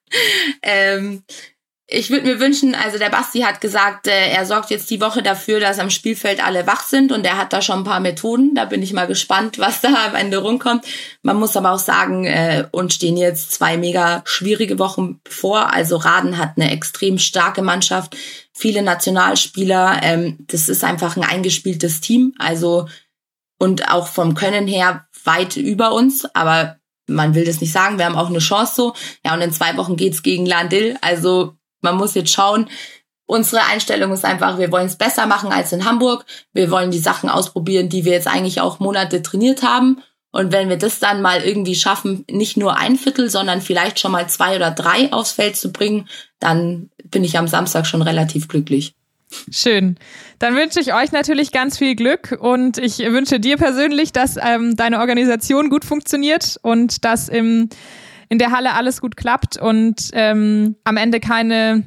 ähm, 0.61 1.23
ich 1.91 2.11
würde 2.11 2.27
mir 2.27 2.39
wünschen, 2.39 2.75
also 2.75 2.99
der 2.99 3.09
Basti 3.09 3.39
hat 3.39 3.61
gesagt, 3.61 4.05
äh, 4.05 4.29
er 4.29 4.45
sorgt 4.45 4.69
jetzt 4.69 4.91
die 4.91 5.01
Woche 5.01 5.23
dafür, 5.23 5.59
dass 5.59 5.79
am 5.79 5.89
Spielfeld 5.89 6.43
alle 6.43 6.67
wach 6.67 6.83
sind 6.83 7.11
und 7.11 7.25
er 7.25 7.37
hat 7.37 7.51
da 7.51 7.63
schon 7.63 7.79
ein 7.79 7.83
paar 7.83 7.99
Methoden. 7.99 8.53
Da 8.53 8.65
bin 8.65 8.83
ich 8.83 8.93
mal 8.93 9.07
gespannt, 9.07 9.57
was 9.57 9.81
da 9.81 10.05
am 10.05 10.13
Ende 10.13 10.37
rumkommt. 10.37 10.85
Man 11.23 11.37
muss 11.37 11.57
aber 11.57 11.71
auch 11.71 11.79
sagen, 11.79 12.25
äh, 12.25 12.67
uns 12.71 12.93
stehen 12.93 13.17
jetzt 13.17 13.53
zwei 13.53 13.75
mega 13.77 14.21
schwierige 14.25 14.77
Wochen 14.77 15.19
vor. 15.27 15.73
Also 15.73 15.97
Raden 15.97 16.37
hat 16.37 16.53
eine 16.57 16.71
extrem 16.71 17.17
starke 17.17 17.63
Mannschaft, 17.63 18.15
viele 18.53 18.83
Nationalspieler. 18.83 20.01
Ähm, 20.03 20.37
das 20.41 20.69
ist 20.69 20.83
einfach 20.83 21.17
ein 21.17 21.23
eingespieltes 21.23 22.01
Team. 22.01 22.35
Also 22.37 22.87
und 23.57 23.91
auch 23.91 24.07
vom 24.07 24.35
Können 24.35 24.67
her 24.67 25.07
weit 25.23 25.57
über 25.57 25.93
uns, 25.93 26.23
aber 26.35 26.77
man 27.07 27.33
will 27.33 27.45
das 27.45 27.61
nicht 27.61 27.73
sagen, 27.73 27.97
wir 27.97 28.05
haben 28.05 28.15
auch 28.15 28.29
eine 28.29 28.37
Chance 28.37 28.73
so. 28.75 28.93
Ja, 29.25 29.33
und 29.33 29.41
in 29.41 29.51
zwei 29.51 29.75
Wochen 29.75 29.97
geht's 29.97 30.21
gegen 30.21 30.45
Landil. 30.45 30.95
Also 31.01 31.55
man 31.81 31.97
muss 31.97 32.15
jetzt 32.15 32.31
schauen. 32.31 32.69
Unsere 33.25 33.63
Einstellung 33.65 34.11
ist 34.11 34.25
einfach, 34.25 34.57
wir 34.57 34.71
wollen 34.71 34.87
es 34.87 34.97
besser 34.97 35.27
machen 35.27 35.51
als 35.51 35.71
in 35.71 35.85
Hamburg. 35.85 36.25
Wir 36.51 36.71
wollen 36.71 36.91
die 36.91 36.99
Sachen 36.99 37.29
ausprobieren, 37.29 37.89
die 37.89 38.05
wir 38.05 38.13
jetzt 38.13 38.27
eigentlich 38.27 38.59
auch 38.59 38.79
Monate 38.79 39.21
trainiert 39.21 39.61
haben. 39.61 40.01
Und 40.31 40.51
wenn 40.51 40.69
wir 40.69 40.77
das 40.77 40.99
dann 40.99 41.21
mal 41.21 41.41
irgendwie 41.41 41.75
schaffen, 41.75 42.23
nicht 42.29 42.55
nur 42.57 42.77
ein 42.77 42.95
Viertel, 42.95 43.29
sondern 43.29 43.61
vielleicht 43.61 43.99
schon 43.99 44.11
mal 44.11 44.29
zwei 44.29 44.55
oder 44.55 44.71
drei 44.71 45.11
aufs 45.11 45.31
Feld 45.31 45.57
zu 45.57 45.71
bringen, 45.71 46.07
dann 46.39 46.89
bin 47.05 47.23
ich 47.23 47.37
am 47.37 47.47
Samstag 47.47 47.87
schon 47.87 48.01
relativ 48.01 48.47
glücklich. 48.47 48.93
Schön. 49.51 49.97
Dann 50.39 50.55
wünsche 50.55 50.79
ich 50.79 50.93
euch 50.93 51.11
natürlich 51.11 51.51
ganz 51.51 51.77
viel 51.77 51.95
Glück 51.95 52.37
und 52.39 52.77
ich 52.77 52.99
wünsche 52.99 53.39
dir 53.39 53.57
persönlich, 53.57 54.11
dass 54.11 54.37
ähm, 54.37 54.75
deine 54.75 54.99
Organisation 54.99 55.69
gut 55.69 55.85
funktioniert 55.85 56.57
und 56.63 57.05
dass 57.05 57.29
im 57.29 57.69
in 58.29 58.37
der 58.39 58.51
Halle 58.51 58.73
alles 58.73 59.01
gut 59.01 59.17
klappt 59.17 59.57
und 59.57 60.09
ähm, 60.13 60.75
am 60.83 60.97
Ende 60.97 61.19
keine 61.19 61.83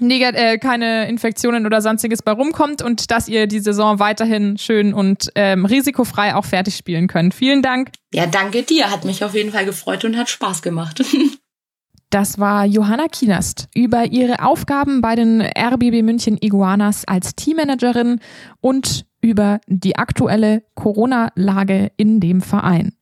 Negat 0.00 0.34
äh, 0.34 0.58
keine 0.58 1.08
Infektionen 1.08 1.66
oder 1.66 1.80
sonstiges 1.80 2.22
bei 2.22 2.32
rumkommt 2.32 2.82
und 2.82 3.10
dass 3.10 3.28
ihr 3.28 3.46
die 3.46 3.60
Saison 3.60 3.98
weiterhin 3.98 4.58
schön 4.58 4.92
und 4.94 5.30
ähm, 5.34 5.64
risikofrei 5.64 6.34
auch 6.34 6.44
fertig 6.44 6.76
spielen 6.76 7.08
könnt. 7.08 7.34
Vielen 7.34 7.62
Dank. 7.62 7.90
Ja, 8.12 8.26
danke 8.26 8.62
dir. 8.62 8.90
Hat 8.90 9.04
mich 9.04 9.24
auf 9.24 9.34
jeden 9.34 9.50
Fall 9.50 9.64
gefreut 9.64 10.04
und 10.04 10.16
hat 10.16 10.28
Spaß 10.28 10.62
gemacht. 10.62 11.02
Das 12.10 12.38
war 12.38 12.64
Johanna 12.64 13.06
Kienast 13.08 13.68
über 13.74 14.06
ihre 14.06 14.42
Aufgaben 14.42 15.02
bei 15.02 15.14
den 15.14 15.42
RBB 15.42 16.02
München 16.02 16.38
Iguanas 16.40 17.04
als 17.06 17.34
Teammanagerin 17.34 18.20
und 18.62 19.04
über 19.20 19.60
die 19.66 19.96
aktuelle 19.96 20.62
Corona-Lage 20.74 21.90
in 21.98 22.18
dem 22.18 22.40
Verein. 22.40 22.94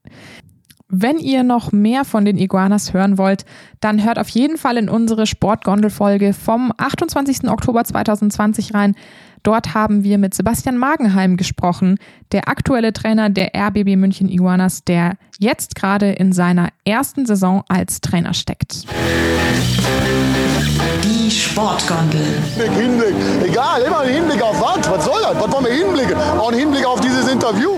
Wenn 0.88 1.18
ihr 1.18 1.42
noch 1.42 1.72
mehr 1.72 2.04
von 2.04 2.24
den 2.24 2.38
Iguanas 2.38 2.94
hören 2.94 3.18
wollt, 3.18 3.44
dann 3.80 4.04
hört 4.04 4.20
auf 4.20 4.28
jeden 4.28 4.56
Fall 4.56 4.76
in 4.76 4.88
unsere 4.88 5.26
Sportgondel-Folge 5.26 6.32
vom 6.32 6.72
28. 6.76 7.48
Oktober 7.48 7.82
2020 7.82 8.72
rein. 8.72 8.94
Dort 9.42 9.74
haben 9.74 10.04
wir 10.04 10.16
mit 10.16 10.34
Sebastian 10.34 10.78
Magenheim 10.78 11.36
gesprochen, 11.36 11.98
der 12.30 12.48
aktuelle 12.48 12.92
Trainer 12.92 13.30
der 13.30 13.50
RBB 13.56 13.96
München 13.96 14.28
Iguanas, 14.28 14.84
der 14.84 15.14
jetzt 15.40 15.74
gerade 15.74 16.12
in 16.12 16.32
seiner 16.32 16.68
ersten 16.84 17.26
Saison 17.26 17.64
als 17.68 18.00
Trainer 18.00 18.32
steckt. 18.32 18.86
Die 21.02 21.30
Sportgondel. 21.30 22.20
Hinblick, 22.54 22.72
Hinblick. 22.78 23.50
Egal, 23.50 23.82
immer 23.82 24.00
ein 24.00 24.14
Hinblick 24.14 24.40
auf 24.40 24.60
was? 24.60 24.88
Was 24.88 25.04
soll 25.04 25.20
das? 25.20 25.34
Was 25.34 25.52
wollen 25.52 25.64
wir 25.64 25.72
hinblicken? 25.72 26.16
Auch 26.38 26.52
ein 26.52 26.58
Hinblick 26.58 26.86
auf 26.86 27.00
dieses 27.00 27.26
Interview. 27.28 27.70